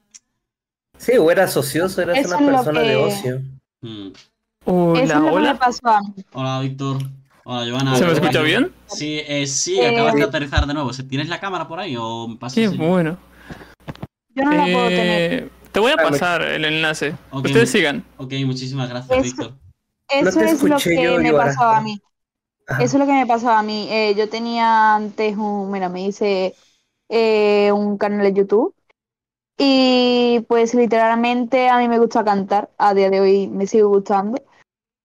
[0.97, 3.41] Sí, o eras ocioso, eras Eso una persona de ocio.
[3.81, 4.09] Mm.
[4.65, 5.57] Hola, Eso hola.
[5.57, 6.23] pasó a mí.
[6.33, 6.97] Hola, Víctor.
[7.45, 7.95] Hola, Joana.
[7.95, 8.71] ¿Se me ¿Qué escucha bien?
[8.85, 10.91] Sí, eh, sí, Eh, acabas de aterrizar de nuevo.
[10.91, 13.17] ¿Tienes la cámara por ahí o me pasas Qué el- bueno.
[14.35, 15.49] Yo no la puedo tener.
[15.71, 17.15] Te voy a me- pasar el enlace.
[17.31, 18.03] Ustedes sigan.
[18.17, 19.53] Ok, muchísimas gracias, Eso- Víctor.
[20.09, 21.45] Eso es lo que yo, me Ibarra.
[21.51, 22.01] pasaba a mí.
[22.67, 22.83] Ajá.
[22.83, 23.87] Eso es lo que me pasaba a mí.
[23.89, 26.53] Eh, yo tenía antes un, mira, me hice
[27.09, 28.73] eh, un canal de YouTube
[29.57, 32.69] y pues literalmente a mí me gusta cantar.
[32.77, 34.41] A día de hoy me sigue gustando.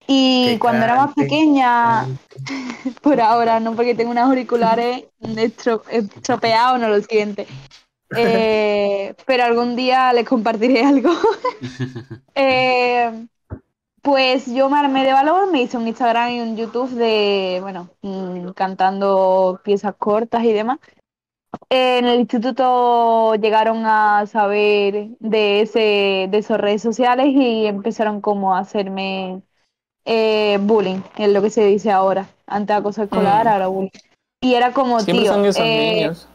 [0.09, 2.07] Y cuando era más pequeña,
[3.03, 7.47] por ahora, no porque tengo unos auriculares estro- estropeados, no lo siente.
[8.15, 11.11] Eh, pero algún día les compartiré algo.
[12.39, 13.27] Eh,
[14.03, 17.89] pues yo me armé de valor, me hice un Instagram y un YouTube de, bueno,
[18.03, 20.78] mm, cantando piezas cortas y demás.
[21.70, 28.55] En el instituto llegaron a saber de ese, de esas redes sociales y empezaron como
[28.55, 29.41] a hacerme
[30.05, 32.28] eh, bullying, es lo que se dice ahora.
[32.47, 33.49] Antes acoso escolar, Mm.
[33.49, 33.91] ahora bullying.
[34.43, 36.28] Y era como, Siempre tío, son esos eh, niños.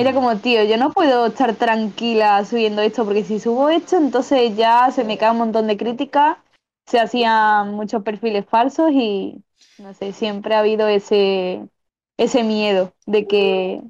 [0.00, 4.56] Era como, tío, yo no puedo estar tranquila subiendo esto, porque si subo esto, entonces
[4.56, 6.38] ya se me cae un montón de críticas,
[6.86, 9.42] se hacían muchos perfiles falsos y,
[9.78, 11.68] no sé, siempre ha habido ese,
[12.16, 13.82] ese miedo de que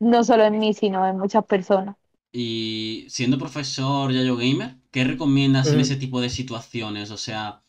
[0.00, 1.96] no solo en mí, sino en muchas personas.
[2.32, 5.82] Y siendo profesor Yayo Gamer, ¿qué recomiendas en Mm.
[5.82, 7.10] ese tipo de situaciones?
[7.10, 7.62] O sea,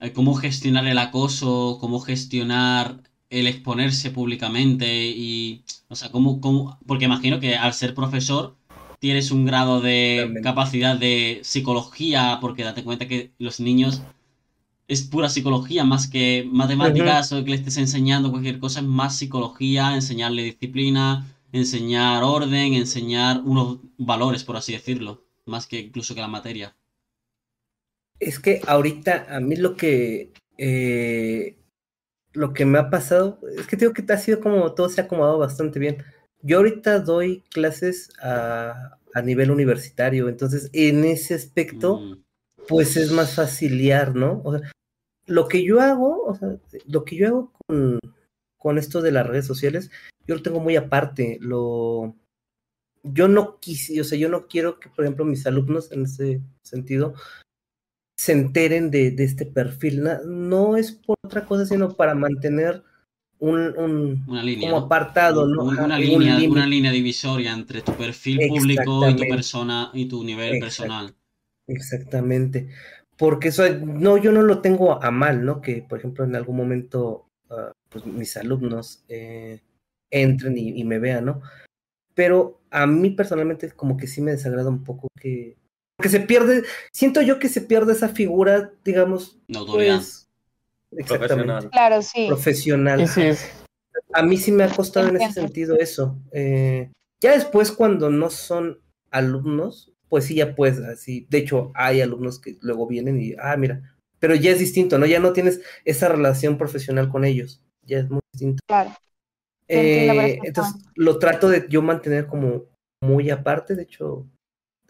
[0.00, 6.78] eh, cómo gestionar el acoso, cómo gestionar el exponerse públicamente y, o sea, cómo, cómo-
[6.86, 8.56] porque imagino que al ser profesor
[8.98, 14.02] tienes un grado de capacidad de psicología, porque date cuenta que los niños
[14.88, 19.16] es pura psicología, más que matemáticas o que le estés enseñando cualquier cosa, es más
[19.16, 26.20] psicología, enseñarle disciplina, enseñar orden, enseñar unos valores, por así decirlo, más que incluso que
[26.20, 26.76] la materia.
[28.18, 31.56] Es que ahorita a mí lo que eh,
[32.32, 35.04] lo que me ha pasado es que digo que ha sido como todo se ha
[35.04, 36.04] acomodado bastante bien.
[36.42, 42.22] Yo ahorita doy clases a, a nivel universitario, entonces en ese aspecto Mm,
[42.68, 44.40] pues es más faciliar, ¿no?
[44.44, 44.70] O sea,
[45.26, 47.98] lo que yo hago, o sea, lo que yo hago con,
[48.58, 49.90] con esto de las redes sociales,
[50.26, 51.38] yo lo tengo muy aparte.
[51.40, 52.16] Lo,
[53.02, 56.42] yo no quise, o sea, yo no quiero que, por ejemplo, mis alumnos en ese
[56.62, 57.14] sentido
[58.20, 60.02] se enteren de, de este perfil.
[60.02, 62.82] Na- No es por otra cosa, sino para mantener
[63.38, 64.68] un, un una línea.
[64.68, 64.84] como ¿no?
[64.84, 65.64] apartado, ¿no?
[65.64, 70.22] Una un línea, una línea divisoria entre tu perfil público y tu persona y tu
[70.22, 70.66] nivel Exacto.
[70.66, 71.14] personal.
[71.66, 72.68] Exactamente.
[73.16, 75.62] Porque eso, no, yo no lo tengo a mal, ¿no?
[75.62, 79.60] Que, por ejemplo, en algún momento, ah, pues mis alumnos eh,
[80.10, 81.40] entren y, y me vean, ¿no?
[82.14, 85.56] Pero a mí personalmente como que sí me desagrada un poco que,
[86.00, 89.96] que se pierde, siento yo que se pierde esa figura, digamos, autoridad.
[89.96, 90.28] pues,
[90.92, 91.70] exactamente, Profesional.
[91.70, 92.26] Claro, sí.
[92.26, 93.00] profesional.
[93.02, 93.22] Y sí,
[94.12, 96.18] A mí sí me ha costado en ese sentido eso.
[96.32, 96.90] Eh,
[97.20, 101.26] ya después cuando no son alumnos, pues sí, ya pues así.
[101.30, 103.82] De hecho, hay alumnos que luego vienen y, ah, mira,
[104.18, 105.06] pero ya es distinto, ¿no?
[105.06, 107.62] Ya no tienes esa relación profesional con ellos.
[107.82, 108.62] Ya es muy distinto.
[108.66, 108.90] Claro.
[109.68, 112.64] Eh, entonces, lo trato de yo mantener como
[113.00, 113.76] muy aparte.
[113.76, 114.26] De hecho,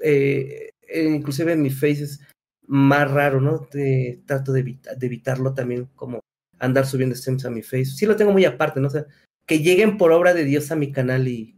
[0.00, 2.20] eh, eh, inclusive en mi face es
[2.66, 3.66] más raro, ¿no?
[3.72, 6.20] De- trato de, evita- de evitarlo también, como
[6.58, 7.86] andar subiendo streams a mi face.
[7.86, 8.88] Sí lo tengo muy aparte, ¿no?
[8.88, 9.06] O sea,
[9.46, 11.56] que lleguen por obra de Dios a mi canal y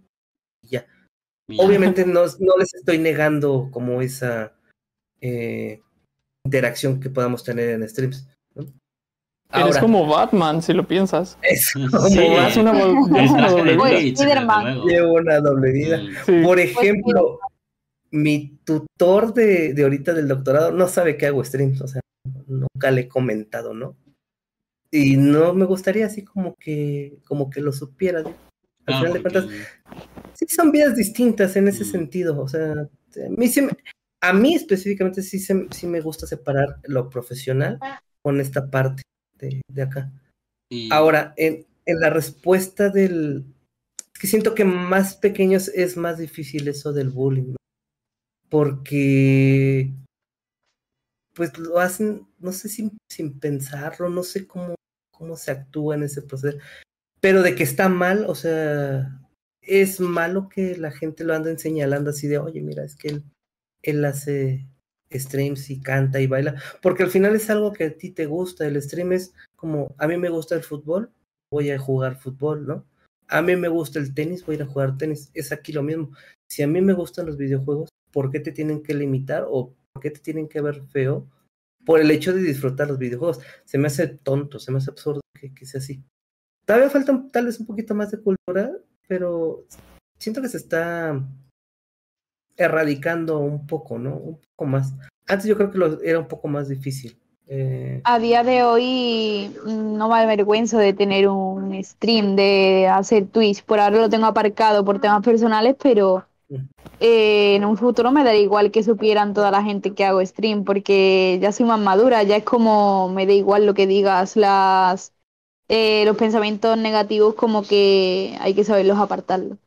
[0.62, 0.86] ya.
[1.48, 1.62] Y ya.
[1.64, 4.54] Obviamente no, no les estoy negando como esa
[5.20, 5.80] eh,
[6.46, 8.26] interacción que podamos tener en streams.
[8.54, 8.62] ¿no?
[8.62, 8.72] eres
[9.50, 11.36] Ahora, como Batman, si lo piensas.
[11.42, 11.86] es Sí.
[11.90, 14.46] como Llevas una, doble vida.
[14.46, 16.00] Pues, llevo una doble vida.
[16.24, 16.40] Sí.
[16.42, 17.38] Por ejemplo,
[18.12, 22.00] mi tutor de, de ahorita del doctorado no sabe que hago streams, o sea,
[22.46, 23.96] nunca le he comentado, ¿no?
[24.90, 28.18] Y no me gustaría así como que, como que lo supiera.
[28.20, 28.26] Al
[28.84, 29.46] Claro, final de cuentas,
[30.34, 31.86] sí son vidas distintas en ese Mm.
[31.90, 32.88] sentido, o sea, a
[33.30, 33.76] mí sí me-
[34.20, 37.78] a mí específicamente sí, se- sí me gusta separar lo profesional
[38.22, 39.02] con esta parte
[39.38, 40.12] de, de acá.
[40.70, 43.44] Y- Ahora, en, en la respuesta del...
[44.14, 47.56] Es que siento que más pequeños es más difícil eso del bullying, ¿no?
[48.52, 49.90] Porque
[51.34, 54.74] pues lo hacen, no sé, sin, sin pensarlo, no sé cómo,
[55.10, 56.58] cómo se actúa en ese proceso.
[57.22, 59.18] Pero de que está mal, o sea,
[59.62, 63.24] es malo que la gente lo ande señalando así de, oye, mira, es que él,
[63.82, 64.68] él hace
[65.10, 68.66] streams y canta y baila, porque al final es algo que a ti te gusta,
[68.66, 71.10] el stream es como, a mí me gusta el fútbol,
[71.50, 72.86] voy a jugar fútbol, ¿no?
[73.28, 75.82] A mí me gusta el tenis, voy a ir a jugar tenis, es aquí lo
[75.82, 76.10] mismo.
[76.50, 80.02] Si a mí me gustan los videojuegos, ¿por qué te tienen que limitar o por
[80.02, 81.26] qué te tienen que ver feo
[81.84, 83.40] por el hecho de disfrutar los videojuegos?
[83.64, 86.02] Se me hace tonto, se me hace absurdo que, que sea así.
[86.64, 88.72] Todavía falta tal vez un poquito más de cultura,
[89.08, 89.64] pero
[90.18, 91.20] siento que se está
[92.56, 94.16] erradicando un poco, ¿no?
[94.16, 94.94] Un poco más.
[95.26, 97.18] Antes yo creo que lo, era un poco más difícil.
[97.48, 103.26] Eh, A día de hoy mm, no me avergüenzo de tener un stream, de hacer
[103.26, 103.64] Twitch.
[103.64, 106.26] Por ahora lo tengo aparcado por temas personales, pero.
[107.02, 110.64] Eh, en un futuro me daría igual que supieran toda la gente que hago stream,
[110.64, 115.12] porque ya soy más madura, ya es como me da igual lo que digas, las
[115.68, 119.58] eh, los pensamientos negativos como que hay que saberlos apartarlos.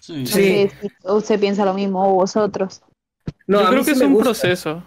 [0.00, 0.20] Sí.
[0.20, 0.68] No Sí.
[1.04, 2.82] usted piensa lo mismo o vosotros.
[3.46, 4.24] no, Yo a creo que sí es un gusta.
[4.24, 4.82] proceso.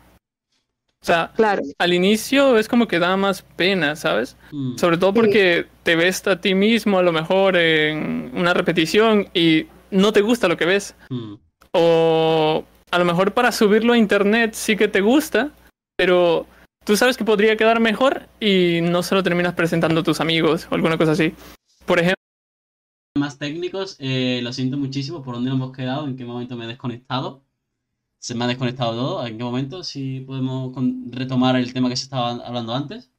[1.01, 4.35] O sea, Claro, al inicio es como que da más pena, ¿sabes?
[4.51, 4.77] Mm.
[4.77, 5.15] Sobre todo Sí.
[5.19, 10.21] porque te ves a ti mismo a lo mejor en una repetición y no te
[10.21, 10.95] gusta lo que ves.
[11.09, 11.35] Mm.
[11.71, 15.51] O a lo mejor para subirlo a internet sí que te gusta,
[15.95, 16.45] pero
[16.85, 20.67] tú sabes que podría quedar mejor y no se lo terminas presentando a tus amigos
[20.71, 21.33] o alguna cosa así.
[21.85, 22.15] Por ejemplo,
[23.17, 26.65] más técnicos, eh, lo siento muchísimo por dónde nos hemos quedado, en qué momento me
[26.65, 27.43] he desconectado.
[28.21, 30.73] Se me ha desconectado todo, en qué momento, si podemos
[31.11, 33.09] retomar el tema que se estaba hablando antes.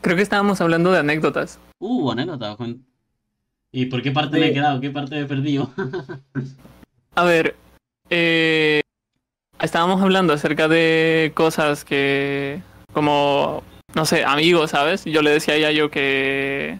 [0.00, 1.58] creo que estábamos hablando de anécdotas.
[1.78, 2.56] Uh, anécdota.
[2.56, 2.84] cuen-
[3.72, 4.80] ¿Y por qué parte me he quedado?
[4.80, 5.70] ¿Qué parte he perdido?
[7.16, 7.54] A ver,
[8.10, 8.80] eh,
[9.60, 12.60] estábamos hablando acerca de cosas que,
[12.92, 13.62] como,
[13.94, 15.04] no sé, amigos, ¿sabes?
[15.04, 16.78] Yo le decía a Yayo que,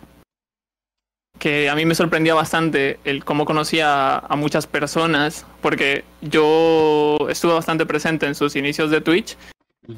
[1.38, 7.52] que a mí me sorprendía bastante el cómo conocía a muchas personas, porque yo estuve
[7.52, 9.36] bastante presente en sus inicios de Twitch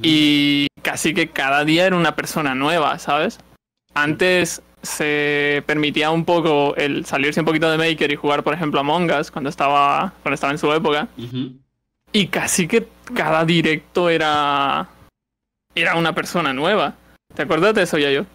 [0.02, 3.38] y casi que cada día era una persona nueva, ¿sabes?
[3.94, 8.78] Antes se permitía un poco el salirse un poquito de Maker y jugar, por ejemplo,
[8.78, 11.08] a Among Us cuando estaba, cuando estaba en su época.
[12.12, 14.88] Y casi que cada directo era.
[15.74, 16.96] era una persona nueva.
[17.34, 18.26] ¿Te acuerdas de eso, Yayo?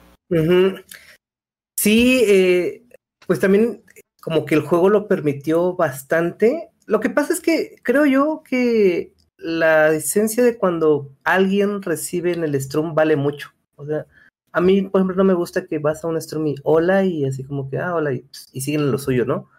[1.78, 2.84] Sí, eh,
[3.26, 3.84] pues también
[4.22, 6.70] como que el juego lo permitió bastante.
[6.86, 12.44] Lo que pasa es que creo yo que la esencia de cuando alguien recibe en
[12.44, 13.52] el stream vale mucho.
[13.76, 14.06] O sea,
[14.54, 17.26] a mí, por ejemplo, no me gusta que vas a un stream y hola y
[17.26, 19.50] así como que, ah, hola, y, y siguen en lo suyo, ¿no?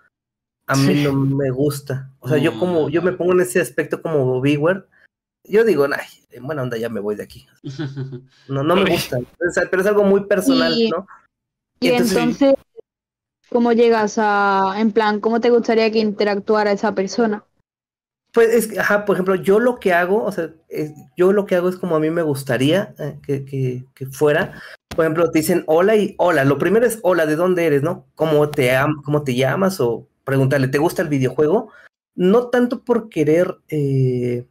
[0.66, 1.05] A mí Sí.
[1.05, 2.10] no me gusta.
[2.20, 4.86] O sea, yo como, yo me pongo en ese aspecto como viewer.
[5.44, 7.47] Yo digo, ay, en buena onda ya me voy de aquí.
[8.48, 9.19] No, no me gusta.
[9.19, 11.06] O sea, pero es algo muy personal, Y- ¿no?
[11.81, 12.55] Y Entonces- entonces,
[13.51, 17.44] ¿cómo llegas a, en plan, cómo te gustaría que interactuara esa persona?
[18.32, 21.44] Pues es que, ajá, por ejemplo, yo lo que hago, o sea, es- yo lo
[21.44, 24.62] que hago es como a mí me gustaría eh, que, que- que fuera.
[24.94, 26.44] Por ejemplo, te dicen hola y hola.
[26.44, 28.06] Lo primero es hola, ¿de dónde eres, no?
[28.14, 28.73] ¿Cómo te,
[29.05, 29.81] cómo te llamas?
[29.81, 31.70] O preguntarle, ¿te gusta el videojuego?
[32.14, 34.47] No tanto por querer eh,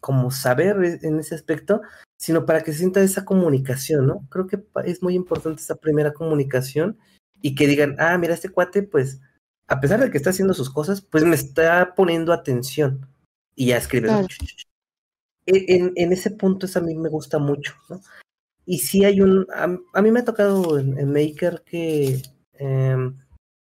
[0.00, 1.80] como saber e- en ese aspecto,
[2.16, 4.26] sino para que se sienta esa comunicación, ¿no?
[4.30, 6.98] Creo que es muy importante esa primera comunicación
[7.40, 9.20] y que digan, ah, mira, este cuate, pues,
[9.68, 13.06] a pesar de que está haciendo sus cosas, pues me está poniendo atención.
[13.54, 14.10] Y ya escribes.
[14.10, 14.18] ¿no?
[14.18, 14.34] Claro.
[15.46, 18.00] E- En, en ese punto eso a mí me gusta mucho, ¿no?
[18.70, 22.20] Y sí hay un, a, a mí me ha tocado en, en Maker que
[22.58, 23.16] em,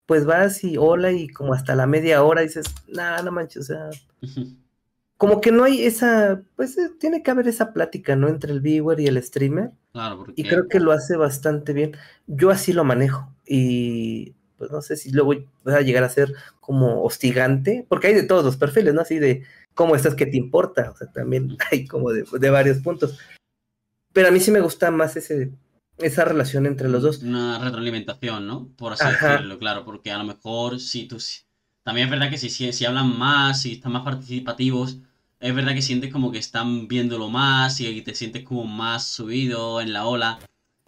[0.05, 3.73] pues vas y hola y como hasta la media hora dices, nada, no manches, o
[3.73, 3.89] sea,
[5.15, 8.27] como que no hay esa, pues eh, tiene que haber esa plática, ¿no?
[8.27, 9.71] Entre el viewer y el streamer.
[9.93, 11.95] Claro, porque Y creo que lo hace bastante bien.
[12.27, 13.33] Yo así lo manejo.
[13.45, 15.35] Y pues no sé si luego
[15.65, 19.01] va a llegar a ser como hostigante, porque hay de todos los perfiles, ¿no?
[19.01, 19.43] Así de
[19.73, 20.91] cómo estás, qué te importa.
[20.91, 23.17] O sea, también hay como de, de varios puntos.
[24.13, 25.51] Pero a mí sí me gusta más ese,
[25.97, 27.21] esa relación entre los dos.
[27.23, 28.69] Una retroalimentación, ¿no?
[28.77, 29.33] Por así Ajá.
[29.33, 31.17] decirlo, claro, porque a lo mejor si tú...
[31.83, 34.97] También es verdad que si, si, si hablan más, si están más participativos,
[35.39, 39.79] es verdad que sientes como que están viéndolo más y te sientes como más subido
[39.79, 40.39] en la ola.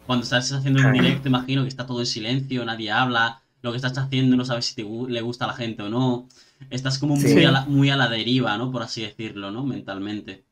[0.06, 3.78] Cuando estás haciendo un directo, imagino que está todo en silencio, nadie habla, lo que
[3.78, 6.28] estás haciendo no sabes si te le gusta a la gente o no.
[6.70, 7.46] Estás como muy, Sí.
[7.46, 8.72] a la, muy a la deriva, ¿no?
[8.72, 9.66] Por así decirlo, ¿no?
[9.66, 10.44] Mentalmente.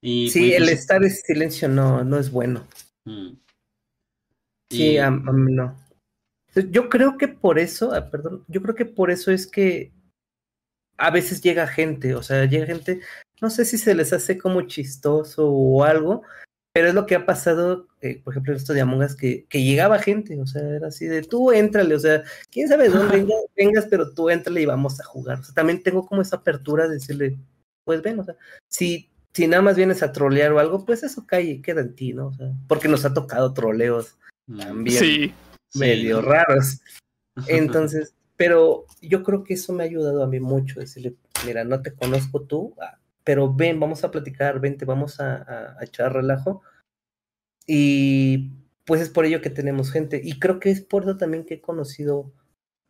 [0.00, 2.66] Y Sí, fue el estar en silencio no, no es bueno.
[3.04, 3.32] Mm.
[4.70, 5.76] Sí, a, no.
[6.70, 9.92] Yo creo que por eso, ah, perdón, yo creo que por eso es que
[10.96, 13.00] a veces llega gente, o sea, llega gente,
[13.40, 16.22] no sé si se les hace como chistoso o algo,
[16.72, 19.46] pero es lo que ha pasado, eh, por ejemplo, en esto de Among Us, que,
[19.48, 22.90] que llegaba gente, o sea, era así de tú éntrale, o sea, quién sabe de
[22.90, 25.38] dónde venga- vengas, pero tú éntrale y vamos a jugar.
[25.40, 27.38] O sea, también tengo como esa apertura de decirle,
[27.84, 28.34] pues ven, o sea,
[28.68, 32.12] si, si nada más vienes a trolear o algo, pues eso cae, queda en ti,
[32.12, 32.28] ¿no?
[32.28, 34.18] O sea, porque nos ha tocado troleos
[34.56, 35.34] también Sí,
[35.74, 36.80] medio raros.
[37.46, 41.14] Entonces, pero yo creo que eso me ha ayudado a mí mucho, decirle,
[41.44, 45.76] mira, no te conozco tú, ah, pero ven, vamos a platicar, vente, vamos a, a-
[45.78, 46.62] a echar relajo.
[47.66, 48.50] Y
[48.84, 50.20] pues es por ello que tenemos gente.
[50.24, 52.32] Y creo que es por eso también que he conocido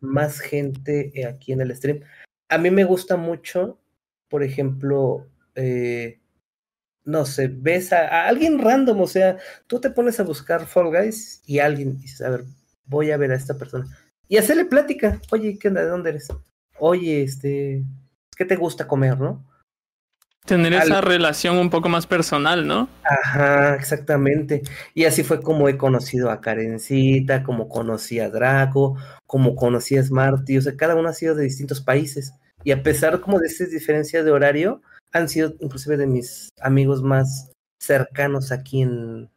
[0.00, 2.00] más gente eh, aquí en el stream.
[2.48, 3.80] A mí me gusta mucho,
[4.28, 6.20] por ejemplo, eh,
[7.08, 10.90] no sé, ves a, a alguien random, o sea, tú te pones a buscar Fall
[10.90, 12.44] Guys y alguien dices, a ver,
[12.84, 13.86] voy a ver a esta persona.
[14.28, 15.18] Y hacerle plática.
[15.32, 15.80] Oye, ¿qué onda?
[15.80, 16.28] ¿De dónde eres?
[16.78, 17.82] Oye, este,
[18.36, 19.42] ¿qué te gusta comer, no?
[20.44, 22.88] tener Al- esa relación un poco más personal, ¿no?
[23.04, 24.62] Ajá, exactamente.
[24.94, 30.02] Y así fue como he conocido a Karencita, como conocí a Draco, como conocí a
[30.02, 32.32] Smarty, o sea, cada uno ha sido de distintos países.
[32.64, 34.82] Y a pesar como de esas diferencias de horario,
[35.12, 39.30] han sido inclusive de mis amigos más cercanos aquí en,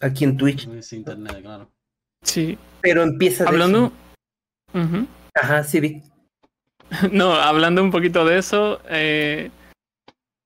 [0.00, 0.68] aquí en Twitch.
[0.68, 1.70] Es internet, claro.
[2.22, 2.58] Sí.
[2.80, 3.92] Pero empieza de Hablando.
[4.74, 5.06] Ujú.
[5.34, 6.02] Ajá, sí, vi.
[7.12, 9.50] No, hablando un poquito de eso, eh,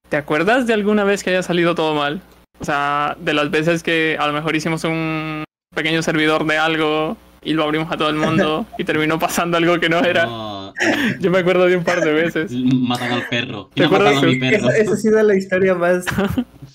[0.08, 2.22] ¿te acuerdas de alguna vez que haya salido todo mal?
[2.60, 5.44] O sea, de las veces que a lo mejor hicimos un
[5.74, 9.78] pequeño servidor de algo y lo abrimos a todo el mundo y terminó pasando algo
[9.80, 10.26] que no era.
[10.26, 10.74] No,
[11.20, 12.50] Yo me acuerdo de un par de veces.
[12.74, 13.70] matan al perro.
[13.74, 13.84] ¿Te.
[13.84, 16.04] Esa, esa ha sido la historia más,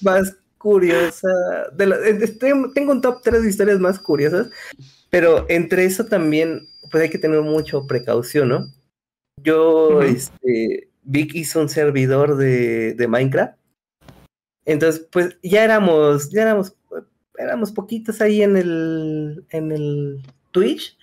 [0.02, 1.28] más curiosa.
[1.74, 2.38] De la- eh,
[2.74, 4.50] tengo un top 3 de historias más curiosas,
[5.10, 8.68] pero entre eso también, pues hay que tener mucho precaución, ¿no?
[9.44, 10.02] Yo, Ujú.
[10.02, 13.58] este, Vic hizo un servidor de, de Minecraft.
[14.66, 16.76] Entonces, pues ya éramos, ya éramos,
[17.38, 20.24] éramos poquitos ahí en el, en el
[20.56, 20.98] Twitch.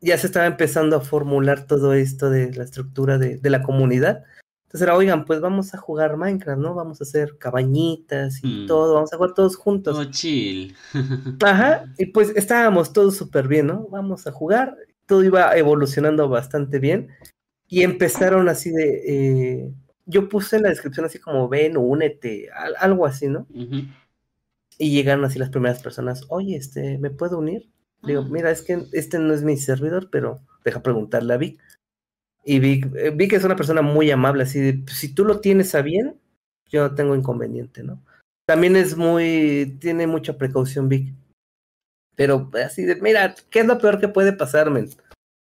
[0.00, 4.24] Ya se estaba empezando a formular todo esto de la estructura de, de la comunidad.
[4.66, 6.74] Entonces era, oigan, pues vamos a jugar Minecraft, ¿no?
[6.74, 8.66] Vamos a hacer cabañitas y Mm.
[8.66, 9.94] todo, vamos a jugar todos juntos.
[9.94, 10.74] Todo chill.
[11.42, 13.86] Ajá, y pues estábamos todos súper bien, ¿no?
[13.88, 14.76] Vamos a jugar,
[15.06, 17.08] todo iba evolucionando bastante bien
[17.68, 19.74] y empezaron así de, eh,
[20.06, 23.46] yo puse en la descripción así como ven, únete, al- algo así, ¿no?
[24.78, 27.70] Y llegaron así las primeras personas, oye, este, ¿me puedo unir?
[28.04, 31.60] Le digo, mira, es que este no es mi servidor, pero deja preguntarle a Vic.
[32.44, 35.40] Y Vic, eh, Vic es una persona muy amable, así de, "Pues, si tú lo
[35.40, 36.16] tienes a bien,
[36.68, 38.02] yo no tengo inconveniente, ¿no?
[38.46, 41.14] También es muy, tiene mucha precaución Vic.
[42.16, 44.88] Pero así de, mira, ¿qué es lo peor que puede pasarme?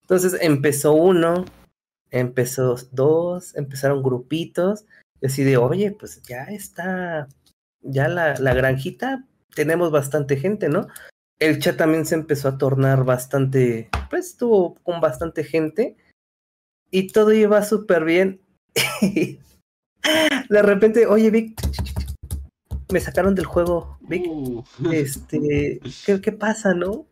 [0.04, 1.46] Entonces empezó uno,
[2.12, 4.86] empezó dos, empezaron grupitos,
[5.22, 7.28] y así de, oye, pues ya está,
[7.82, 10.88] ya la, la granjita, tenemos bastante gente, ¿no?
[11.40, 15.98] El chat también se empezó a tornar bastante, pues estuvo con bastante gente
[16.92, 18.42] y todo iba súper bien.
[20.50, 21.60] de repente, oye, Vic,
[22.92, 24.64] me sacaron del juego, Vic Uh.
[24.92, 27.06] este, ¿qué, qué pasa, no?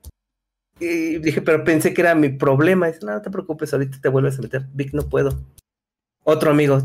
[0.79, 2.87] Y dije, pero pensé que era mi problema.
[2.87, 4.67] Dice, no, no te preocupes, ahorita te vuelves a meter.
[4.73, 5.43] Vic, no puedo.
[6.23, 6.79] Otro amigo,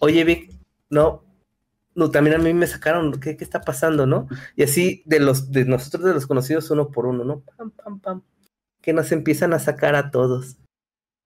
[0.00, 0.50] oye, Vic,
[0.90, 1.22] no,
[1.98, 4.28] no, también a mí me sacaron, ¿qué, qué está pasando, no?
[4.56, 7.40] Y así, de los, de nosotros, de los conocidos, uno por uno, ¿no?
[7.56, 8.22] Pam, pam, pam.
[8.80, 10.56] Que nos empiezan a sacar a todos.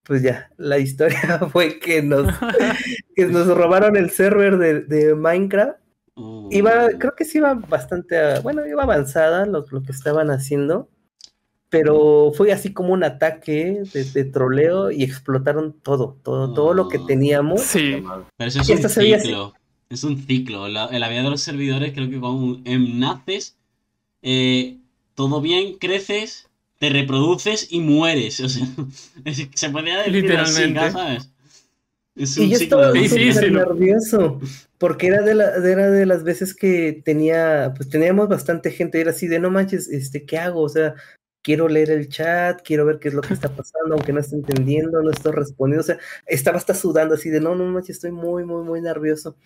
[0.04, 2.26] Pues ya, la historia fue que nos,
[3.14, 5.78] que nos robaron el server de, de Minecraft
[6.14, 6.46] Uh.
[6.52, 10.90] Iba, creo que sí iba bastante, a- bueno, iba avanzada lo, lo que estaban haciendo,
[11.70, 16.88] pero fue así como un ataque de, de troleo y explotaron todo, todo, todo lo
[16.90, 17.06] que Oh.
[17.06, 17.62] teníamos.
[17.62, 18.04] Sí.
[18.36, 19.34] Pero eso es Y un esto se veía así.
[19.92, 20.66] Es un ciclo.
[20.66, 23.56] En la, en la vida de los servidores, creo que cuando em, naces,
[24.22, 24.78] eh,
[25.14, 26.48] todo bien, creces,
[26.78, 28.40] te reproduces y mueres.
[28.46, 28.66] O sea,
[29.24, 30.90] es- se podría decir así, Literalmente.
[30.90, 31.30] ¿sabes?
[32.16, 34.40] Es Y un yo ciclo estaba de Sí, sí, súper sí, nervioso,
[34.78, 39.10] porque era de, la, era de las veces que tenía, pues teníamos bastante gente, era
[39.10, 40.62] así de, no manches, este, ¿qué hago?
[40.62, 40.94] O sea,
[41.42, 44.36] quiero leer el chat, quiero ver qué es lo que está pasando, aunque no esté
[44.36, 48.12] entendiendo, no estoy respondiendo, o sea, estaba hasta sudando así de, no, no manches, estoy
[48.12, 49.36] muy, muy, muy nervioso.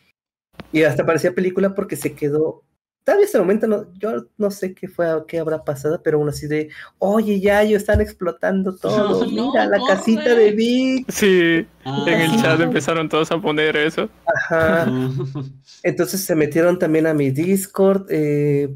[0.73, 2.63] Y hasta parecía película porque se quedó
[3.05, 6.31] tal vez ese momento no, yo no sé qué fue, qué habrá pasado, pero uno
[6.31, 9.95] así de, oye, ya, ellos están explotando todo, No, mira la corre.
[9.95, 11.09] casita de Vic.
[11.09, 12.05] Sí, Ah.
[12.09, 14.09] en el chat empezaron todos a poner eso.
[14.27, 14.87] Ajá.
[15.85, 18.07] Entonces se metieron también a mi Discord.
[18.11, 18.75] eh,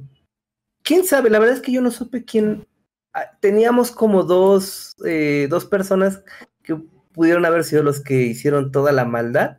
[0.84, 1.28] ¿Quién sabe?
[1.28, 2.64] La verdad es que yo no supe quién.
[3.12, 6.22] ah, Teníamos como dos, eh, dos personas
[6.62, 6.76] que
[7.12, 9.58] pudieron haber sido los que hicieron toda la maldad.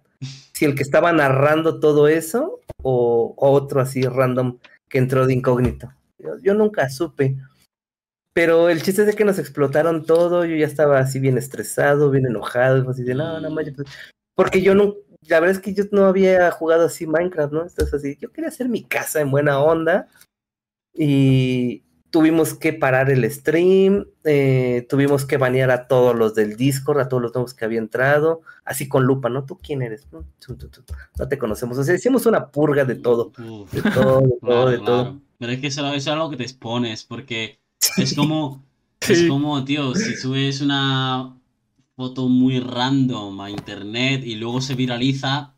[0.62, 5.92] Si el que estaba narrando todo eso o, otro así random que entró de incógnito.
[6.44, 7.36] Yo, nunca supe.
[8.32, 10.46] Pero el chiste es de que nos explotaron todo.
[10.46, 12.88] Yo ya estaba así bien estresado, bien enojado.
[12.92, 13.74] Así de, no, no, pues",
[14.36, 14.98] porque yo no,
[15.28, 17.62] la verdad es que yo no había jugado así Minecraft, ¿no?
[17.64, 20.10] Entonces así, yo quería hacer mi casa en buena onda
[20.94, 21.82] y
[22.12, 27.08] tuvimos que parar el stream, eh, tuvimos que banear a todos los del Discord, a
[27.08, 29.46] todos los nuevos que había entrado, así con lupa, ¿no?
[29.46, 30.06] ¿Tú quién eres?
[30.12, 34.40] No, te conocemos, o sea, hicimos una purga de todo, Uf, de todo, de todo,
[34.42, 34.86] claro, de todo.
[34.86, 35.22] claro.
[35.40, 37.60] Pero es que eso, eso es algo que te expones, porque
[37.98, 38.64] es como,
[39.00, 41.38] es como, tío, si subes una
[41.96, 45.56] foto muy random a internet y luego se viraliza,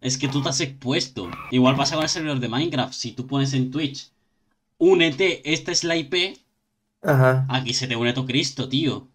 [0.00, 1.30] es que tú te has expuesto.
[1.50, 2.92] Igual pasa con el servidor de Minecraft.
[2.92, 4.13] Si tú pones en Twitch,
[4.92, 6.36] únete, esta es la IP,
[7.02, 7.30] Ajá.
[7.48, 9.08] aquí se te une todo Cristo, tío.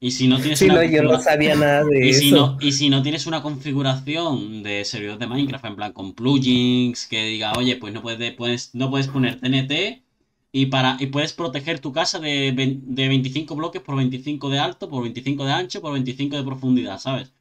[0.00, 2.36] Y si no tienes Sí, una no, yo no sabía nada de y si, eso.
[2.36, 7.06] no, y si no tienes una configuración de servidor de Minecraft, en plan con plugins,
[7.06, 10.04] que diga, oye, pues no puedes, puedes, no puedes poner TNT
[10.52, 14.88] y, para, y puedes proteger tu casa de, de 25 bloques por 25 de alto,
[14.90, 17.32] por 25 de ancho, por 25 de profundidad, ¿sabes?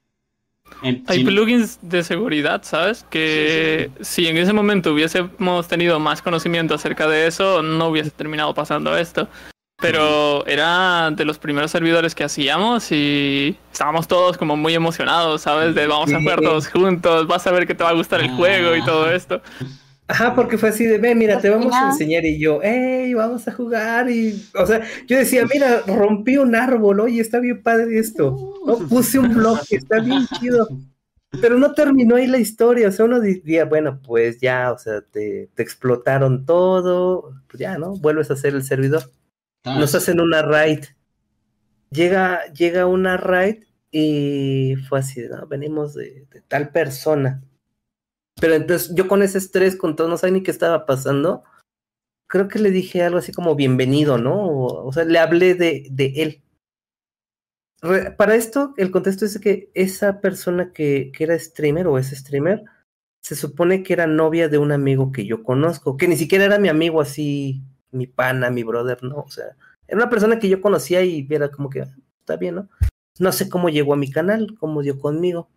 [1.07, 3.05] Hay plugins de seguridad, ¿sabes?
[3.09, 8.53] Que si en ese momento hubiésemos tenido más conocimiento acerca de eso, no hubiese terminado
[8.53, 9.27] pasando esto.
[9.77, 15.75] Pero era de los primeros servidores que hacíamos y estábamos todos como muy emocionados, ¿sabes?
[15.75, 18.29] De vamos a jugar todos juntos, vas a ver que te va a gustar el
[18.31, 19.41] juego y todo esto.
[20.07, 23.47] Ajá, porque fue así de, ve, mira, te vamos a enseñar y yo, hey, vamos
[23.47, 27.97] a jugar y, o sea, yo decía, mira, rompí un árbol, oye, está bien padre
[27.97, 28.77] esto, ¿no?
[28.87, 30.67] Puse un bloque, está bien chido,
[31.41, 35.01] pero no terminó ahí la historia, o sea, uno diría, bueno, pues ya, o sea,
[35.01, 37.95] te, te explotaron todo, pues ya, ¿no?
[37.97, 39.09] Vuelves a hacer el servidor,
[39.63, 40.85] nos hacen una raid,
[41.89, 45.47] llega, llega una raid y fue así, ¿no?
[45.47, 47.41] Venimos de, de tal persona.
[48.39, 51.43] Pero entonces yo con ese estrés, con todo, no sabía ni qué estaba pasando,
[52.27, 54.35] creo que le dije algo así como bienvenido, ¿no?
[54.45, 56.41] O, o sea, le hablé de, él.
[58.17, 62.63] Para esto, el contexto es que esa persona que, que era streamer o es streamer,
[63.21, 66.59] se supone que era novia de un amigo que yo conozco, que ni siquiera era
[66.59, 69.45] mi amigo así, mi pana, mi brother, no, o sea,
[69.87, 72.69] era una persona que yo conocía y era como que, "Ah, está bien, ¿no?
[73.19, 75.49] No sé cómo llegó a mi canal, cómo dio conmigo.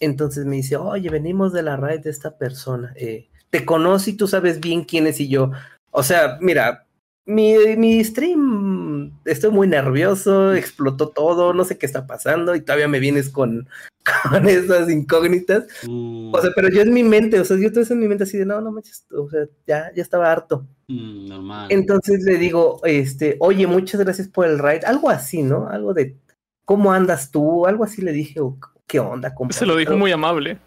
[0.00, 2.92] Entonces me dice, oye, venimos de la raid de esta persona.
[2.96, 5.52] eh, te conoce y tú sabes bien quién es y yo.
[5.92, 6.86] O sea, mira,
[7.24, 12.88] mi, mi stream, estoy muy nervioso, explotó todo, no sé qué está pasando y todavía
[12.88, 13.68] me vienes con,
[14.30, 15.66] con esas incógnitas.
[15.86, 18.08] uh, O sea, pero yo en mi mente, o sea, yo todo eso en mi
[18.08, 20.66] mente así de, no, no manches, o sea, ya, ya estaba harto.
[20.88, 21.66] mm, normal.
[21.70, 25.68] Entonces le digo, este, oye, muchas gracias por el ride, algo así, ¿no?
[25.68, 26.16] Algo de,
[26.64, 27.66] ¿cómo andas tú?
[27.66, 28.58] Algo así le dije, o,
[28.94, 29.34] ¿qué onda?
[29.34, 29.52] compa?
[29.52, 30.58] Se lo dijo muy amable.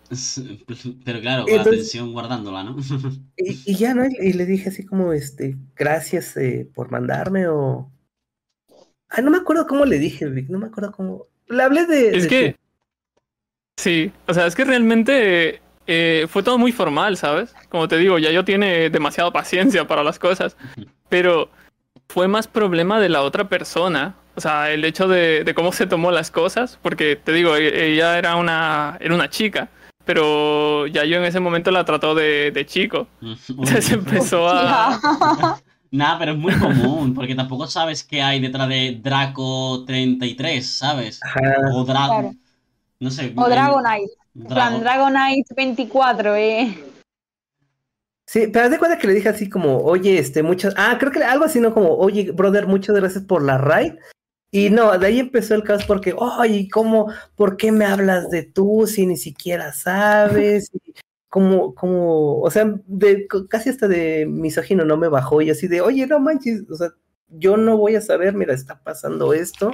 [1.06, 2.76] Pero claro, con Entonces- tensión guardándola, ¿no?
[3.38, 4.04] Y, y ya, ¿no?
[4.06, 7.90] Y, le dije así como, este, gracias eh, por mandarme o...
[9.08, 11.28] Ay, no me acuerdo cómo le dije, Vic, no me acuerdo cómo...
[11.48, 12.18] Le hablé de...
[12.18, 12.56] Es de que.
[13.78, 17.56] Sí, o sea, es que realmente eh, fue todo muy formal, ¿sabes?
[17.70, 20.58] Como te digo, ya yo tiene demasiada paciencia para las cosas,
[21.08, 21.50] pero
[22.10, 24.18] fue más problema de la otra persona.
[24.38, 27.94] O sea, el hecho de, de cómo se tomó las cosas, porque te digo, e-
[27.94, 29.68] ella era una, era una chica,
[30.06, 33.08] pero ya yo en ese momento la trató de, de chico.
[33.22, 35.60] Entonces empezó a...
[35.90, 41.20] Nada, pero es muy común, porque tampoco sabes qué hay detrás de Draco 33, ¿sabes?
[41.74, 42.14] O Drago.
[42.14, 42.32] Claro.
[43.00, 43.34] No sé.
[43.36, 44.12] O Dragonite.
[44.50, 46.78] Plan, Drago- Dragonite 24, eh.
[48.30, 51.12] Sí, pero haz de cuenta que le dije así como, oye, este, muchas, ah, creo
[51.12, 51.74] que algo así, ¿no?
[51.74, 53.94] Como, oye, brother, muchas gracias por la raid.
[54.52, 58.44] Y no, de ahí empezó el caos porque, oye, ¿cómo, por qué me hablas de
[58.44, 60.72] tú si ni siquiera sabes?
[61.30, 65.82] Como, como, o sea, de, casi hasta de misógino no me bajó y así de,
[65.82, 66.92] oye, no manches, o sea,
[67.28, 69.74] yo no voy a saber, mira, está pasando esto.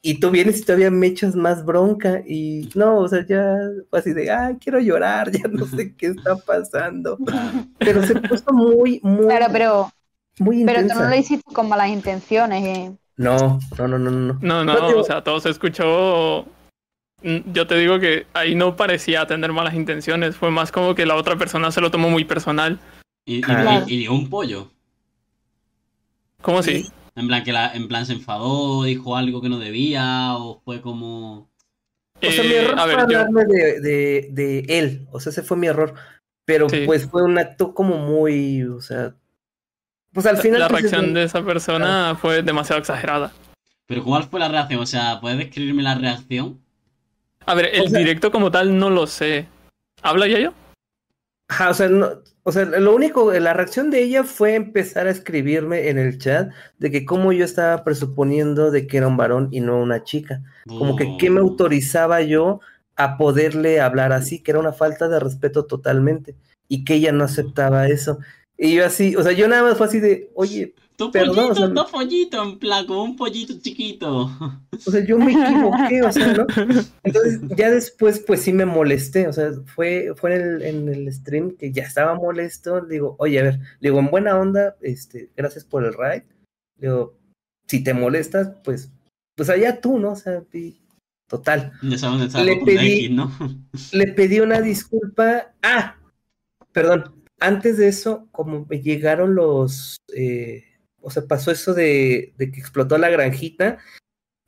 [0.00, 3.56] Y tú vienes y todavía me echas más bronca y no, o sea, ya
[3.90, 7.18] fue así de, ay, quiero llorar, ya no sé qué está pasando.
[7.78, 9.92] Pero se puso muy, muy, Claro, pero,
[10.38, 12.96] muy pero tú no lo hiciste con malas intenciones, eh.
[13.18, 14.38] No, no, no, no, no.
[14.40, 16.46] No, No, o sea, todo se escuchó.
[17.22, 21.04] Mm, Yo te digo que ahí no parecía tener malas intenciones, fue más como que
[21.04, 22.78] la otra persona se lo tomó muy personal.
[23.26, 23.42] Y,
[23.88, 24.70] y- un pollo.
[26.40, 26.86] ¿Cómo así?
[27.16, 30.80] En plan, que la, en plan se enfadó, dijo algo que no debía, o fue
[30.80, 31.50] como.
[32.22, 35.08] O sea, mi Eh, error a ver, fue yo, hablarme de, de, de él.
[35.10, 35.94] O sea, ese fue mi error.
[36.44, 36.84] Pero Sí.
[36.86, 39.14] pues fue un acto como muy, o sea.
[40.12, 40.60] Pues al final.
[40.60, 43.32] la pues, es reacción de esa persona fue demasiado exagerada.
[43.86, 44.80] Pero ¿cuál fue la reacción?
[44.80, 46.60] O sea, ¿puedes describirme la reacción?
[47.46, 49.46] A ver, el O sea- directo como tal no lo sé.
[50.02, 50.52] ¿Habla ya yo?
[51.50, 52.08] Ajá, o sea, no,
[52.42, 56.50] o sea, lo único, la reacción de ella fue empezar a escribirme en el chat
[56.78, 60.42] de que como yo estaba presuponiendo de que era un varón y no una chica.
[60.66, 61.44] Como que qué me Oh.
[61.44, 62.60] autorizaba yo
[62.96, 66.34] a poderle hablar así, que era una falta de respeto totalmente
[66.68, 68.18] y que ella no aceptaba eso.
[68.58, 71.52] Y yo así, o sea, yo nada más fue así de, oye, Tu Perdón, pollito,
[71.52, 74.08] o sea, tu pollito, en plan, como un pollito chiquito.
[74.86, 76.44] o sea, yo me equivoqué, o sea, ¿no?
[77.04, 81.12] Entonces ya después pues sí me molesté, o sea, fue, fue en el, en el
[81.12, 85.64] stream que ya estaba molesto, digo, oye, a ver, digo, en buena onda, este, gracias
[85.64, 86.26] por el ride,
[86.76, 87.16] digo,
[87.68, 88.90] si te molestas, pues,
[89.36, 90.12] pues allá tú, ¿no?
[90.12, 90.80] O sea, y-
[91.28, 91.74] total.
[91.82, 93.30] Ya Le pedí- X, ¿no?
[93.92, 95.94] Le pedí una disculpa, ah,
[96.72, 100.64] perdón, antes de eso, como me llegaron los, eh,
[101.00, 103.78] o sea, pasó eso de, de que explotó la granjita,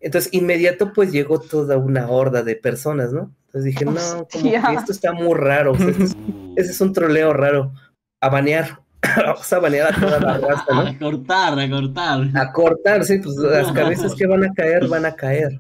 [0.01, 3.35] entonces inmediato pues llegó toda una horda de personas, ¿no?
[3.47, 6.17] Entonces dije, no, como que esto está muy raro, o sea, esto es-
[6.57, 7.73] ese es un troleo raro,
[8.21, 8.81] a banear,
[9.17, 10.85] vamos a banear a toda la raza, A ¿no?
[10.85, 12.29] recortar, recortar.
[12.37, 15.59] A cortar, sí, pues las cabezas que van a caer, van a caer.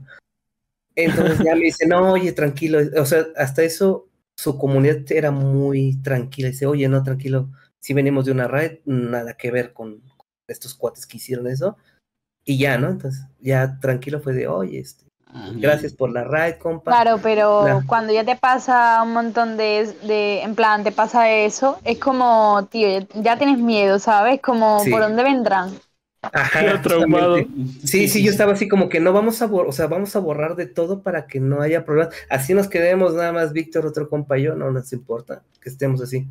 [0.96, 4.08] Entonces ya me dice, no, oye, tranquilo, o sea, hasta eso
[4.40, 9.34] su comunidad era muy tranquila, dice, oye, no, tranquilo, si venimos de una raid, nada
[9.34, 10.00] que ver con
[10.48, 11.76] estos cuates que hicieron eso,
[12.42, 12.88] y ya, ¿no?
[12.88, 15.04] Entonces, ya tranquilo fue de, oye, este,
[15.56, 16.90] gracias por la raid, compa.
[16.90, 21.78] Claro, pero cuando ya te pasa un montón de, de, en plan, te pasa eso,
[21.84, 24.40] es como, tío, ya, ya tienes miedo, ¿sabes?
[24.40, 24.90] Como, Sí.
[24.90, 25.78] ¿por dónde vendrán?
[26.22, 27.36] Ajá, traumado.
[27.84, 30.18] Sí, sí, yo estaba así como que no vamos a borrar, o sea, vamos a
[30.18, 32.14] borrar de todo para que no haya problemas.
[32.28, 36.00] Así nos quedemos nada más Víctor, otro compa y yo, no nos importa que estemos
[36.02, 36.26] así.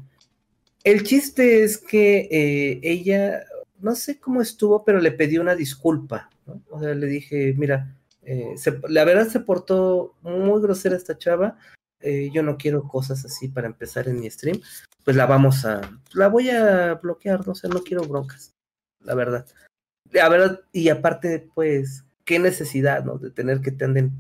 [0.84, 3.44] El chiste es que eh, ella,
[3.80, 6.62] no sé cómo estuvo, pero le pedí una disculpa, ¿no?
[6.70, 11.58] O sea, le dije, mira, eh, se- la verdad se portó muy grosera esta chava,
[12.00, 14.62] eh, yo no quiero cosas así para empezar en mi stream,
[15.04, 15.82] pues la vamos a,
[16.14, 18.54] la voy a bloquear, no sé, no quiero broncas,
[19.04, 19.46] la verdad.
[20.12, 23.18] La verdad, y aparte, pues, qué necesidad, ¿no?
[23.18, 24.12] De tener que te anden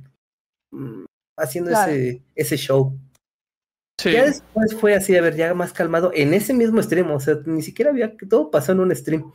[0.72, 1.06] mm,
[1.38, 1.91] haciendo Claro.
[1.91, 2.98] ese, ese show.
[3.99, 4.14] Sí.
[4.14, 7.38] Ya después fue así, a ver, ya más calmado, en ese mismo stream, o sea,
[7.45, 9.32] ni siquiera había, todo pasó en un stream.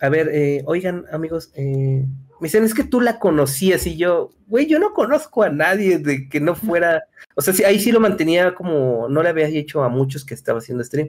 [0.00, 2.04] A ver, eh, oigan, amigos, eh,
[2.40, 5.98] me dicen, es que tú la conocías y yo, güey, yo no conozco a nadie
[5.98, 7.04] de que no fuera,
[7.34, 10.34] o sea, sí, ahí sí lo mantenía como, no le había hecho a muchos que
[10.34, 11.08] estaba haciendo stream.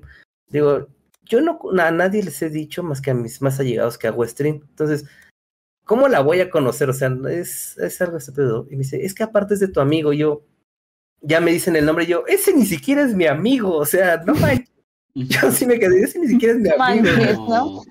[0.49, 0.87] Digo,
[1.29, 4.25] yo no, a nadie les he dicho más que a mis más allegados que hago
[4.25, 4.61] stream.
[4.69, 5.05] Entonces,
[5.85, 6.89] ¿cómo la voy a conocer?
[6.89, 8.67] O sea, es, es algo estúpido.
[8.69, 10.43] Y me dice, es que aparte es de tu amigo, yo,
[11.21, 14.35] ya me dicen el nombre, yo, ese ni siquiera es mi amigo, o sea, no
[14.35, 14.71] manches.
[15.15, 17.47] Yo sí me quedé, ese ni siquiera es mi amigo.
[17.49, 17.83] ¿no?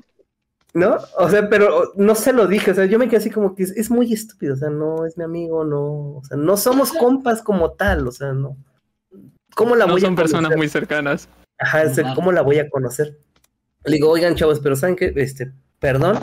[0.76, 0.98] ¿no?
[1.18, 3.62] O sea, pero no se lo dije, o sea, yo me quedé así como que
[3.62, 6.92] es, es muy estúpido, o sea, no es mi amigo, no, o sea, no somos
[6.92, 8.56] compas como tal, o sea, no.
[9.54, 11.30] ¿Cómo la No voy a son personas muy cercanas.
[11.58, 12.14] Ajá, Claro.
[12.14, 13.18] ¿cómo la voy a conocer?
[13.86, 15.12] Le digo, oigan, chavos, pero ¿saben qué?
[15.16, 16.18] Este, perdón,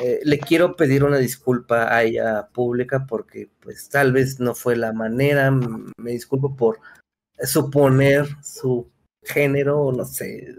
[0.00, 4.76] eh, le quiero pedir una disculpa a ella pública porque, pues, tal vez no fue
[4.76, 5.50] la manera.
[5.50, 6.78] Me disculpo por
[7.42, 8.88] suponer su
[9.24, 10.56] género, o no sé,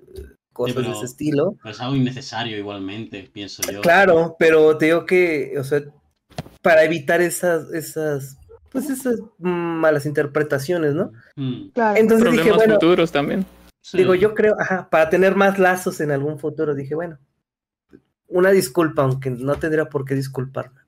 [0.53, 1.55] cosas pero- de ese estilo.
[1.61, 3.81] Pero es algo innecesario igualmente, pienso yo.
[3.81, 5.81] Claro, pero te digo que, o sea,
[6.61, 8.37] para evitar esas, esas,
[8.71, 11.11] pues, esas malas interpretaciones, ¿no?
[11.35, 11.99] Mm, Claro.
[11.99, 13.45] Entonces dije, Problemas bueno, futuros también.
[13.91, 13.97] Sí.
[13.97, 17.19] Digo, yo creo, ajá, para tener más lazos en algún futuro, dije, bueno,
[18.27, 20.81] una disculpa, aunque no tendría por qué disculparme.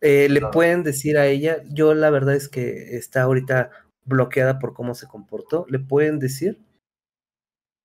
[0.00, 3.70] Eh, le pueden decir a ella, yo la verdad es que está ahorita
[4.04, 6.60] bloqueada por cómo se comportó, le pueden decir,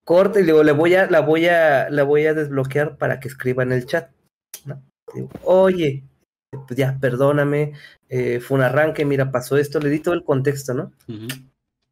[0.03, 3.27] corte, y digo, le voy a, la voy a, la voy a desbloquear para que
[3.27, 4.11] escriba en el chat.
[4.65, 4.81] ¿no?
[5.13, 6.03] Digo, Oye,
[6.51, 7.73] pues ya, perdóname,
[8.09, 10.91] eh, fue un arranque, mira, pasó esto, le di todo el contexto, ¿no?
[11.07, 11.27] Ujú.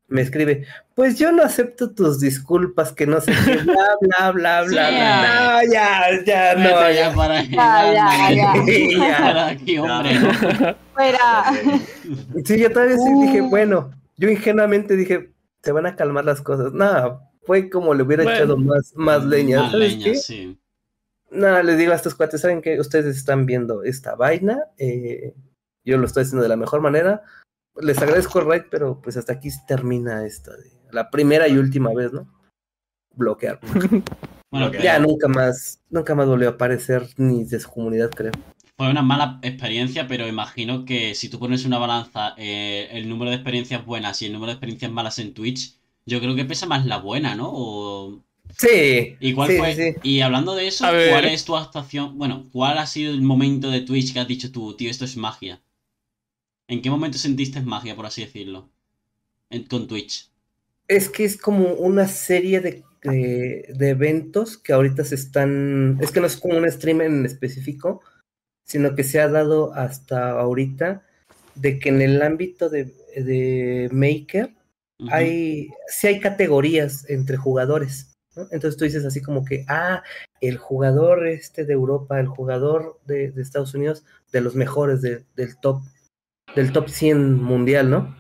[0.08, 4.62] Me escribe, pues yo no acepto tus disculpas, que no sé qué, bla, bla, bla,
[4.64, 4.96] bla, Sí.
[4.96, 5.34] bla.
[5.64, 6.92] No, ya, ya, no, ya.
[6.92, 8.54] ya para Ya, ya,
[9.48, 10.12] aquí, hombre.
[10.94, 11.44] Fuera.
[12.44, 13.22] Sí, yo todavía sí Uh.
[13.24, 15.32] dije, bueno, yo ingenuamente dije,
[15.64, 16.72] se van a calmar las cosas.
[16.74, 18.38] No, fue como le hubiera Bueno.
[18.38, 19.64] echado más, más leña.
[19.64, 20.16] Más ¿Sabes leña, qué?
[20.16, 20.60] sí.
[21.32, 25.34] No, les digo a estos cuates, ¿saben que Ustedes están viendo esta vaina, eh,
[25.84, 27.24] yo lo estoy haciendo de la mejor manera.
[27.82, 31.94] Les agradezco el raid, pero pues hasta aquí termina esta, de- la primera y última
[31.94, 32.28] vez, ¿no?
[33.16, 33.60] Bloquear.
[34.52, 38.32] Bueno, Ya nunca más, nunca más volvió a aparecer ni de su comunidad, creo.
[38.78, 43.32] fue una mala experiencia, pero imagino que si tú pones una balanza eh, el número
[43.32, 45.76] de experiencias buenas y el número de experiencias malas en Twitch,
[46.06, 47.50] yo creo que pesa más la buena, ¿no?
[47.52, 48.24] O-
[48.58, 49.18] Sí.
[49.20, 49.76] ¿Y cuál sí, fue?
[49.76, 49.96] sí.
[50.04, 50.86] Y hablando de eso.
[50.86, 52.18] ¿cuál es tu actuación?
[52.18, 55.18] Bueno, ¿cuál ha sido el momento de Twitch que has dicho tú, tío, esto es
[55.18, 55.62] magia?
[56.68, 58.70] ¿En qué momento sentiste magia, por así decirlo?
[59.50, 60.30] En- con Twitch.
[60.88, 65.98] Es que es como una serie de, de- de eventos que ahorita se están.
[66.02, 68.02] Es que no es como un stream en específico,
[68.66, 71.04] sino que se ha dado hasta ahorita
[71.56, 72.86] de que en el ámbito de,
[73.16, 74.54] de Maker
[75.10, 78.12] hay, sí hay categorías entre jugadores.
[78.36, 78.44] ¿no?
[78.52, 80.04] Entonces tú dices así como que, ah,
[80.42, 85.26] el jugador este de Europa, el jugador de, de Estados Unidos, de los mejores de-
[85.36, 85.82] del top,
[86.56, 88.16] del top 100 mundial, ¿no?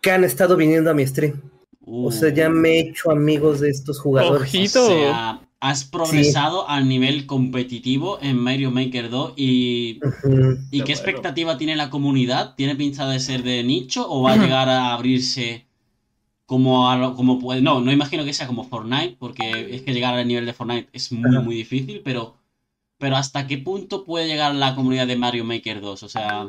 [0.00, 1.40] Que han estado viniendo a mi stream.
[1.80, 4.42] O sea, ya Uh, me he hecho amigos de estos jugadores.
[4.48, 4.84] Ojito.
[4.84, 9.44] O sea, has progresado al nivel competitivo en Mario Maker 2 y.
[9.90, 10.84] ¿y Qué qué bueno.
[10.92, 12.54] expectativa tiene la comunidad?
[12.56, 15.66] ¿Tiene pinta de ser de nicho o va a llegar a abrirse
[16.46, 17.60] como a lo- como puede?
[17.62, 20.88] No, no imagino que sea como Fortnite, porque es que llegar al nivel de Fortnite
[20.92, 22.36] es muy, muy difícil, pero,
[22.98, 26.02] pero ¿hasta qué punto puede llegar la comunidad de Mario Maker 2?
[26.04, 26.46] O sea,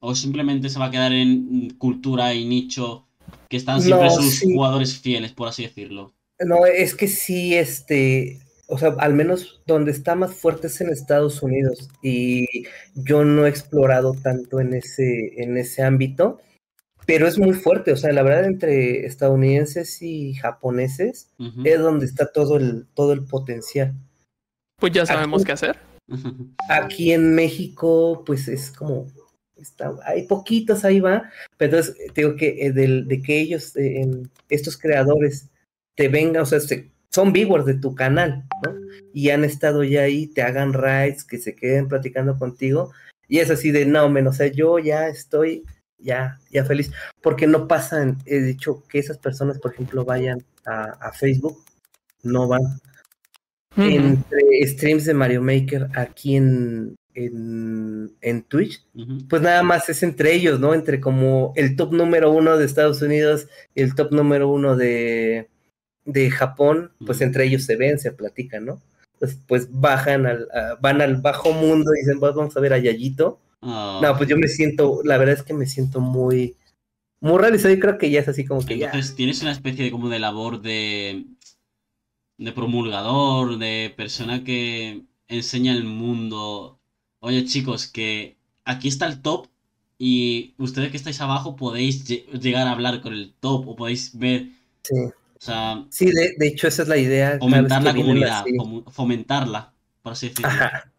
[0.00, 3.06] o simplemente se va a quedar en cultura y nicho
[3.48, 4.52] que están siempre No, sus sí.
[4.54, 6.12] jugadores fieles, por así decirlo.
[6.40, 10.90] No, es que sí, este, o sea, al menos donde está más fuerte es en
[10.90, 12.46] Estados Unidos y
[12.94, 16.38] yo no he explorado tanto en ese, en ese ámbito,
[17.06, 21.30] pero es muy fuerte, o sea, la verdad entre estadounidenses y japoneses
[21.64, 23.94] es donde está todo el, todo el potencial.
[24.78, 25.78] Pues ya sabemos Aquí- qué hacer.
[26.68, 29.06] Aquí en México, pues es como,
[29.56, 33.74] está, hay poquitos, ahí va, pero entonces te digo que eh, del- de que ellos,
[33.76, 35.48] eh, en- estos creadores,
[35.94, 38.74] te vengan, o sea, se- son viewers de tu canal, ¿no?
[39.14, 42.92] Y han estado ya ahí, te hagan raids, que se queden platicando contigo,
[43.28, 45.64] y es así de, no, menos, o sea, yo ya estoy,
[45.98, 46.92] ya, ya feliz,
[47.22, 51.64] porque no pasan, he dicho que esas personas, por ejemplo, vayan a, a Facebook,
[52.22, 52.62] no van,
[53.96, 58.84] entre streams de Mario Maker aquí en, en, en Twitch,
[59.28, 60.74] pues nada más es entre ellos, ¿no?
[60.74, 65.48] Entre como el top número uno de Estados Unidos y el top número uno de,
[66.04, 68.80] de Japón, pues entre ellos se ven, se platican, ¿no?
[69.18, 72.74] Pues, pues bajan al, a- van al bajo mundo y dicen, "Pues vamos a ver
[72.74, 73.40] a Yayito.
[73.62, 76.54] Ah, No, pues yo me siento, la verdad es que me siento muy,
[77.20, 78.86] muy realizado y creo que ya es así como que ya.
[78.86, 81.24] Entonces tienes una especie de como de labor de,
[82.38, 86.75] de promulgador, de persona que enseña el mundo.
[87.26, 89.48] Oye chicos, que aquí está el top
[89.98, 94.16] y ustedes que estáis abajo podéis lle- llegar a hablar con el top o podéis
[94.16, 94.50] ver,
[94.84, 97.36] Sí, o sea, Sí, de, de hecho esa es la idea.
[97.40, 98.44] fomentar la comunidad,
[98.92, 99.72] fomentarla,
[100.02, 100.48] por así decirlo.
[100.52, 100.92] Ajá.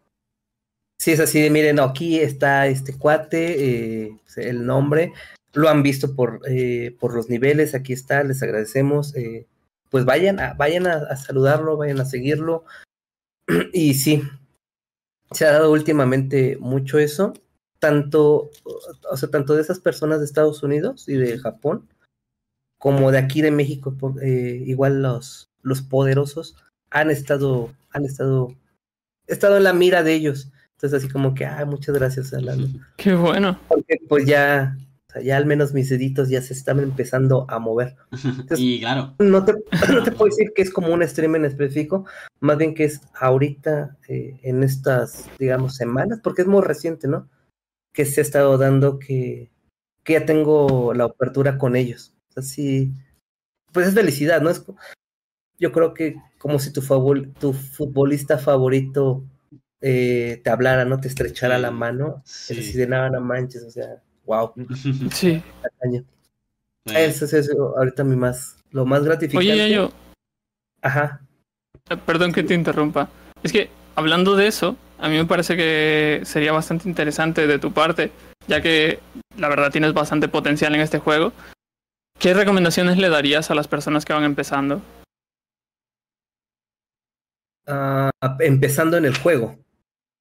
[1.00, 5.14] Sí, es así de, miren, aquí está este cuate, eh, el nombre,
[5.54, 9.46] lo han visto por, eh, por los niveles, aquí está, les agradecemos, eh,
[9.88, 12.64] pues vayan, a, vayan a, a saludarlo, vayan a seguirlo.
[13.72, 14.22] Y sí,
[15.30, 17.34] se ha dado últimamente mucho eso,
[17.78, 18.50] tanto,
[19.10, 21.88] o sea, tanto de esas personas de Estados Unidos y de Japón,
[22.78, 26.56] como de aquí de México, eh, igual los, los poderosos
[26.90, 28.54] han estado, han estado,
[29.26, 30.50] estado en la mira de ellos.
[30.72, 32.68] Entonces así como que, ah, muchas gracias, Alano.
[32.96, 33.58] Qué bueno.
[33.66, 34.76] Porque pues ya,
[35.08, 37.96] o sea, ya al menos mis deditos ya se están empezando a mover.
[38.58, 39.54] Y claro, No te,
[39.92, 42.04] no te puedo decir que es como un stream en específico,
[42.40, 47.28] más bien que es ahorita, eh, en estas, digamos, semanas, porque es muy reciente, ¿no?
[47.92, 49.50] Que se ha estado dando que,
[50.04, 52.12] que ya tengo la apertura con ellos.
[52.30, 52.92] O sea, sí,
[53.72, 54.50] pues es felicidad, ¿no?
[54.50, 54.62] Es,
[55.58, 59.24] yo creo que como si tu, favor, tu futbolista favorito
[59.80, 61.00] eh, te hablara, ¿no?
[61.00, 62.22] Te estrechara la mano.
[62.26, 62.52] sí.
[62.52, 64.52] Es así de nada, no manches, o sea, wow,
[65.10, 65.42] Sí.
[66.84, 69.52] Eso es eso, ahorita mi más, lo más gratificante.
[69.52, 69.90] Oye, yo,
[70.80, 71.20] Ajá.
[72.06, 73.10] perdón que te interrumpa.
[73.42, 77.72] Es que hablando de eso, a mí me parece que sería bastante interesante de tu
[77.72, 78.10] parte,
[78.46, 79.00] ya que
[79.36, 81.32] la verdad tienes bastante potencial en este juego.
[82.18, 84.80] ¿Qué recomendaciones le darías a las personas que van empezando?
[87.66, 88.10] Ah,
[88.40, 89.58] empezando en el juego.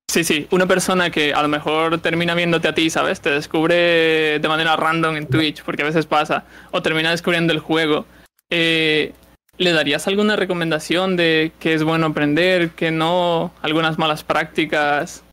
[0.09, 3.19] Sí, sí, una persona que a lo mejor termina viéndote a ti, ¿sabes?
[3.19, 7.59] Te descubre de manera random en Twitch, porque a veces pasa, o termina descubriendo el
[7.59, 8.05] juego.
[8.49, 9.13] Eh,
[9.57, 15.23] ¿Le darías alguna recomendación de qué es bueno aprender, qué no, algunas malas prácticas?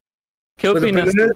[0.56, 1.04] ¿Qué Pues lo, opinas?
[1.06, 1.34] primero,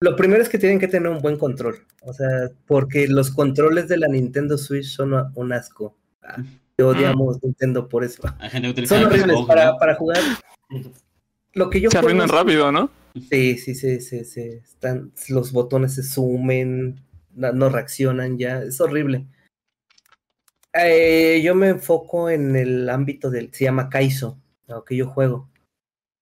[0.00, 1.76] lo primero es que tienen que tener un buen control.
[2.02, 5.96] O sea, porque los controles de la Nintendo Switch son un asco.
[6.22, 6.42] Ah,
[6.82, 8.22] odiamos Nintendo por eso.
[8.38, 10.18] Hay gente que utiliza Son horribles para, para jugar.
[11.54, 12.90] Lo que yo Se arruinan es- rápido, ¿no?
[13.28, 14.40] Sí, sí, sí, sí, sí.
[14.62, 17.00] Están, los botones se sumen,
[17.34, 19.26] no, no reaccionan ya, es horrible.
[20.72, 25.50] Eh, yo me enfoco en el ámbito del, se llama Kaizo, lo que yo juego.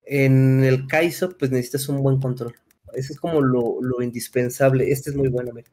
[0.03, 2.55] En el Kaizo, pues necesitas un buen control.
[2.95, 4.91] Ese es como lo, lo indispensable.
[4.91, 5.69] Este es muy bueno, mira.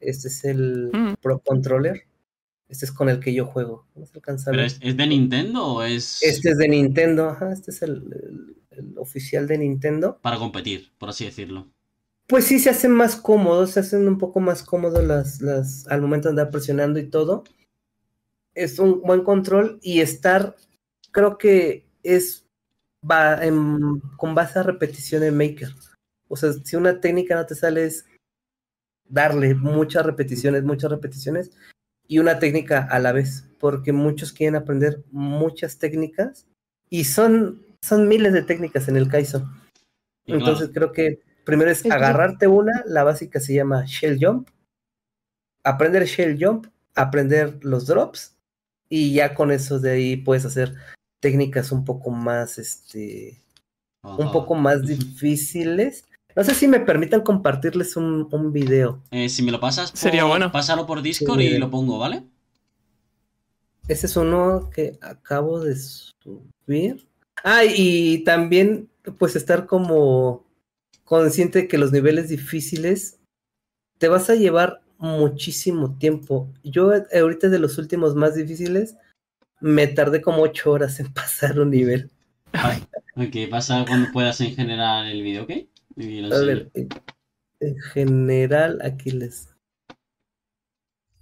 [0.00, 1.14] Este es el Mm.
[1.22, 2.02] Pro Controller.
[2.68, 3.86] Este es con el que yo juego.
[3.94, 4.66] ¿Cómo se alcanza a ¿Pero ver?
[4.66, 8.56] es, es de Nintendo o es Este es de Nintendo, ajá, este es el, el-
[8.76, 10.18] el oficial de Nintendo.
[10.22, 11.68] para competir, por así decirlo?
[12.26, 16.00] Pues sí, se hacen más cómodos, se hacen un poco más cómodos las, las, al
[16.00, 17.44] momento de andar presionando y todo.
[18.54, 20.56] Es un buen control y estar,
[21.10, 22.46] creo que es
[23.08, 25.74] va en- con base a repetición en Maker.
[26.28, 28.06] O sea, si una técnica no te sale es
[29.08, 31.50] darle muchas repeticiones, muchas repeticiones
[32.06, 36.46] y una técnica a la vez, porque muchos quieren aprender muchas técnicas
[36.88, 39.38] y son, son miles de técnicas en el Kaizo.
[40.24, 44.48] Y claro, Entonces creo que primero es agarrarte una, la básica se llama Shell Jump,
[45.64, 48.36] aprender Shell Jump, aprender los drops
[48.88, 50.74] y ya con eso de ahí puedes hacer
[51.20, 53.42] técnicas un poco más, este,
[54.02, 56.04] un poco más difíciles.
[56.36, 59.02] No sé si me permitan compartirles un, un video.
[59.10, 60.50] Eh, si me lo pasas, por- Sería bueno.
[60.52, 61.46] Pásalo por Discord Sí.
[61.46, 62.24] y lo pongo, ¿vale?
[63.88, 67.06] Ese es uno que acabo de subir.
[67.44, 68.88] Ah, y también
[69.18, 70.44] pues estar como
[71.04, 73.18] consciente de que los niveles difíciles
[73.98, 76.48] te vas a llevar muchísimo tiempo.
[76.62, 78.96] Yo eh, ahorita de los últimos más difíciles
[79.60, 82.10] me tardé como ocho horas en pasar un nivel.
[83.16, 85.50] Ok, pasa cuando puedas en general el vídeo, ¿ok?
[86.32, 86.88] A ver, en-
[87.60, 89.48] en general aquí les...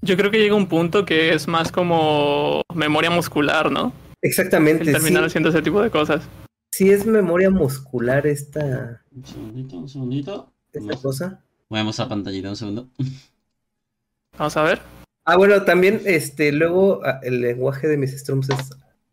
[0.03, 3.93] Yo creo que llega un punto que es más como memoria muscular, ¿no?
[4.23, 6.23] El Exactamente, sí, terminar haciendo ese tipo de cosas.
[6.71, 10.53] sí es memoria muscular esta, Un segundito, un segundito.
[10.73, 11.45] esta cosa.
[11.69, 12.89] Voy a pantallita un segundo.
[14.37, 14.81] Vamos a ver.
[15.25, 18.71] Ah, bueno, también este, luego ah, el lenguaje de mis strums es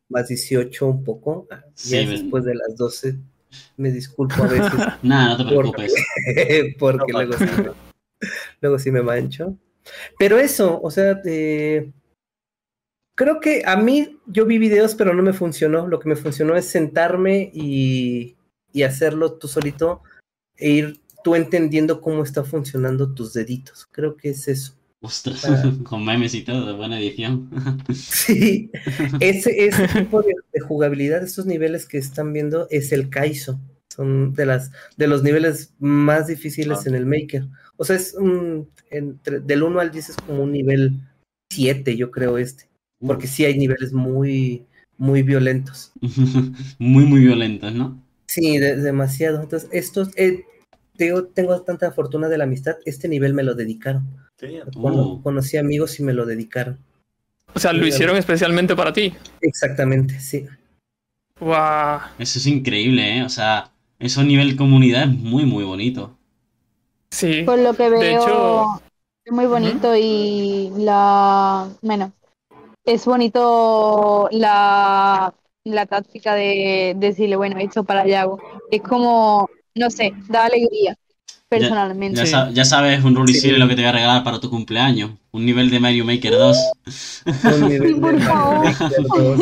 [0.10, 1.48] más 18 un poco.
[1.76, 3.16] Sí, ya después de las 12.
[3.78, 4.72] Me disculpo a veces
[5.04, 5.94] Nada, no te preocupes.
[6.80, 7.72] porque No luego, sí me,
[8.62, 9.56] luego sí me mancho.
[10.18, 11.92] Pero eso, o sea, eh,
[13.18, 15.88] creo que a mí yo vi videos, pero no me funcionó.
[15.88, 18.36] Lo que me funcionó es sentarme y,
[18.72, 20.02] y hacerlo tú solito
[20.56, 23.88] e ir tú entendiendo cómo está funcionando tus deditos.
[23.92, 24.74] Creo que es eso.
[25.02, 25.74] Ostras, Ah.
[25.84, 27.50] con memes y todo, buena edición.
[27.94, 28.70] Sí,
[29.20, 33.60] ese, ese tipo de, de jugabilidad, estos niveles que están viendo, es el Kaizo.
[33.94, 36.84] Son de las de los niveles más difíciles Ah.
[36.90, 37.48] en el Maker.
[37.78, 41.00] O sea, es un entre, del 1 al 10 es como un nivel
[41.52, 42.68] 7, yo creo este.
[43.06, 44.66] Porque sí hay niveles muy,
[44.98, 45.92] muy violentos.
[46.80, 48.02] muy, muy violentos, ¿no?
[48.28, 49.42] Sí, de- demasiado.
[49.42, 50.44] Entonces, estos, eh,
[50.96, 54.08] digo, tengo tanta fortuna de la amistad, este nivel me lo dedicaron.
[54.40, 55.22] Sí, Uh.
[55.22, 56.78] Conocí amigos y me lo dedicaron.
[57.54, 59.14] O sea, lo hicieron especialmente para ti.
[59.42, 60.46] Exactamente, sí.
[61.40, 62.00] Guau.
[62.20, 63.24] Eso es increíble, ¿eh?
[63.24, 66.18] O sea, eso a nivel comunidad es muy, muy bonito.
[67.10, 67.44] Sí.
[67.44, 68.82] Por lo que veo, De hecho-
[69.26, 72.14] es muy bonito y la, bueno,
[72.88, 75.34] es bonito la,
[75.64, 78.40] la táctica de, decirle, bueno, esto para Yago.
[78.72, 80.96] Es como, no sé, da alegría,
[81.50, 82.18] personalmente.
[82.20, 82.32] Ya, Sí.
[82.32, 83.52] sa- ya sabes, un Rully Sí.
[83.52, 85.12] Lo que te voy a regalar para tu cumpleaños.
[85.32, 86.58] Un nivel de Mario Maker 2.
[87.62, 88.66] Un nivel de por favor.
[88.66, 89.40] Mario Maker 2.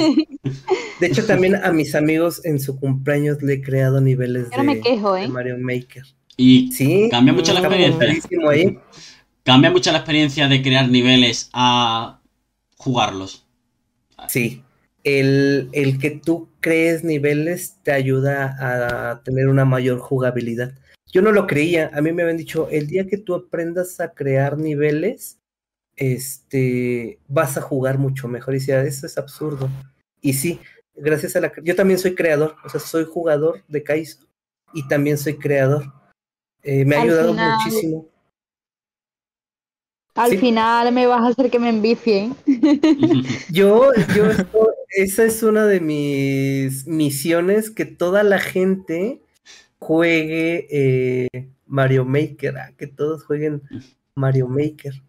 [1.00, 4.64] De hecho, también a mis amigos en su cumpleaños le he creado niveles Yo no
[4.66, 5.28] me de, de ¿eh?
[5.30, 6.04] Mario Maker.
[6.38, 8.08] Y Sí, Cambia mucho la experiencia.
[8.50, 8.78] ahí.
[9.44, 12.20] cambia mucho la experiencia de crear niveles a
[12.86, 13.46] jugarlos.
[14.30, 14.64] Sí.
[15.04, 20.74] El, el que tú crees niveles te ayuda a tener una mayor jugabilidad.
[21.12, 21.90] Yo no lo creía.
[21.94, 25.40] A mí me habían dicho, el día que tú aprendas a crear niveles,
[25.96, 28.54] este, vas a jugar mucho mejor.
[28.56, 29.70] Y decía, eso es absurdo.
[30.22, 30.60] Y sí,
[30.96, 31.52] gracias a la...
[31.64, 34.26] Yo también soy creador, o sea, soy jugador de Kaizo
[34.74, 35.92] y también soy creador.
[36.64, 38.08] Eh, me ha Al ayudado final- muchísimo.
[40.16, 40.38] Al Sí.
[40.38, 42.32] final me vas a hacer que me envicie.
[43.52, 49.20] Yo, yo, esto- esa es una de mis misiones, que toda la gente
[49.80, 53.62] juegue eh, Mario Maker, ah, que todos jueguen
[54.16, 55.02] Mario Maker.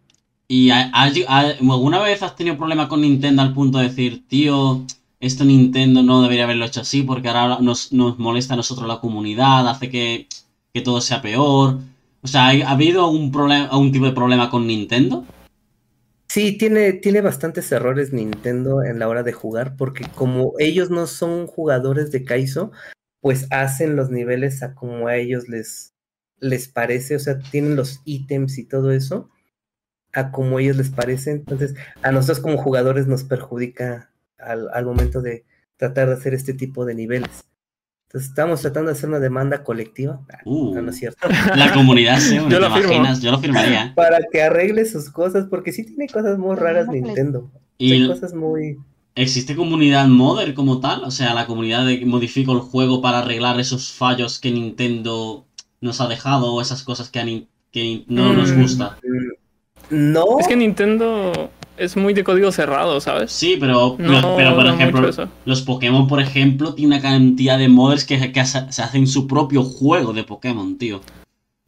[0.49, 4.83] ¿Y alguna vez has tenido problema con Nintendo al punto de decir, tío,
[5.19, 8.99] esto Nintendo no debería haberlo hecho así porque ahora nos, nos molesta a nosotros la
[8.99, 10.27] comunidad, hace que,
[10.73, 11.79] que todo sea peor?
[12.21, 15.25] O sea, ¿ha, ha habido algún, problema, algún tipo de problema con Nintendo?
[16.29, 21.07] Sí, tiene, tiene bastantes errores Nintendo en la hora de jugar, porque como ellos no
[21.07, 22.71] son jugadores de Kaizo,
[23.21, 25.93] pues hacen los niveles a como a ellos les,
[26.39, 29.29] les parece, o sea, tienen los ítems y todo eso
[30.13, 31.31] a como ellos les parece.
[31.31, 35.45] Entonces, a nosotros como jugadores nos perjudica al, al momento de
[35.77, 37.45] tratar de hacer este tipo de niveles.
[38.07, 40.21] Entonces estamos tratando de hacer una demanda colectiva.
[40.31, 40.73] Ah, Uh.
[40.75, 41.27] no, no es cierto.
[41.55, 42.93] La comunidad, sí, Yo ¿te lo firmo.
[42.93, 43.21] imaginas?
[43.21, 43.93] Yo lo firmaría.
[43.95, 47.51] Para que arregle sus cosas, porque sí tiene cosas muy raras Nintendo.
[47.77, 48.77] Y Tiene cosas muy...
[49.15, 51.03] ¿existe comunidad modder como tal?
[51.03, 55.45] O sea, la comunidad de que modifica el juego para arreglar esos fallos que Nintendo
[55.81, 58.97] nos ha dejado o esas cosas que, a Nin- que no nos Mm, gusta.
[59.89, 63.31] No, Es que Nintendo es muy de código cerrado, ¿sabes?
[63.31, 65.09] Sí, pero, No, pero, pero, por no ejemplo,
[65.45, 69.63] los Pokémon, por ejemplo, tiene una cantidad de modders que, que se hacen su propio
[69.63, 71.01] juego de Pokémon, tío.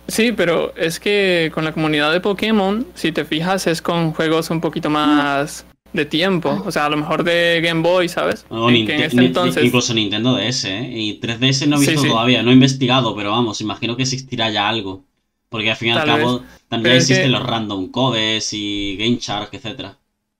[0.07, 4.49] Sí, pero es que con la comunidad de Pokémon, si te fijas, es con juegos
[4.49, 6.64] un poquito más de tiempo.
[6.65, 8.45] O sea, a lo mejor de Game Boy, ¿sabes?
[8.49, 9.64] O Y que en este entonces.
[9.64, 10.90] Incluso Nintendo DS, ¿eh?
[10.91, 12.07] Y 3DS no he visto sí.
[12.07, 15.03] todavía, no he investigado, pero vamos, imagino que existirá ya algo.
[15.49, 16.38] Porque al fin y al Tal cabo
[16.68, 19.95] también Pero existen que- los random codes y Game Shark, etcétera.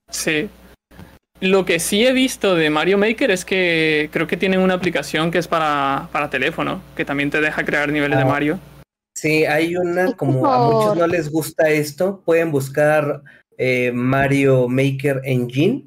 [0.10, 0.50] Sí.
[1.42, 5.32] Lo que sí he visto de Mario Maker es que creo que tienen una aplicación
[5.32, 8.28] que es para, para teléfono, que también te deja crear niveles de Ah.
[8.28, 8.60] Mario.
[9.16, 13.22] sí, hay una, como a muchos no les gusta esto, pueden buscar
[13.58, 15.86] eh, Mario Maker Engine.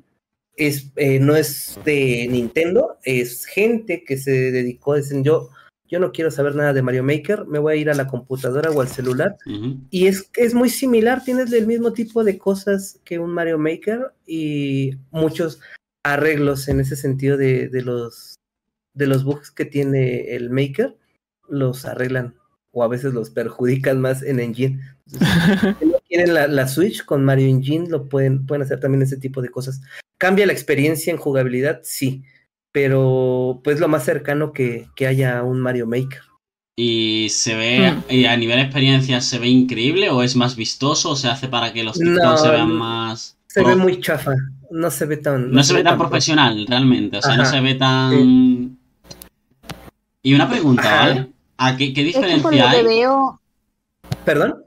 [0.57, 5.49] Es, eh, no es de Nintendo, es gente que se dedicó, dicen yo,
[5.93, 8.70] yo no quiero saber nada de Mario Maker, me voy a ir a la computadora
[8.70, 9.36] o al celular.
[9.90, 14.14] Y es, es muy similar, tienes el mismo tipo de cosas que un Mario Maker
[14.27, 15.60] y muchos
[16.02, 18.36] arreglos en ese sentido de, de los
[18.94, 20.97] de los bugs que tiene el Maker,
[21.47, 22.36] los arreglan
[22.70, 24.81] o a veces los perjudican más en Engine.
[25.12, 25.28] Entonces,
[25.78, 29.19] si no quieren la, la Switch con Mario Engine, lo pueden, pueden hacer también ese
[29.19, 29.82] tipo de cosas.
[30.16, 31.81] ¿Cambia la experiencia en jugabilidad?
[31.85, 32.24] Sí,
[32.73, 36.20] pero pues lo más cercano que, que haya un Mario Maker.
[36.77, 38.03] Y se ve, Hmm.
[38.09, 41.73] y a nivel experiencia, ¿se ve increíble o es más vistoso o se hace para
[41.73, 43.39] que los No, se vean más...
[43.47, 43.70] Se pro?
[43.70, 44.32] ve muy chafa,
[44.70, 45.51] no se ve tan...
[45.53, 46.09] No se ve tan pro.
[46.09, 47.19] profesional, realmente.
[47.19, 48.78] O sea, no se ve tan...
[50.23, 51.09] Y una pregunta, Ajá.
[51.09, 51.32] ¿vale?
[51.59, 52.85] ¿A qué, qué Es que por lo diferencia que hay?
[52.85, 53.40] veo,
[54.24, 54.65] ¿Perdón?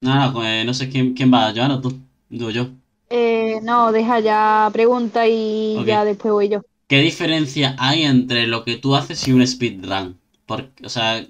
[0.00, 1.98] No, no, no sé quién, quién va, Joan o tú.
[2.28, 2.68] Digo yo.
[3.08, 6.62] eh, no, deja ya pregunta y ya después voy yo.
[6.88, 10.18] ¿Qué diferencia hay entre lo que tú haces y un speedrun?
[10.46, 11.26] Porque, o sea,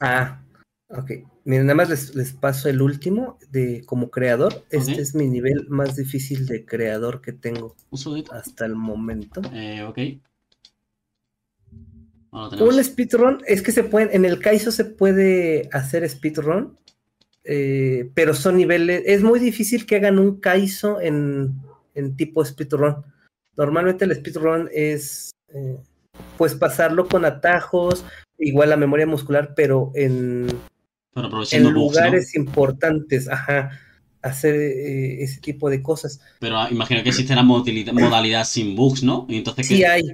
[0.00, 0.42] Ah,
[0.88, 1.10] ok.
[1.44, 4.64] Miren, nada más les, les paso el último de como creador.
[4.70, 7.76] Este es mi nivel más difícil de creador que tengo
[8.30, 9.42] hasta el momento.
[9.52, 9.98] Eh, ok.
[12.32, 16.78] Un speedrun es que se pueden, en el Kaizo se puede hacer speedrun,
[17.42, 21.60] eh, pero son niveles, es muy difícil que hagan un Kaizo en,
[21.94, 23.04] en tipo speedrun.
[23.60, 25.76] Normalmente el speedrun es eh,
[26.38, 28.06] pues pasarlo con atajos,
[28.38, 30.46] igual la memoria muscular, pero en,
[31.12, 32.04] Pero en aprovechando bugs, ¿no?
[32.04, 33.78] lugares importantes, ajá,
[34.22, 36.22] hacer eh, ese tipo de cosas.
[36.38, 39.26] Pero ah, imagino que existe la modalidad, sin bugs, ¿no?
[39.28, 40.04] Y entonces, Sí hay,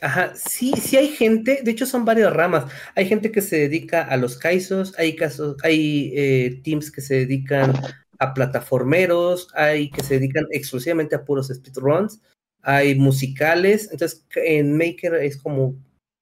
[0.00, 2.64] ajá, sí, sí hay gente, de hecho son varias ramas.
[2.96, 7.14] Hay gente que se dedica a los kaisos, hay casos, hay eh, teams que se
[7.14, 7.74] dedican
[8.18, 12.20] a plataformeros, hay que se dedican exclusivamente a puros speedruns,
[12.62, 15.74] hay musicales, entonces en Maker es como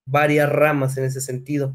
[0.08, 1.74] varias ramas en ese sentido.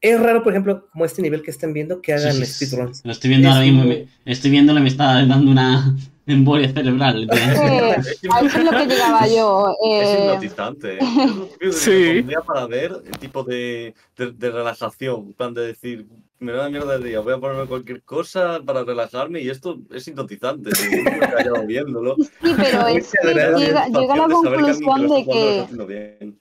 [0.00, 2.66] Es raro, por ejemplo, como este nivel que están viendo, que hagan Sí, sí, sí.
[2.66, 3.00] speedruns.
[3.04, 5.96] Lo estoy viendo Es ahora mismo, me- estoy viéndole, me está dando una
[6.26, 7.28] embolia cerebral.
[7.32, 9.74] Eh, Es a eso es lo que llegaba yo.
[9.90, 10.94] Es eh, hipnotizante.
[10.94, 10.98] ¿eh?
[11.60, 12.36] Es típico que Sí.
[12.46, 15.26] para ver el tipo de, de, de relajación.
[15.28, 16.06] En plan de decir,
[16.40, 20.06] me da mierda el día, voy a ponerme cualquier cosa para relajarme y esto es
[20.06, 20.70] hipnotizante.
[20.70, 20.90] tío.
[20.90, 22.16] Yo me he callado viéndolo.
[22.16, 26.34] sí, pero es que llega, llega a la conclusión de que.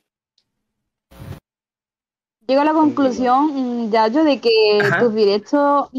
[2.48, 5.00] Llego a la conclusión, mm, ya yo, de que Ajá.
[5.00, 5.90] tus directos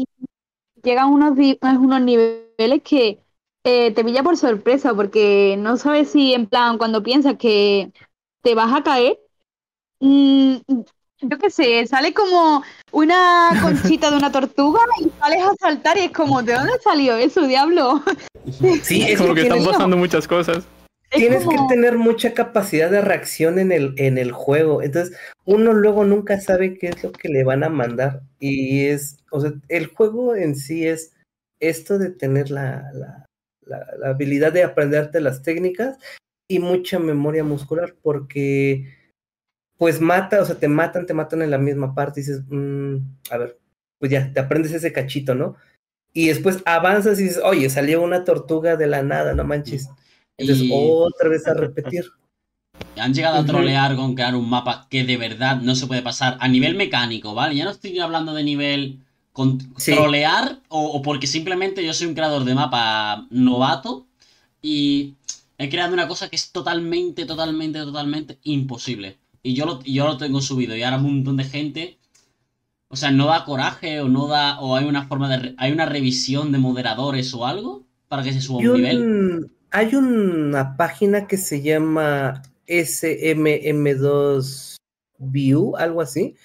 [0.81, 3.19] llegan a unos, unos niveles que
[3.63, 7.91] eh, te pilla por sorpresa, porque no sabes si en plan, cuando piensas que
[8.41, 9.19] te vas a caer,
[9.99, 10.55] mm,
[11.21, 16.01] yo qué sé, sale como una conchita de una tortuga y sales a saltar y
[16.01, 18.03] es como, ¿de dónde salió eso, diablo?
[18.83, 20.65] Sí, es Como que están pasando muchas cosas.
[21.11, 24.81] Es Tienes como- que tener mucha capacidad de reacción en el, en el juego.
[24.83, 25.15] Entonces,
[25.45, 28.21] uno luego nunca sabe qué es lo que le van a mandar.
[28.39, 31.13] Y es, o sea, el juego en sí es
[31.59, 33.25] esto de tener la, la,
[33.65, 35.97] la- la habilidad de aprenderte las técnicas
[36.47, 38.85] y mucha memoria muscular, porque
[39.79, 42.97] pues mata, o sea, te matan, te matan en la misma parte y dices, "Mm,
[43.31, 43.57] a ver,
[43.97, 45.55] pues ya, te aprendes ese cachito, ¿no?
[46.11, 49.89] y después avanzas y dices, oye, salió una tortuga de la nada, no manches.
[50.37, 52.05] Entonces, Y- otra vez a repetir.
[52.97, 56.35] Han llegado a trolear con crear un mapa que de verdad no se puede pasar
[56.39, 57.55] a nivel mecánico, ¿vale?
[57.55, 58.99] Ya no estoy hablando de nivel
[59.33, 59.93] con Sí.
[59.93, 64.07] trolear o, o porque simplemente yo soy un creador de mapa novato
[64.63, 65.13] y
[65.59, 69.17] he creado una cosa que es totalmente, totalmente, totalmente imposible.
[69.43, 71.95] Y yo lo, y yo lo tengo subido y ahora un montón de gente...
[72.91, 74.59] O sea, no da coraje o no da...
[74.59, 75.53] O hay una forma de...
[75.57, 79.51] Hay una revisión de moderadores o algo para que se suba un nivel.
[79.71, 84.75] hay una página que se llama SMM2
[85.19, 86.35] View, algo así,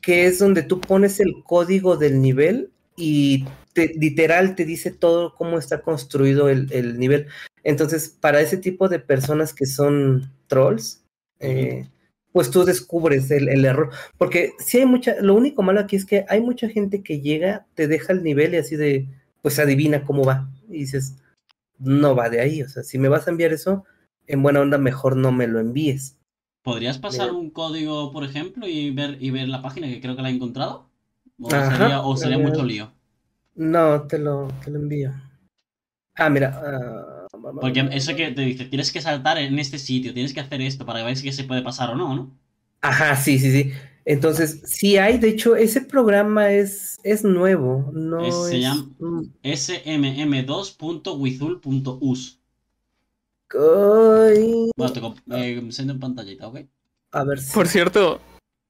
[0.00, 3.44] que es donde tú pones el código del nivel y
[3.74, 7.26] te- literal te dice todo cómo está construido el, el nivel.
[7.64, 11.02] Entonces, para ese tipo de personas que son trolls,
[11.40, 11.88] eh,
[12.32, 13.90] pues tú descubres el, el error.
[14.18, 17.66] Porque si hay mucha, lo único malo aquí es que hay mucha gente que llega,
[17.74, 19.06] te deja el nivel y así de,
[19.42, 20.50] pues adivina cómo va.
[20.68, 21.16] Y dices,
[21.78, 22.62] no va de ahí.
[22.62, 23.84] O sea, si me vas a enviar eso,
[24.26, 26.16] en buena onda, mejor no me lo envíes.
[26.62, 27.38] ¿Podrías pasar Mira.
[27.38, 30.34] un código, por ejemplo, y ver, y ver la página que creo que la he
[30.34, 30.88] encontrado?
[31.40, 31.76] ¿O Ajá,
[32.14, 32.92] sería, o mucho lío?
[33.56, 35.12] No, te lo, te lo envío.
[36.14, 36.52] Ah, mira.
[36.54, 37.21] ah,
[37.60, 40.86] Porque eso que te dice, tienes que saltar en este sitio, tienes que hacer esto
[40.86, 42.30] para ver si se puede pasar o no, ¿no?
[42.80, 43.72] Ajá, sí, sí, sí.
[44.04, 48.88] Entonces, sí hay, de hecho, ese programa es, es nuevo, no Es- se es- llama-
[48.98, 52.38] mm, smm2.withul.us.
[53.54, 55.00] ay, Bueno, te
[55.36, 56.60] eh, en pantallita, ¿ok?
[57.12, 57.52] a ver si.
[57.52, 58.20] Por cierto,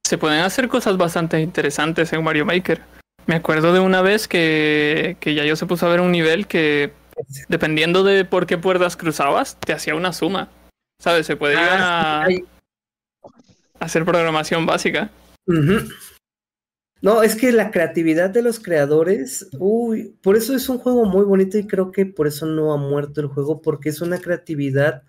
[0.05, 2.83] se pueden hacer cosas bastante interesantes en Mario Maker.
[3.27, 6.47] Me acuerdo de una vez que, que ya yo se puso a ver un nivel
[6.49, 6.93] que,
[7.49, 10.51] dependiendo de por qué puertas cruzabas, te hacía una suma.
[11.01, 11.27] ¿Sabes?
[11.27, 12.45] Se puede llegar Ah, a sí,
[13.81, 15.11] hacer programación básica.
[17.01, 21.25] No, es que la creatividad de los creadores, uy, por eso es un juego muy
[21.25, 25.03] bonito y creo que por eso no ha muerto el juego, porque es una creatividad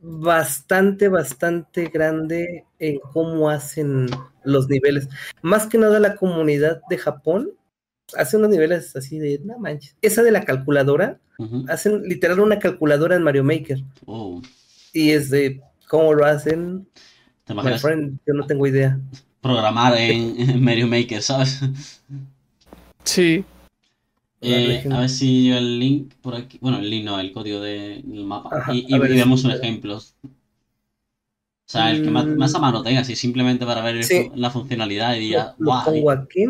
[0.00, 4.08] bastante, bastante grande en cómo hacen
[4.42, 5.08] los niveles.
[5.42, 7.52] Más que nada la comunidad de Japón
[8.16, 9.96] hace unos niveles así de, no manches.
[10.02, 11.18] Esa de la calculadora,
[11.68, 14.40] hacen literal una calculadora en Mario Maker Oh,
[14.92, 16.86] y es de cómo lo hacen,
[17.44, 18.98] ¿Te imaginas friend, yo no tengo idea.
[19.40, 21.60] programar en, en Mario Maker, ¿sabes?
[23.04, 23.44] Sí.
[24.40, 26.58] Eh, a ver si yo el link por aquí.
[26.60, 28.50] Bueno, el link no, el código de- del mapa.
[28.52, 29.96] Ajá, y, y- ver y vemos un ejemplo.
[29.98, 30.02] O
[31.66, 32.36] sea, el que más, Mm.
[32.36, 34.30] más a mano tenga, así simplemente para ver Sí.
[34.34, 36.46] la funcionalidad y diga, Lo, lo "Guau, pongo aquí.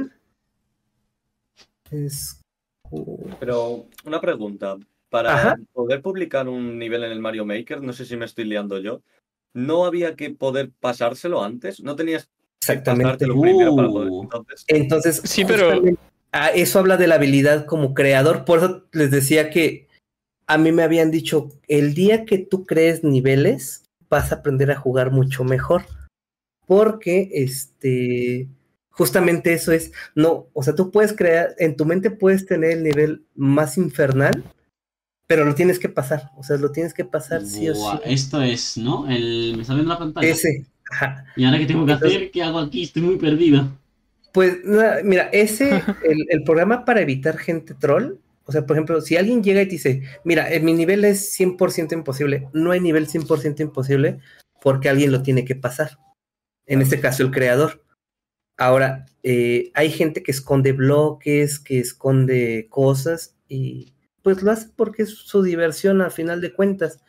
[1.92, 2.40] Es.
[3.40, 4.76] Pero una pregunta.
[5.08, 5.56] Para Ajá.
[5.74, 9.02] poder publicar un nivel en el Mario Maker, no sé si me estoy liando yo,
[9.52, 11.80] ¿no había que poder pasárselo antes?
[11.80, 12.30] ¿No tenías que
[12.72, 13.26] Exactamente.
[13.26, 14.08] primero para poder?
[14.10, 14.22] Uh.
[14.22, 15.82] Entonces, Entonces, Sí, pero-
[16.32, 18.46] ah, eso habla de la habilidad como creador.
[18.46, 19.86] Por eso les decía que
[20.46, 24.76] a mí me habían dicho, el día que tú crees niveles, vas a aprender a
[24.76, 25.84] jugar mucho mejor.
[26.66, 28.48] Porque, este,
[28.92, 32.82] justamente eso es, no, o sea, tú puedes crear, en tu mente puedes tener el
[32.84, 34.44] nivel más infernal,
[35.26, 36.30] pero lo tienes que pasar.
[36.36, 37.82] O sea, lo tienes que pasar sí o sí.
[38.04, 39.08] Esto es, ¿no?
[39.10, 39.54] El...
[39.56, 40.28] Me está viendo la pantalla.
[40.28, 41.24] Ese, ajá.
[41.36, 42.82] Y ahora qué tengo que Entonces- hacer, ¿qué hago aquí?
[42.84, 43.68] Estoy muy perdido.
[44.32, 45.70] Pues nada, mira, ese,
[46.04, 48.14] el, el programa para evitar gente troll,
[48.44, 51.38] o sea, por ejemplo, si alguien llega y te dice, mira, eh, mi nivel es
[51.38, 54.18] 100% imposible, no hay nivel 100% imposible
[54.60, 55.98] porque alguien lo tiene que pasar.
[56.66, 57.82] En este caso, el creador.
[58.56, 63.92] Ahora, eh, hay gente que esconde bloques, que esconde cosas y
[64.22, 67.00] pues lo hace porque es su diversión al final de cuentas.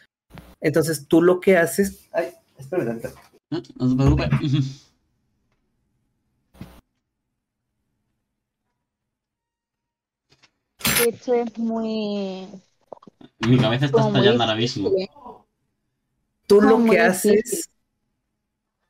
[0.61, 2.09] Entonces, tú lo que haces...
[2.13, 3.01] Ay, espérame.
[3.51, 4.89] No, no te preocupes.
[11.05, 12.47] Esto es muy.
[13.39, 14.89] Mi cabeza está estallando ahora mismo.
[14.97, 15.09] ¿eh?
[16.47, 17.72] tú lo que haces difícil.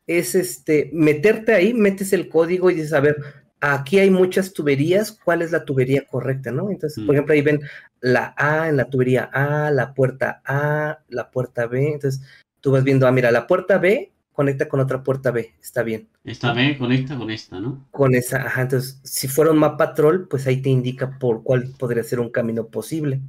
[0.07, 3.17] Es este meterte ahí, metes el código y dices, a ver,
[3.59, 6.69] aquí hay muchas tuberías, ¿cuál es la tubería correcta, no?
[6.69, 7.05] Entonces, Mm.
[7.05, 7.61] por ejemplo, ahí ven
[8.01, 12.21] la A en la tubería A, la puerta A, la puerta B, entonces
[12.59, 16.09] tú vas viendo, ah, mira, la puerta B conecta con otra puerta B, está bien.
[16.25, 17.87] Esta B conecta con esta, ¿no?
[17.91, 21.71] Con esa, ajá, entonces, si fuera un mapa troll, pues ahí te indica por cuál
[21.77, 23.21] podría ser un camino posible.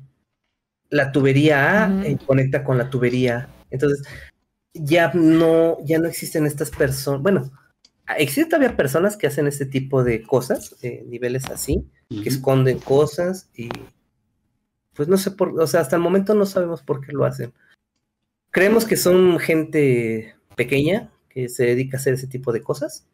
[0.88, 3.36] La tubería A eh, conecta con la tubería.
[3.38, 3.48] A.
[3.70, 4.06] Entonces,
[4.74, 7.22] ya no, ya no existen estas personas.
[7.22, 7.50] Bueno,
[8.18, 13.48] existen todavía personas que hacen este tipo de cosas, eh, niveles así, que esconden cosas
[13.54, 13.68] y
[14.92, 17.52] pues no sé por, o sea, hasta el momento no sabemos por qué lo hacen.
[18.50, 23.08] Creemos que son gente pequeña que se dedica a hacer ese tipo de cosas.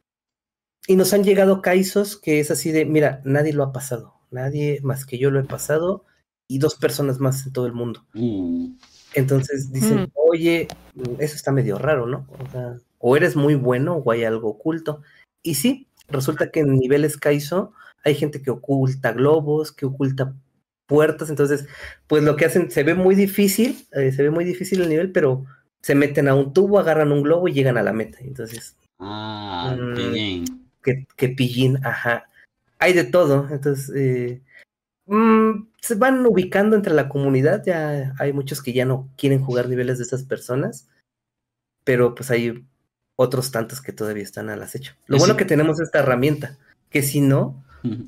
[0.86, 4.80] Y nos han llegado casos que es así de, mira, nadie lo ha pasado, nadie
[4.82, 6.04] más que yo lo he pasado
[6.46, 8.04] y dos personas más en todo el mundo.
[8.14, 8.74] Uh,
[9.14, 10.06] Entonces dicen, Mm.
[10.14, 10.68] oye,
[11.18, 12.26] eso está medio raro, ¿no?
[12.38, 15.02] O, sea, o eres muy bueno o hay algo oculto.
[15.42, 17.72] Y sí, resulta que en niveles Kaizo
[18.04, 20.34] hay gente que oculta globos, que oculta
[20.86, 21.30] puertas.
[21.30, 21.66] Entonces,
[22.06, 25.12] pues lo que hacen, se ve muy difícil, eh, se ve muy difícil el nivel,
[25.12, 25.44] pero
[25.82, 28.18] se meten a un tubo, agarran un globo y llegan a la meta.
[28.20, 30.60] Entonces, ah, qué Mm.
[30.82, 32.26] que, que pillín, ajá.
[32.78, 33.48] Hay de todo.
[33.50, 34.40] Entonces, eh,
[35.06, 37.62] mm, se van ubicando entre la comunidad.
[37.64, 40.88] Ya hay muchos que ya no quieren jugar niveles de esas personas.
[41.84, 42.64] Pero pues hay
[43.16, 44.92] otros tantos que todavía están al acecho.
[45.06, 46.56] Lo bueno que tenemos esta herramienta.
[46.90, 47.62] Que si no,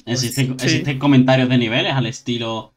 [0.07, 0.67] Existen, sí.
[0.67, 2.73] existen comentarios de niveles al estilo.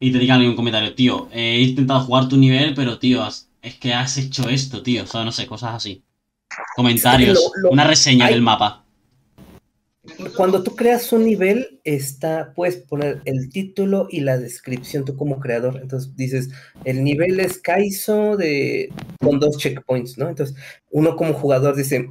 [0.00, 3.48] Y te digan en un comentario, tío, he intentado jugar tu nivel, pero tío, has-
[3.60, 5.04] es que has hecho esto, tío.
[5.04, 6.02] O sea, no sé, cosas así.
[6.74, 8.84] Comentarios, lo- lo- una reseña hay- del mapa.
[10.36, 15.38] Cuando tú creas un nivel, está, puedes poner el título y la descripción tú como
[15.38, 15.78] creador.
[15.80, 16.50] Entonces dices,
[16.84, 20.28] el nivel es Kaizo de, con dos checkpoints, ¿no?
[20.28, 20.56] Entonces,
[20.90, 22.08] uno como jugador dice,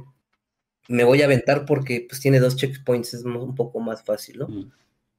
[0.88, 4.48] me voy a aventar porque pues tiene dos checkpoints, es un poco más fácil, ¿no?
[4.48, 4.70] Mm.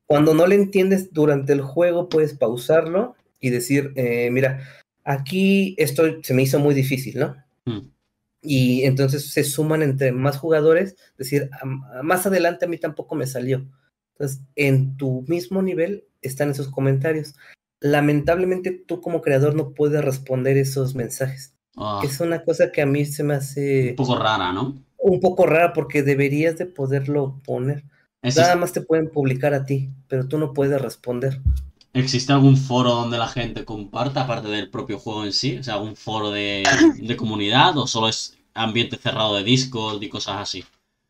[0.08, 4.68] Cuando no le entiendes durante el juego, puedes pausarlo y decir, eh, mira,
[5.04, 7.36] aquí esto se me hizo muy difícil, ¿no?
[7.66, 7.88] Mm.
[8.44, 13.16] Y entonces se suman entre más jugadores, decir, "Am- a- más adelante a mí tampoco
[13.16, 13.66] me salió.
[14.16, 17.36] Entonces, en tu mismo nivel están esos comentarios.
[17.80, 21.54] Lamentablemente tú como creador no puedes responder esos mensajes.
[21.78, 24.82] Ah, Es una cosa que a mí se me hace un poco rara, ¿no?
[24.98, 27.84] un poco rara porque deberías de poderlo poner.
[28.38, 31.42] Nada más te pueden publicar a ti, pero tú no puedes responder.
[31.94, 35.58] ¿Existe algún foro donde la gente comparta, aparte del propio juego en sí?
[35.58, 36.64] O sea, algún foro de,
[37.00, 40.64] de comunidad o solo es ambiente cerrado de Discord y cosas así.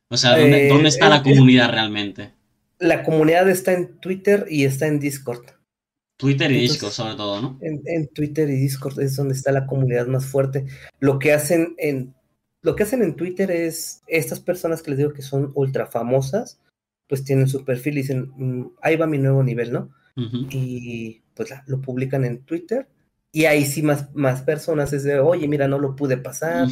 [0.10, 2.31] O sea, ¿dónde, Eh, dónde está la comunidad realmente?
[2.80, 5.45] La comunidad está en Twitter y está en Discord.
[6.18, 7.57] Twitter y entonces- Discord, sobre todo, ¿no?
[7.61, 10.65] En, en Twitter y Discord es donde está la comunidad más fuerte.
[10.99, 12.14] Lo que hacen en
[12.61, 16.60] lo que hacen en Twitter es estas personas que les digo que son ultra famosas,
[17.10, 19.89] pues tienen su perfil y dicen, "Mm, ahí va mi nuevo nivel, ¿no?
[20.15, 22.88] Y pues la- lo publican en Twitter
[23.31, 26.68] y ahí sí más, más personas es de, oye, mira, no lo pude pasar,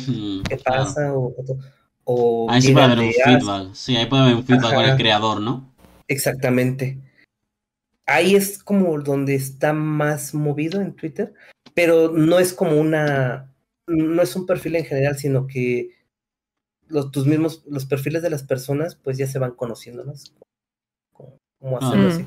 [0.47, 0.83] ¿qué claro.
[0.83, 1.13] pasa?
[1.13, 1.57] O, o-
[2.03, 3.73] o Ahí sí puede haber un "Ah, feedback.
[3.73, 4.97] Sí, ahí puede haber un feedback con el Ajá.
[4.97, 5.71] creador, ¿no?
[6.07, 6.99] Exactamente.
[8.05, 11.33] Ahí es como donde está más movido en Twitter,
[11.73, 13.53] pero no es como una,
[13.87, 15.91] no es un perfil en general, sino que
[16.87, 20.13] los, tus mismos, los perfiles de las personas, pues ya se van conociendo, ¿no?
[21.13, 22.11] Como, como hacerlo Ah.
[22.13, 22.25] así.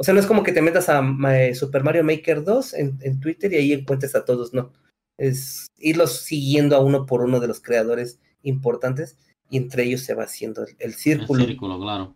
[0.00, 2.98] O sea, no es como que te metas a ma- Super Mario Maker 2 en,
[3.02, 4.72] en Twitter y ahí encuentres a todos, no.
[5.18, 9.18] Es irlos siguiendo a uno por uno de los creadores importantes
[9.50, 11.44] y entre ellos se va haciendo el, el El círculo.
[11.44, 12.14] círculo, claro.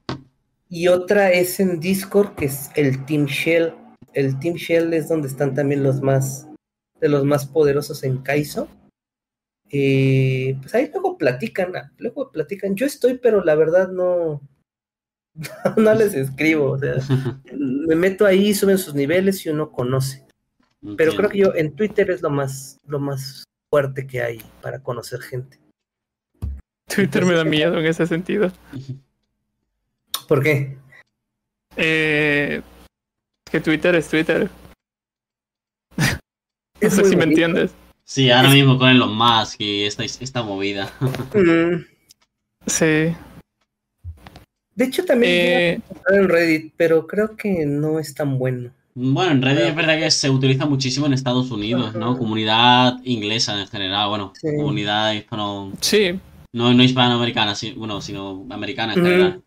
[0.70, 3.74] Y otra es en Discord, que es el Team Shell.
[4.14, 6.48] El Team Shell es donde están también los más,
[7.00, 8.66] de los más poderosos en Kaizo.
[9.70, 12.74] Eh, pues ahí luego platican, luego platican.
[12.76, 14.40] Yo estoy, pero la verdad no,
[15.76, 16.72] no les escribo.
[16.72, 16.94] O sea,
[17.52, 20.24] me meto ahí, suben sus niveles y uno conoce.
[20.96, 24.82] Pero creo que yo en Twitter es lo más, lo más fuerte que hay para
[24.82, 25.58] conocer gente.
[26.86, 28.52] Twitter me da miedo en ese sentido.
[30.28, 30.76] ¿Por qué?
[31.76, 32.60] Eh,
[33.50, 34.50] que Twitter es Twitter.
[36.80, 37.74] No sé si me entiendes.
[38.04, 40.92] Sí, ahora mismo con Elon Musk y esta, esta movida.
[41.34, 41.84] Mm,
[42.66, 43.14] Sí.
[44.74, 45.80] De hecho, también Eh,
[46.10, 48.70] en Reddit, pero creo que no es tan bueno.
[48.96, 52.16] Bueno, en Reddit es verdad que se utiliza muchísimo en Estados Unidos, ¿no?
[52.16, 54.48] Comunidad inglesa en general, bueno, Sí.
[54.56, 56.18] comunidad hispano, sí.
[56.52, 59.42] no, no hispanoamericana, sí, bueno, sino americana en general.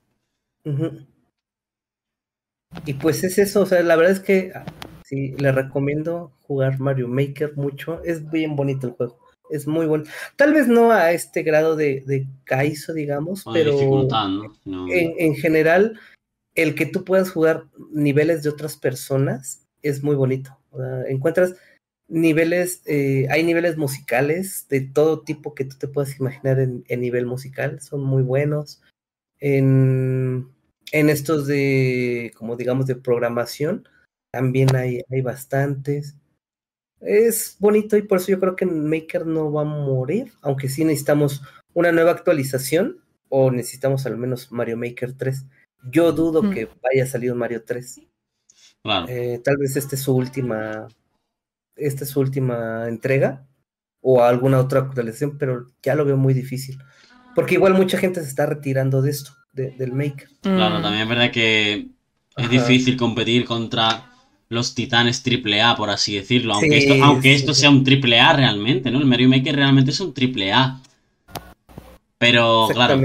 [2.86, 4.66] Y pues es eso, o sea, la verdad es que ah,
[5.04, 8.02] sí, le recomiendo jugar Mario Maker mucho.
[8.04, 9.18] Es bien bonito el juego,
[9.50, 10.06] es muy bueno.
[10.36, 14.08] Tal vez no a este grado de, de Kaizo, digamos, pero
[14.66, 16.00] en, en general,
[16.56, 20.58] el que tú puedas jugar niveles de otras personas es muy bonito.
[21.08, 21.56] Encuentras
[22.08, 27.02] niveles, eh, hay niveles musicales de todo tipo que tú te puedas imaginar en, en
[27.02, 28.82] nivel musical, son muy buenos.
[29.40, 30.50] En,
[30.92, 33.88] en estos de, como digamos, de programación,
[34.32, 36.16] también hay, hay bastantes.
[37.00, 40.84] Es bonito y por eso yo creo que Maker no va a morir, aunque sí
[40.84, 41.42] necesitamos
[41.74, 42.98] una nueva actualización
[43.30, 45.46] o necesitamos al menos Mario Maker 3.
[45.92, 46.52] Yo dudo Mm.
[46.52, 48.02] que vaya a salir un Mario 3.
[48.84, 49.06] Claro.
[49.10, 50.88] Eh, tal vez esta es su última,
[51.76, 53.46] esta es su última entrega
[54.02, 56.80] o alguna otra actualización, pero ya lo veo muy difícil.
[57.36, 60.30] Porque igual mucha gente se está retirando de esto, de- del Maker.
[60.42, 61.88] Claro, Mm, también es verdad que
[62.40, 62.50] Es Ajá.
[62.52, 64.12] difícil competir contra
[64.50, 66.54] los titanes AAA, por así decirlo.
[66.54, 67.62] Aunque Sí, esto, aunque sí, esto sí.
[67.62, 69.00] sea un AAA realmente, ¿no?
[69.00, 70.82] El Mario Maker realmente es un AAA.
[72.18, 73.00] Pero claro,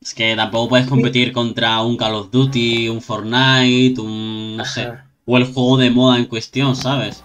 [0.00, 4.56] es que tampoco puedes competir contra un Call of Duty, un Fortnite, un.
[4.56, 4.82] no sé.
[4.82, 5.04] Ajá.
[5.24, 7.22] O el juego de moda en cuestión, ¿sabes?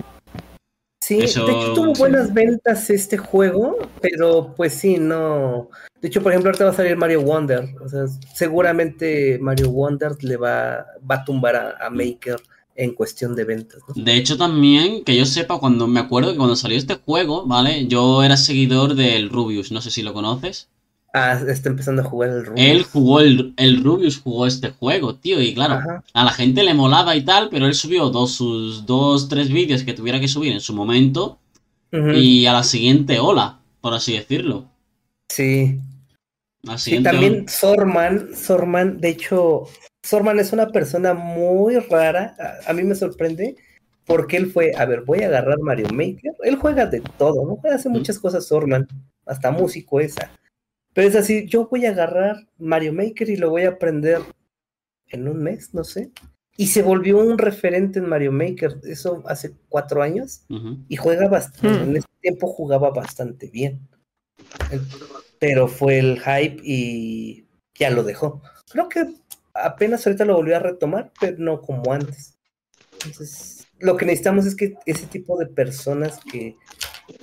[1.02, 2.00] Sí, Eso- de hecho tuvo sí.
[2.00, 5.70] buenas ventas este juego, pero pues sí, no.
[6.02, 7.76] De hecho, por ejemplo, ahorita va a salir Mario Wonder.
[7.84, 12.38] O sea, seguramente Mario Wonder le va, va a tumbar a, a Maker
[12.76, 13.96] en cuestión de ventas, ¿no?
[13.96, 17.88] De hecho, también, que yo sepa, cuando me acuerdo que cuando salió este juego, ¿vale?
[17.88, 20.70] Yo era seguidor del Rubius, no sé si lo conoces.
[21.14, 22.60] Ah, está empezando a jugar el Rubius.
[22.66, 26.04] Él jugó, el, el Rubius jugó este juego, tío, y claro, Ajá.
[26.14, 29.84] a la gente le molaba y tal, pero él subió dos, sus dos, tres vídeos
[29.84, 31.40] que tuviera que subir en su momento
[32.10, 34.66] y a la siguiente ola, por así decirlo.
[35.30, 35.80] Sí.
[36.64, 37.48] La Sí, siguiente también ola.
[37.48, 39.68] Sorman, Sorman, de hecho,
[40.04, 42.36] Sorman es una persona muy rara.
[42.40, 43.56] A, a mí me sorprende
[44.06, 46.34] porque él fue, a ver, voy a agarrar Mario Maker.
[46.44, 47.56] Él juega de todo, ¿no?
[47.56, 48.88] Juega hace muchas cosas Sorman,
[49.26, 50.30] hasta músico esa.
[50.94, 54.20] Pero es así, yo voy a agarrar Mario Maker y lo voy a aprender
[55.08, 56.12] en un mes, no sé.
[56.58, 60.78] Y se volvió un referente en Mario Maker, eso hace cuatro años Ujú.
[60.88, 61.90] y juega bastante, Hmm.
[61.90, 63.80] en ese tiempo jugaba bastante bien.
[64.70, 64.82] El-
[65.40, 68.42] Pero fue el hype y ya lo dejó.
[68.72, 69.06] Creo que
[69.54, 72.38] apenas ahorita lo volvió a retomar, pero no como antes.
[73.06, 76.56] Entonces, lo que necesitamos es que ese tipo de personas que,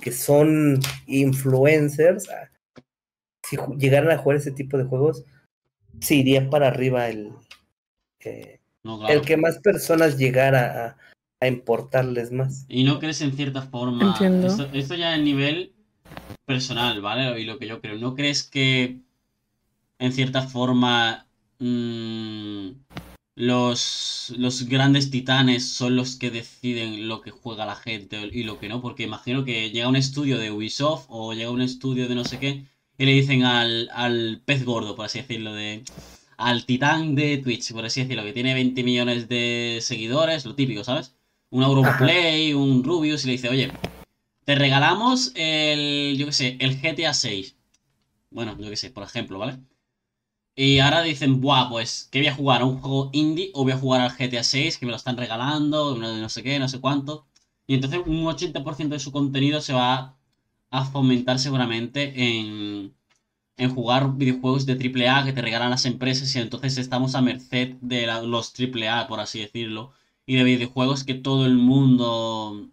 [0.01, 2.49] que son influencers, ah,
[3.43, 5.23] si llegaran a jugar ese tipo de juegos,
[5.99, 7.31] se iría para arriba el,
[8.19, 9.13] eh, No, claro.
[9.13, 10.97] el que más personas llegara a,
[11.39, 12.65] a importarles más.
[12.69, 14.11] Y no crees en cierta forma.
[14.11, 14.47] Entiendo.
[14.47, 15.73] Esto, esto ya a nivel
[16.45, 17.39] personal, ¿vale?
[17.39, 17.97] Y lo que yo creo.
[17.97, 18.99] ¿No crees que
[19.99, 21.27] en cierta forma
[21.61, 22.71] mm,
[23.35, 28.59] los, los grandes titanes son los que deciden lo que juega la gente y lo
[28.59, 28.81] que no?
[28.81, 32.39] Porque imagino que llega un estudio de Ubisoft o llega un estudio de no sé
[32.39, 32.65] qué
[32.97, 35.83] y le dicen al, al pez gordo, por así decirlo, de
[36.37, 40.83] al titán de Twitch, por así decirlo, que tiene 20 millones de seguidores, lo típico,
[40.83, 41.15] ¿sabes?
[41.51, 43.71] Un Auronplay, un Rubius, y le dice, oye,
[44.45, 47.55] te regalamos el, yo qué sé, el GTA 6.
[48.31, 49.59] Bueno, yo qué sé, por ejemplo, ¿vale?
[50.65, 52.61] Y ahora dicen, buah, pues, ¿qué voy a jugar?
[52.61, 55.17] ¿A un juego indie o voy a jugar al GTA 6 que me lo están
[55.17, 55.97] regalando?
[55.97, 57.25] No, sé qué, no sé cuánto.
[57.67, 60.17] Y entonces un 80% de su contenido se va
[60.69, 62.93] a fomentar seguramente en,
[63.57, 67.75] en jugar videojuegos de AAA que te regalan las empresas y entonces estamos a merced
[67.81, 69.93] de la- los AAA, por así decirlo,
[70.27, 72.69] y de videojuegos que todo el mundo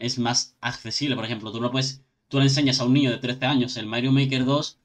[0.00, 1.14] es más accesible.
[1.16, 3.86] Por ejemplo, tú no puedes, tú le enseñas a un niño de 13 años el
[3.86, 4.79] Mario Maker 2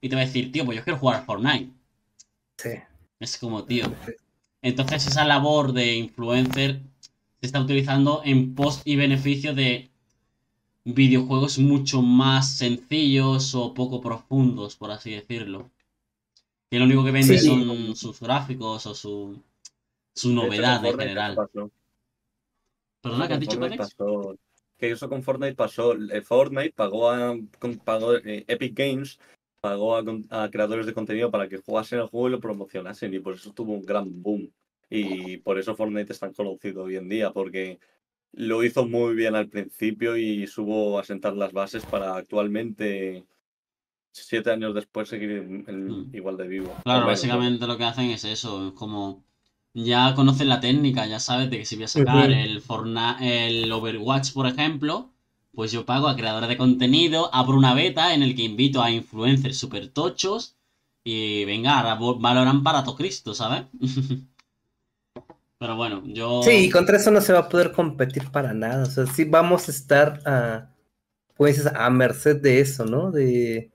[0.00, 1.70] y te va a decir, tío, pues yo quiero jugar a Fortnite.
[2.58, 2.70] Sí.
[3.18, 3.84] Es como, tío.
[4.62, 6.80] Entonces esa labor de influencer
[7.40, 9.90] se está utilizando en pos y beneficio de
[10.84, 15.70] videojuegos mucho más sencillos o poco profundos, por así decirlo.
[16.70, 17.46] Que lo único que vende Sí.
[17.46, 19.42] son sus gráficos o su,
[20.14, 21.36] su novedad hecho, en general.
[23.02, 24.36] ¿Perdona, qué has Con dicho, pasó-
[24.78, 25.94] Que eso con Fortnite pasó.
[25.94, 27.36] eh, Fortnite pagó a
[27.84, 29.18] pagó, eh, Epic Games
[29.60, 33.14] pagó a, con- a creadores de contenido para que jugasen el juego y lo promocionasen
[33.14, 34.50] y por eso tuvo un gran boom.
[34.88, 37.78] Y por eso Fortnite es tan conocido hoy en día, porque
[38.32, 43.24] lo hizo muy bien al principio y supo asentar las bases para actualmente,
[44.12, 46.10] siete años después, seguir en- en- Mm.
[46.14, 46.80] igual de vivo.
[46.84, 49.24] Claro, básicamente lo que hacen es eso, es como
[49.74, 53.70] ya conocen la técnica, ya sabes de que si voy a sacar el Fortnite, el
[53.72, 55.10] Overwatch, por ejemplo,
[55.54, 58.90] pues yo pago a creadores de contenido, abro una beta en el que invito a
[58.90, 60.56] influencers super tochos
[61.04, 63.64] y venga, ahora valoran para todo Cristo, ¿sabes?
[65.58, 68.84] Pero bueno, yo Sí, y contra eso no se va a poder competir para nada.
[68.84, 70.74] O sea, sí vamos a estar a,
[71.36, 73.10] pues, a merced de eso, ¿no?
[73.12, 73.70] De,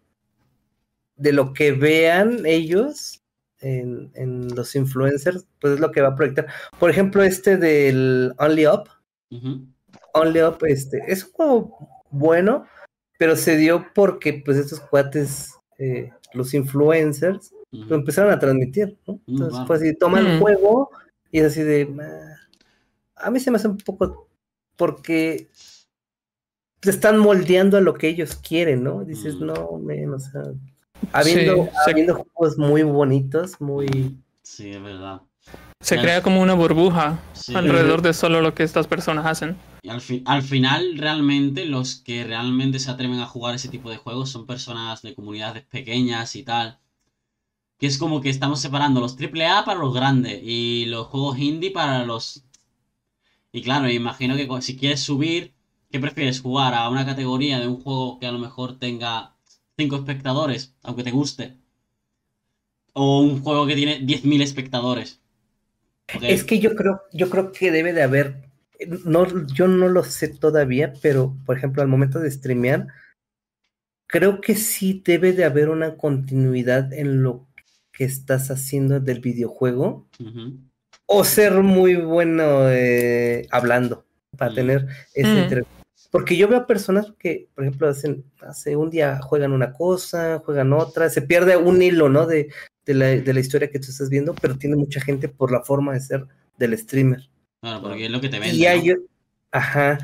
[1.18, 3.22] de lo que vean ellos
[3.60, 6.48] en, en los influencers, pues es lo que va a proyectar.
[6.80, 8.90] Por ejemplo, este del Only Up,
[9.32, 9.68] Ujú,
[10.16, 11.78] Only Up, este, es un juego
[12.10, 12.66] bueno,
[13.18, 19.16] pero se dio porque, pues, estos cuates, eh, los influencers, lo empezaron a transmitir, ¿no?
[19.16, 19.68] Mm, Entonces claro.
[19.68, 20.90] fue así, toma el juego
[21.32, 21.94] y es así de...
[23.18, 24.28] A mí se me hace un poco
[24.78, 25.48] porque
[26.80, 29.04] te están moldeando a lo que ellos quieren, ¿no?
[29.04, 29.46] Dices, Mm.
[29.46, 30.44] no, men, o sea,
[31.12, 34.18] habiendo, Sí, se- habiendo juegos muy bonitos, muy...
[34.44, 35.22] Sí, es verdad.
[35.86, 37.54] Se crea como una burbuja Sí.
[37.56, 39.56] alrededor de solo lo que estas personas hacen.
[39.82, 43.90] Y al, fi- al final, realmente, los que realmente se atreven a jugar ese tipo
[43.90, 46.80] de juegos son personas de comunidades pequeñas y tal.
[47.80, 51.72] que es como que estamos separando los AAA para los grandes y los juegos indie
[51.72, 52.44] para los...
[53.52, 55.56] Y claro, imagino que si quieres subir,
[55.90, 56.42] ¿qué prefieres?
[56.42, 59.36] ¿Jugar a una categoría de un juego que a lo mejor tenga
[59.78, 61.58] 5 espectadores, aunque te guste?
[62.94, 65.22] ¿O un juego que tiene 10.000 espectadores?
[66.22, 68.50] Es que yo creo, yo creo que debe de haber,
[69.06, 72.88] no, yo no lo sé todavía, pero por ejemplo al momento de streamear,
[74.08, 77.48] creo que sí debe de haber una continuidad en lo
[77.92, 80.08] que estás haciendo del videojuego
[81.08, 84.06] o ser muy bueno eh, hablando
[84.38, 85.66] para tener ese mm.
[86.12, 90.72] Porque yo veo personas que, por ejemplo, hacen, hace un día juegan una cosa, juegan
[90.72, 92.26] otra, se pierde un hilo, ¿no?
[92.26, 92.50] De,
[92.86, 95.62] de, la, de la historia que tú estás viendo, pero tiene mucha gente por la
[95.62, 97.30] forma de ser del streamer.
[97.62, 98.56] Claro, porque es lo que te vende.
[98.56, 98.94] Y hay,
[99.52, 99.98] Ajá.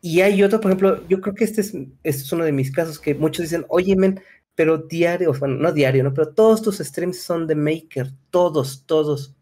[0.00, 2.70] Y hay otro, por ejemplo, yo creo que este es, este es uno de mis
[2.70, 4.20] casos que muchos dicen, oye, men,
[4.54, 6.14] pero diario, bueno, no diario, ¿no?
[6.14, 9.34] Pero todos tus streams son de Maker, todos, todos.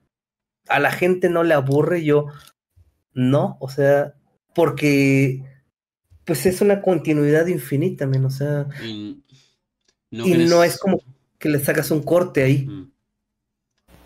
[0.69, 2.27] A la gente no le aburre, yo
[3.13, 4.15] no, o sea,
[4.55, 5.43] porque
[6.25, 9.23] pues es una continuidad infinita, men, o sea, y
[10.11, 11.03] no, es como
[11.39, 12.69] que le sacas un corte ahí.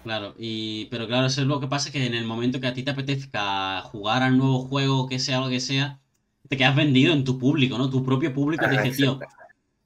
[0.02, 2.74] Claro, y pero claro, eso es lo que pasa que en el momento que a
[2.74, 6.00] ti te apetezca jugar al nuevo juego, que sea lo que sea,
[6.48, 7.90] te quedas vendido en tu público, ¿no?
[7.90, 9.20] Tu propio público te dice, tío,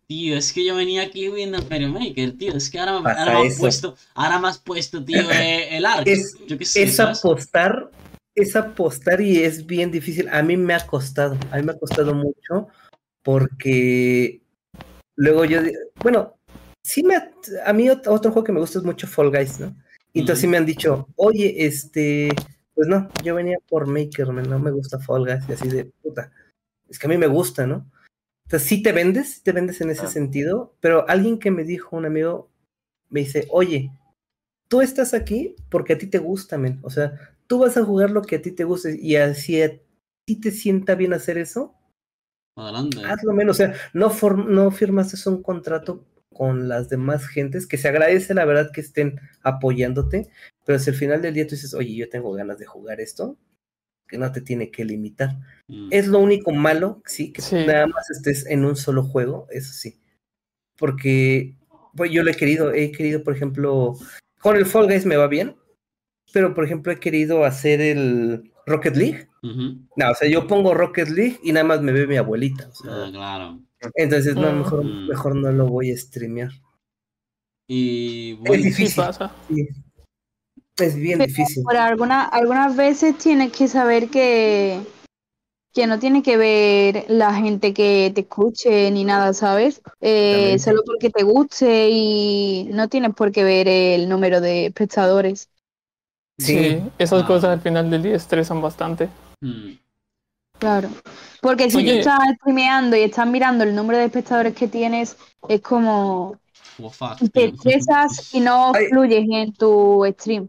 [0.06, 2.54] Tío, es que yo venía aquí viendo Mario Maker, tío.
[2.54, 6.10] Es que ahora, me has puesto, ahora me has puesto, tío, eh, el arco.
[6.10, 7.90] Es, yo qué sé, es apostar,
[8.34, 10.28] es apostar y es bien difícil.
[10.28, 12.68] A mí me ha costado, a mí me ha costado mucho
[13.22, 14.42] porque
[15.16, 15.60] luego yo,
[16.02, 16.34] bueno,
[16.84, 17.16] sí me,
[17.64, 19.74] a mí otro, juego que me gusta es mucho Fall Guys, ¿no?
[20.12, 22.28] Y entonces sí me han dicho, oye, este,
[22.74, 26.30] pues no, yo venía por Maker, no me gusta Fall Guys y así de puta.
[26.88, 27.90] Es que a mí me gusta, ¿no?
[28.46, 30.08] Entonces, sí te vendes, te vendes en ese ah.
[30.08, 32.50] sentido, pero alguien que me dijo, un amigo,
[33.08, 33.90] me dice, oye,
[34.68, 36.78] tú estás aquí porque a ti te gusta, men.
[36.82, 39.80] O sea, tú vas a jugar lo que a ti te guste y así a
[40.26, 41.74] ti te sienta bien hacer eso.
[42.56, 42.98] Adelante.
[43.04, 43.56] Hazlo menos.
[43.56, 44.12] O sea, no,
[44.46, 46.04] no firmaste un contrato
[46.34, 50.28] con las demás gentes, que se agradece la verdad que estén apoyándote,
[50.66, 53.38] pero si al final del día tú dices, oye, yo tengo ganas de jugar esto,
[54.06, 55.38] que no te tiene que limitar.
[55.68, 55.88] Mm.
[55.90, 60.00] Es lo único malo, sí, que nada más estés en un solo juego, eso sí.
[60.76, 61.56] Porque
[61.96, 63.94] pues, yo lo he querido, he querido, por ejemplo,
[64.40, 65.56] con el Fall Guys me va bien,
[66.32, 69.28] pero por ejemplo he querido hacer el Rocket League.
[69.42, 72.70] No, o sea, yo pongo Rocket League y nada más me ve mi abuelita.
[72.88, 73.60] ah, claro.
[73.94, 75.08] Entonces, no, mejor, mm.
[75.08, 76.50] mejor no lo voy a streamear.
[77.66, 79.04] Y es difícil.
[80.76, 81.62] Es bien difícil.
[81.62, 84.80] Por alguna, algunas veces tienes que saber que,
[85.72, 89.80] que no tiene que ver la gente que te escuche ni nada, ¿sabes?
[90.00, 95.48] Eh, solo porque te guste y no tienes por qué ver el número de espectadores.
[96.38, 97.26] Sí, esas ah.
[97.26, 99.08] cosas al final del día estresan bastante.
[99.40, 99.83] Mm.
[100.64, 100.88] Claro,
[101.42, 105.14] porque si tú estás streameando y estás mirando el número de espectadores que tienes,
[105.46, 106.40] es como
[107.34, 110.48] te estresas y no fluyes en tu stream.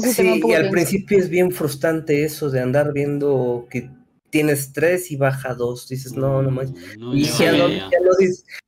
[0.00, 3.90] Sí, y al principio es bien frustrante eso de andar viendo que
[4.30, 5.88] tienes tres y baja dos.
[5.88, 6.72] Dices, no, no más.
[7.12, 7.68] y ya, no,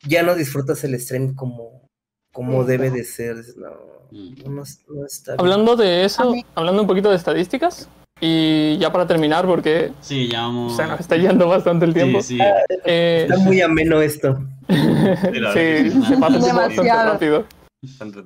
[0.09, 1.89] ya, no, disfrutas el stream como,
[2.33, 3.37] como debe de ser.
[3.57, 3.71] No,
[4.11, 7.89] no, está Hablando de eso, hablando un poquito de estadísticas,
[8.21, 10.77] y ya para terminar, porque sí, ya vamos...
[10.77, 12.21] se nos está yendo bastante el tiempo.
[12.23, 12.39] Sí,
[12.85, 14.39] eh, está muy ameno esto.
[14.69, 17.45] sí, se pasa bastante rápido.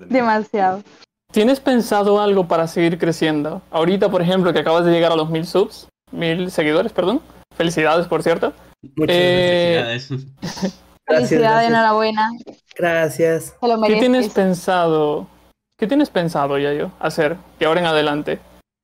[0.08, 0.82] Demasiado.
[1.30, 3.62] ¿Tienes pensado algo para seguir creciendo?
[3.70, 7.20] Ahorita, por ejemplo, que acabas de llegar a los mil subs, mil seguidores, perdón.
[7.56, 8.52] Felicidades, por cierto.
[8.96, 10.82] Muchas eh, felicidades.
[11.06, 12.30] Felicidades, enhorabuena.
[12.76, 13.54] Gracias.
[13.86, 15.26] ¿Qué tienes pensado?
[15.78, 18.38] ¿Qué tienes pensado, Yayo, hacer que ahora en adelante?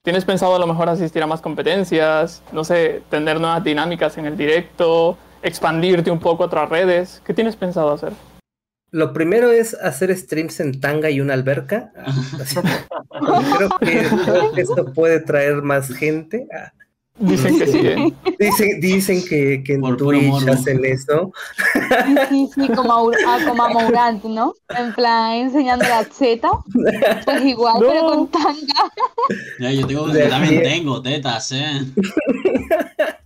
[0.09, 2.43] ¿Tienes pensado a lo mejor asistir a más competencias?
[2.51, 7.21] No sé, tener nuevas dinámicas en el directo, expandirte un poco a otras redes.
[7.27, 8.15] ¿Qué tienes pensado hacer?
[8.91, 11.93] Lo primero es hacer streams en tanga y una alberca.
[13.81, 16.49] creo, que, esto puede traer más gente.
[17.19, 17.81] Dicen que sí.
[17.83, 18.79] ¿eh?
[18.81, 21.33] Dicen, que, que en Twitch hacen eso.
[22.29, 24.55] Sí, sí, como a, como a ¿no?
[24.69, 26.51] En plan, enseñando la zeta.
[27.25, 28.93] Pues igual, pero con tanga.
[29.59, 31.81] Ya, yo, tengo, yo también tengo tetas, ¿eh?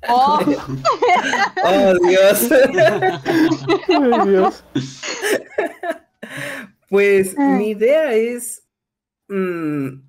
[0.09, 0.39] Oh,
[1.65, 2.49] oh Dios.
[3.89, 4.65] oh, Dios.
[6.89, 8.63] Pues mi idea es
[9.29, 10.01] mm,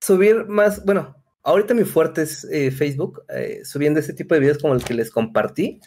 [0.00, 1.14] subir más, bueno,
[1.44, 4.94] ahorita mi fuerte es eh, Facebook, eh, subiendo ese tipo de videos como el que
[4.94, 5.80] les compartí,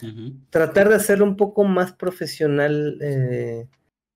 [0.50, 3.68] tratar de hacerlo un poco más profesional, eh,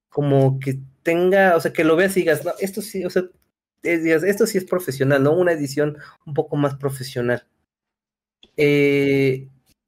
[0.10, 3.24] como que tenga, o sea, que lo veas y digas, no, esto sí, o sea,
[3.84, 5.34] es- digas, esto sí es profesional, ¿no?
[5.34, 7.48] Una edición un poco más profesional.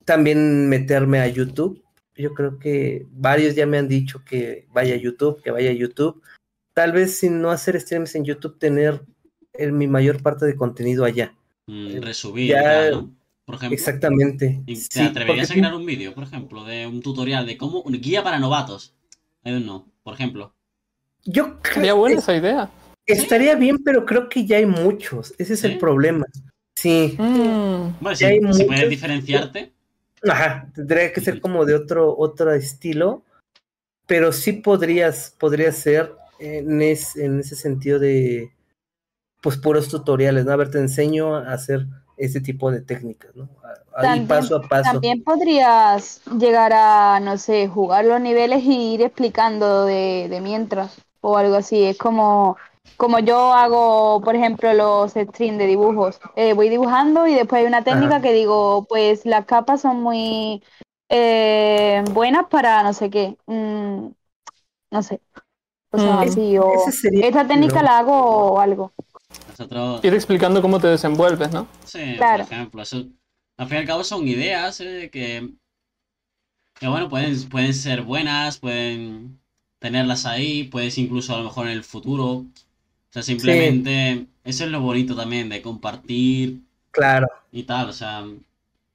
[0.05, 1.81] También meterme a YouTube.
[2.15, 5.73] Yo creo que varios ya me han dicho que vaya a YouTube, que vaya a
[5.73, 6.21] YouTube.
[6.73, 9.01] Tal vez sin no hacer streams en YouTube, tener
[9.71, 11.35] mi mayor parte de contenido allá.
[11.67, 13.15] Mm, resubir, Ya- tal, ¿no?
[13.45, 13.73] Por ejemplo.
[13.73, 14.61] Exactamente.
[14.65, 17.81] ¿Y ¿Te Sí, atreverías a crear un vídeo, por ejemplo, de un tutorial de cómo.
[17.81, 18.93] Una guía para novatos?
[19.43, 20.53] I don't know, por ejemplo.
[21.25, 22.71] Yo creo Sería buena esa idea.
[23.05, 25.33] estaría bien, pero creo que ya hay muchos.
[25.37, 25.67] Ese es ¿Sí?
[25.67, 26.25] el problema.
[26.75, 27.15] Sí.
[27.19, 29.73] Mm, Bueno, si, si puedes diferenciarte.
[30.25, 33.23] Ajá, tendría que ser como de otro, otro estilo,
[34.07, 38.52] pero sí podrías, podría ser en, es- en ese sentido de,
[39.43, 40.51] pues, puros tutoriales, ¿no?
[40.53, 41.85] A ver, te enseño a hacer
[42.17, 43.49] ese tipo de técnicas, ¿no?
[43.95, 44.91] Ahí También- paso a paso.
[44.91, 50.97] También podrías llegar a, no sé, jugar los niveles y ir explicando de, de mientras
[51.21, 51.83] o algo así.
[51.83, 52.57] Es como,
[52.97, 56.19] como yo hago, por ejemplo, los streams de dibujos.
[56.35, 58.21] Eh, voy dibujando y después hay una técnica Ajá.
[58.23, 60.63] que digo, pues las capas son muy
[61.09, 63.37] eh, buenas para no sé qué.
[63.47, 64.07] mm,
[64.91, 65.21] no sé.
[65.91, 66.29] Cosas Mm.
[66.29, 66.57] así.
[66.57, 66.73] O
[67.21, 68.13] esta técnica la hago
[68.53, 68.93] o algo.
[69.57, 70.03] Nosotros.
[70.03, 71.67] ir explicando cómo te desenvuelves, ¿no?
[71.85, 72.43] Sí, Claro.
[72.45, 72.81] por ejemplo.
[72.81, 73.03] Eso,
[73.57, 75.49] al fin y al cabo son ideas eh, que.
[76.79, 79.39] Que bueno, pueden, pueden ser buenas, pueden
[79.79, 82.25] tenerlas ahí, puedes incluso a lo mejor en el futuro.
[82.31, 82.45] O
[83.09, 84.25] sea, simplemente.
[84.43, 86.59] Eso es lo bonito también de compartir
[86.91, 87.27] Claro.
[87.51, 88.23] y tal, o sea.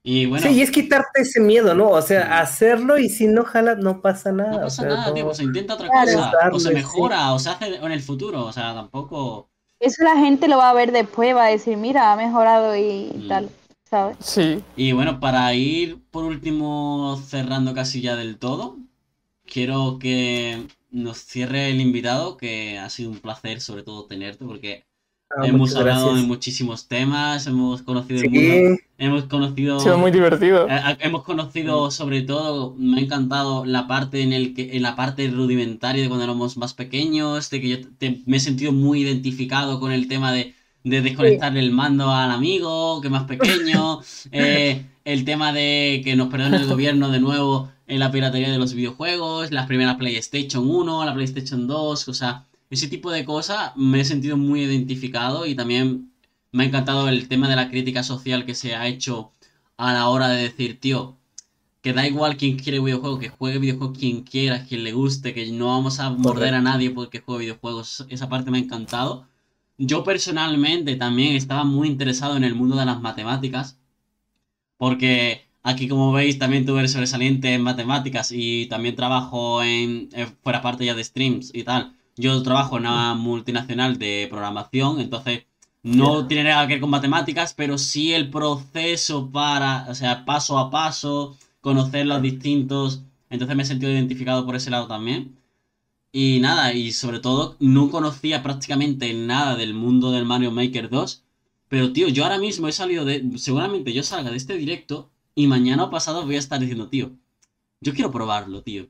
[0.02, 0.47] Y bueno.
[0.47, 1.89] Sí, y es quitarte ese miedo, ¿no?
[1.90, 2.28] O sea, Sí.
[2.64, 4.51] hacer y si no jala, no pasa nada.
[4.52, 6.12] No o pasa sea, nada, tío, pues se intenta otra Claro.
[6.12, 6.74] cosa, o se sí.
[6.74, 9.48] mejora, o se hace en el futuro, o sea, tampoco...
[9.80, 13.12] Eso la gente lo va a ver después, va a decir, mira, ha mejorado y
[13.14, 13.28] Mm.
[13.28, 13.50] tal,
[13.84, 14.16] ¿sabes?
[14.20, 14.62] Sí.
[14.76, 18.76] Y bueno, para ir por último cerrando casi ya del todo,
[19.46, 24.84] quiero que nos cierre el invitado, que ha sido un placer sobre todo tenerte, porque
[25.30, 26.22] Ah, hemos hablado gracias.
[26.22, 29.76] de muchísimos temas, hemos conocido el Sí, mundo, hemos conocido...
[29.76, 30.66] Ha sido muy divertido.
[30.68, 34.82] Eh, eh, Hemos conocido sobre todo, me ha encantado la parte en el que, en
[34.82, 38.72] la parte rudimentaria de cuando éramos más pequeños, de que yo te- me he sentido
[38.72, 44.00] muy identificado con el tema de, de desconectar el mando al amigo, que más pequeño,
[44.32, 48.59] eh, el tema de que nos perdone el gobierno de nuevo en la piratería de
[48.59, 53.73] los videojuegos, las primeras PlayStation 1, la PlayStation 2, o sea, ese tipo de cosas
[53.77, 56.12] me he sentido muy identificado y también
[56.53, 59.32] me ha encantado el tema de la crítica social que se ha hecho
[59.77, 61.19] a la hora de decir, tío,
[61.82, 65.51] que da igual quien quiere videojuegos, que juegue videojuegos quien quiera, quien le guste, que
[65.53, 68.07] no vamos a morder a nadie porque juegue videojuegos.
[68.09, 69.28] Esa parte me ha encantado.
[69.78, 73.78] Yo personalmente también estaba muy interesado en el mundo de las matemáticas,
[74.76, 80.26] porque aquí como veis también tú eres sobresaliente en matemáticas y también trabajo en, eh,
[80.42, 81.98] fuera parte ya de streams y tal.
[82.18, 85.44] Yo trabajo en una multinacional de programación, entonces
[85.82, 90.58] no tiene nada que ver con matemáticas, pero sí el proceso para, o sea, paso
[90.58, 93.02] a paso, conocer los distintos.
[93.30, 95.38] Entonces me he sentido identificado por ese lado también.
[96.12, 101.22] Y nada, y sobre todo no conocía prácticamente nada del mundo del Mario Maker 2.
[101.68, 103.38] Pero tío, yo ahora mismo he salido de.
[103.38, 107.12] Seguramente yo salga de este directo y mañana o pasado voy a estar diciendo, tío,
[107.80, 108.88] yo quiero probarlo, tío.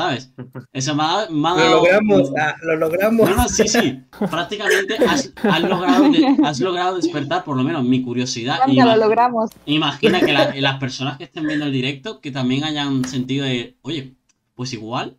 [0.00, 0.32] ¿Sabes?
[0.72, 3.28] Eso me ha, me ha Lo dado- logramos, ah, lo logramos.
[3.28, 4.02] no, no, sí, sí.
[4.30, 8.56] Prácticamente has, has logrado, de- has logrado despertar por lo menos mi curiosidad.
[8.64, 9.50] Cuando Ima- lo logramos.
[9.66, 13.76] Imagina que la- las personas que estén viendo el directo que también hayan sentido de,
[13.82, 14.14] oye,
[14.54, 15.18] pues igual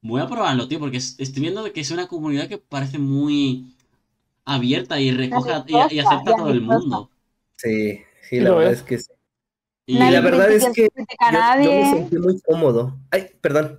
[0.00, 3.74] voy a probarlo, tío, porque es- estoy viendo que es una comunidad que parece muy
[4.44, 7.10] abierta y recoge y, acepta a todo el mundo.
[7.56, 8.82] Sí, sí, la verdad es.
[8.82, 9.10] que sí.
[9.86, 12.96] Y Y la verdad es que yo, me sentí muy cómodo.
[13.10, 13.78] Ay, perdón.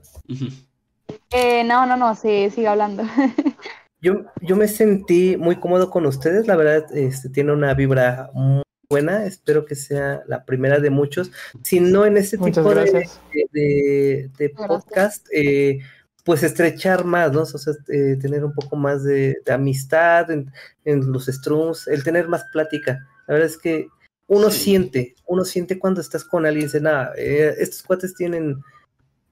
[1.32, 3.04] Eh, no, no, no, sí, sigue hablando.
[4.02, 8.62] Yo, yo me sentí muy cómodo con ustedes, la verdad, este, tiene una vibra muy
[8.88, 11.32] buena, espero que sea la primera de muchos,
[11.64, 13.20] si no en este Muchas tipo de, gracias.
[13.34, 14.68] de, de- de Gracias.
[14.68, 15.80] podcast, eh,
[16.24, 17.42] pues estrechar más, ¿no?
[17.44, 20.52] O sea, eh, tener un poco más de, de amistad en,
[20.84, 23.88] en los streams, el tener más plática, la verdad es que
[24.28, 24.60] uno Sí.
[24.66, 28.62] siente, uno siente cuando estás con alguien, dice, nada, eh, estos cuates tienen,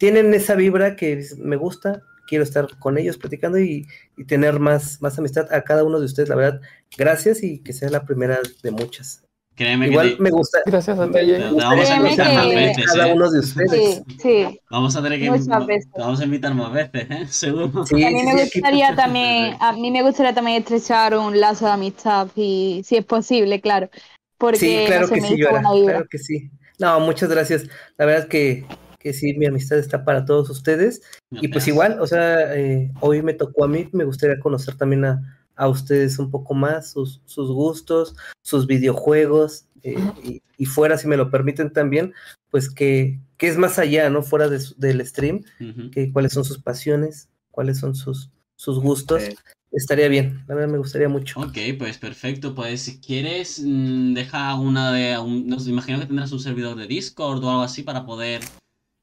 [0.04, 5.02] tienen esa vibra que me gusta, quiero estar con ellos platicando y, y tener más,
[5.02, 6.60] más amistad a cada uno de ustedes, la verdad,
[6.98, 9.24] gracias y que sea la primera de muchas.
[9.56, 11.20] Créeme que te- me gusta, Gracias a ti.
[11.40, 13.14] vamos a invitar que- más veces, cada ¿eh?
[13.14, 13.72] uno de ustedes.
[13.72, 14.60] Sí, sí.
[14.70, 15.90] Vamos a tener que Muchas veces.
[15.94, 17.26] te vamos a invitar más veces, ¿eh?
[17.30, 17.86] Seguro.
[17.86, 21.66] Sí, A mí sí, me gustaría también, a mí me gustaría también estrechar un lazo
[21.68, 23.90] de amistad, y si es posible, claro.
[24.38, 26.52] Porque Sí, claro no que sí, Yora, claro que sí.
[26.78, 27.68] No, muchas gracias.
[27.98, 28.66] La verdad que,
[29.04, 31.02] que sí, mi amistad está para todos ustedes.
[31.30, 35.04] Y pues igual, o sea, eh, hoy me tocó a mí, me gustaría conocer también
[35.04, 40.98] a, a ustedes un poco más, sus, sus gustos, sus videojuegos, eh, y, y fuera,
[40.98, 42.14] si me lo permiten también,
[42.50, 44.24] pues que, que es más allá, ¿no?
[44.24, 45.92] Fuera de del stream, Ujú.
[45.92, 49.22] que cuáles son sus pasiones, cuáles son sus, sus gustos.
[49.24, 49.36] Eh,
[49.76, 51.40] Estaría bien, la verdad me gustaría mucho.
[51.42, 52.54] Ok, pues perfecto.
[52.54, 55.18] Pues si quieres, mm, deja una de.
[55.18, 58.42] un- no imagino que tendrás un servidor de Discord o algo así para poder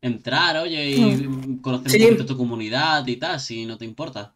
[0.03, 1.99] entrar, oye, y mm, conocer Sí.
[2.03, 4.33] un poquito tu comunidad y tal, si no te importa.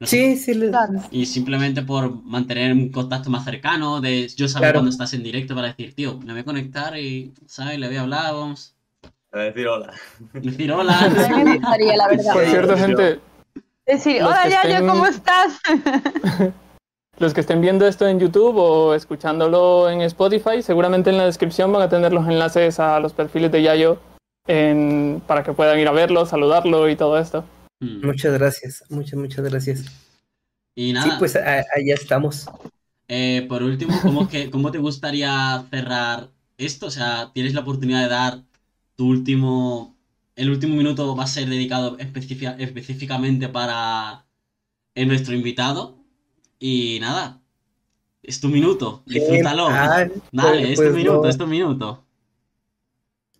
[0.00, 0.36] No sé.
[0.36, 0.94] Sí, sí, le- Claro.
[1.10, 4.78] Y simplemente por mantener un contacto más cercano, de yo saber Claro.
[4.80, 7.78] cuando estás en directo para decir, tío, me voy a conectar y, ¿sabes?
[7.78, 8.74] Le voy a hablar, vamos
[9.32, 9.92] a decir hola.
[10.34, 11.08] a decir A hola.
[11.36, 12.32] mí me gustaría, la verdad.
[12.32, 13.20] Por Sí, cierto, gente,
[13.86, 15.58] Decir, Los hola Yayo, estén- ¿cómo estás?
[17.18, 21.70] los que estén viendo esto en YouTube o escuchándolo en Spotify, seguramente en la descripción
[21.72, 23.98] van a tener los enlaces a los perfiles de Yayo
[24.46, 27.44] en- para que puedan ir a verlo, saludarlo y todo esto.
[27.80, 28.06] Mm.
[28.06, 29.84] muchas gracias, muchas, muchas gracias.
[30.76, 32.46] Y Sí, nada, pues a- allá estamos.
[33.08, 36.86] eh, por último, ¿cómo, que, ¿cómo te gustaría cerrar esto?
[36.86, 38.42] O sea, tienes la oportunidad de dar
[38.96, 39.94] tu último...
[40.36, 44.24] El último minuto va a ser dedicado específicamente para
[44.96, 45.96] eh, nuestro invitado.
[46.58, 47.40] Y nada,
[48.22, 49.68] es tu minuto, disfrútalo.
[49.68, 51.28] Ah, Dale, pues- es pues tu minuto, no.
[51.28, 52.03] es tu minuto.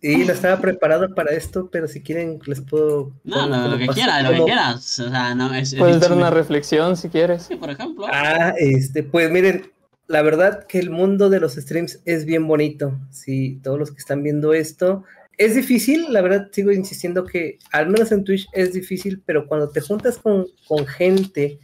[0.07, 3.11] Y no estaba preparado para esto, pero si quieren les puedo...
[3.23, 4.99] No, lo que quieras, lo que quieras.
[4.99, 7.43] O sea, no, es, he Puedes dar una reflexión si quieres.
[7.43, 8.05] Sí, por ejemplo.
[8.11, 9.71] Ah, este, pues miren,
[10.07, 12.99] la verdad que el mundo de los streams es bien bonito.
[13.09, 15.03] Sí, todos los que están viendo esto,
[15.37, 19.69] es difícil, la verdad sigo insistiendo que al menos en Twitch es difícil, pero cuando
[19.69, 21.59] te juntas con, con gente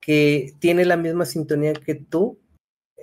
[0.00, 2.38] que tiene la misma sintonía que tú,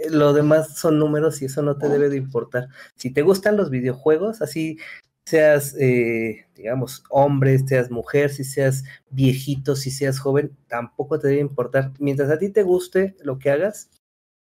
[0.09, 2.67] lo demás son números y eso no te debe de importar.
[2.95, 4.77] Si te gustan los videojuegos, así
[5.25, 11.41] seas, eh, digamos, hombre, seas mujer, si seas viejito, si seas joven, tampoco te debe
[11.41, 11.91] importar.
[11.99, 13.89] Mientras a ti te guste lo que hagas,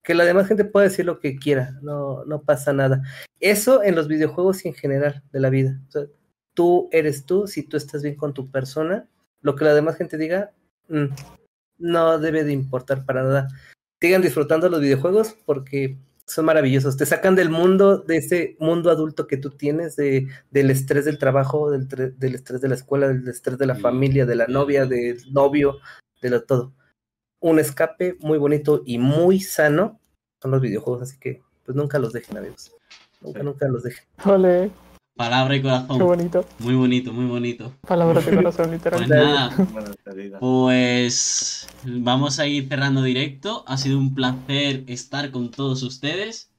[0.03, 3.03] que la demás gente pueda decir lo que quiera, no, no pasa nada.
[3.41, 5.81] Eso en los videojuegos y en general de la vida.
[6.55, 9.09] Tú eres tú, si tú estás bien con tu persona,
[9.43, 10.53] lo que la demás gente diga,
[10.89, 11.07] mm,
[11.79, 13.49] no debe de importar para nada.
[14.01, 16.97] Sigan disfrutando los videojuegos porque son maravillosos.
[16.97, 21.19] Te sacan del mundo, de ese mundo adulto que tú tienes, de, del estrés del
[21.19, 24.87] trabajo, del, del estrés de la escuela, del estrés de la familia, de la novia,
[24.87, 25.79] del novio,
[26.23, 26.73] de lo todo.
[27.41, 30.01] Un escape muy bonito y muy sano
[30.41, 32.73] son los videojuegos, así que pues nunca los dejen, amigos.
[33.21, 33.45] Nunca, Sí.
[33.45, 34.05] nunca los dejen.
[34.25, 34.71] Ole,
[35.21, 35.99] Palabra y qué corazón.
[35.99, 36.47] bonito.
[36.61, 37.75] Muy bonito, muy bonito.
[37.87, 39.09] Palabras de corazón, Pues literal.
[39.11, 39.53] nada,
[40.41, 43.63] pues vamos a ir cerrando directo.
[43.67, 46.51] Ha sido un placer estar con todos ustedes.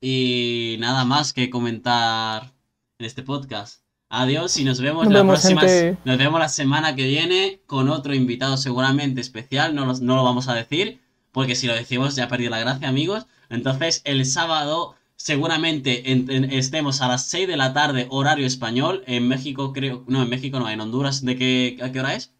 [0.00, 2.54] Y nada más que comentar
[2.98, 3.82] en este podcast.
[4.08, 5.60] Adiós y nos vemos Nos la vemos, próxima.
[5.60, 5.98] gente.
[6.06, 9.74] Nos vemos la semana que viene con otro invitado seguramente especial.
[9.74, 11.00] No, los- no lo vamos a decir.
[11.30, 13.26] Porque si lo decimos ya ha perdido la gracia, amigos.
[13.50, 19.02] Entonces, el sábado seguramente en- en- estemos a las 6 de la tarde, horario español.
[19.06, 20.04] En México, creo.
[20.06, 21.22] No, en México no, en Honduras.
[21.22, 22.32] ¿De qué, a qué hora es?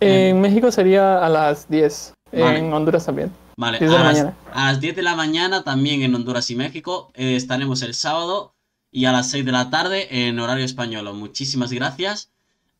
[0.00, 2.14] En México sería a las 10.
[2.32, 2.58] Vale.
[2.60, 3.30] En Honduras también.
[3.56, 6.50] Vale, 10 de a la las, a las 10 de la mañana también en Honduras
[6.50, 7.10] y México.
[7.14, 8.54] eh, estaremos el sábado
[8.90, 11.12] y a las 6 de la tarde en horario español.
[11.14, 12.30] Muchísimas gracias.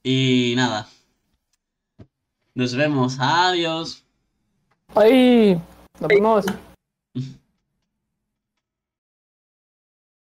[0.03, 0.89] Y nada.
[2.55, 3.17] Nos vemos.
[3.21, 4.05] Adiós.
[4.95, 5.61] ¡Ay!
[6.01, 6.45] Nos vemos.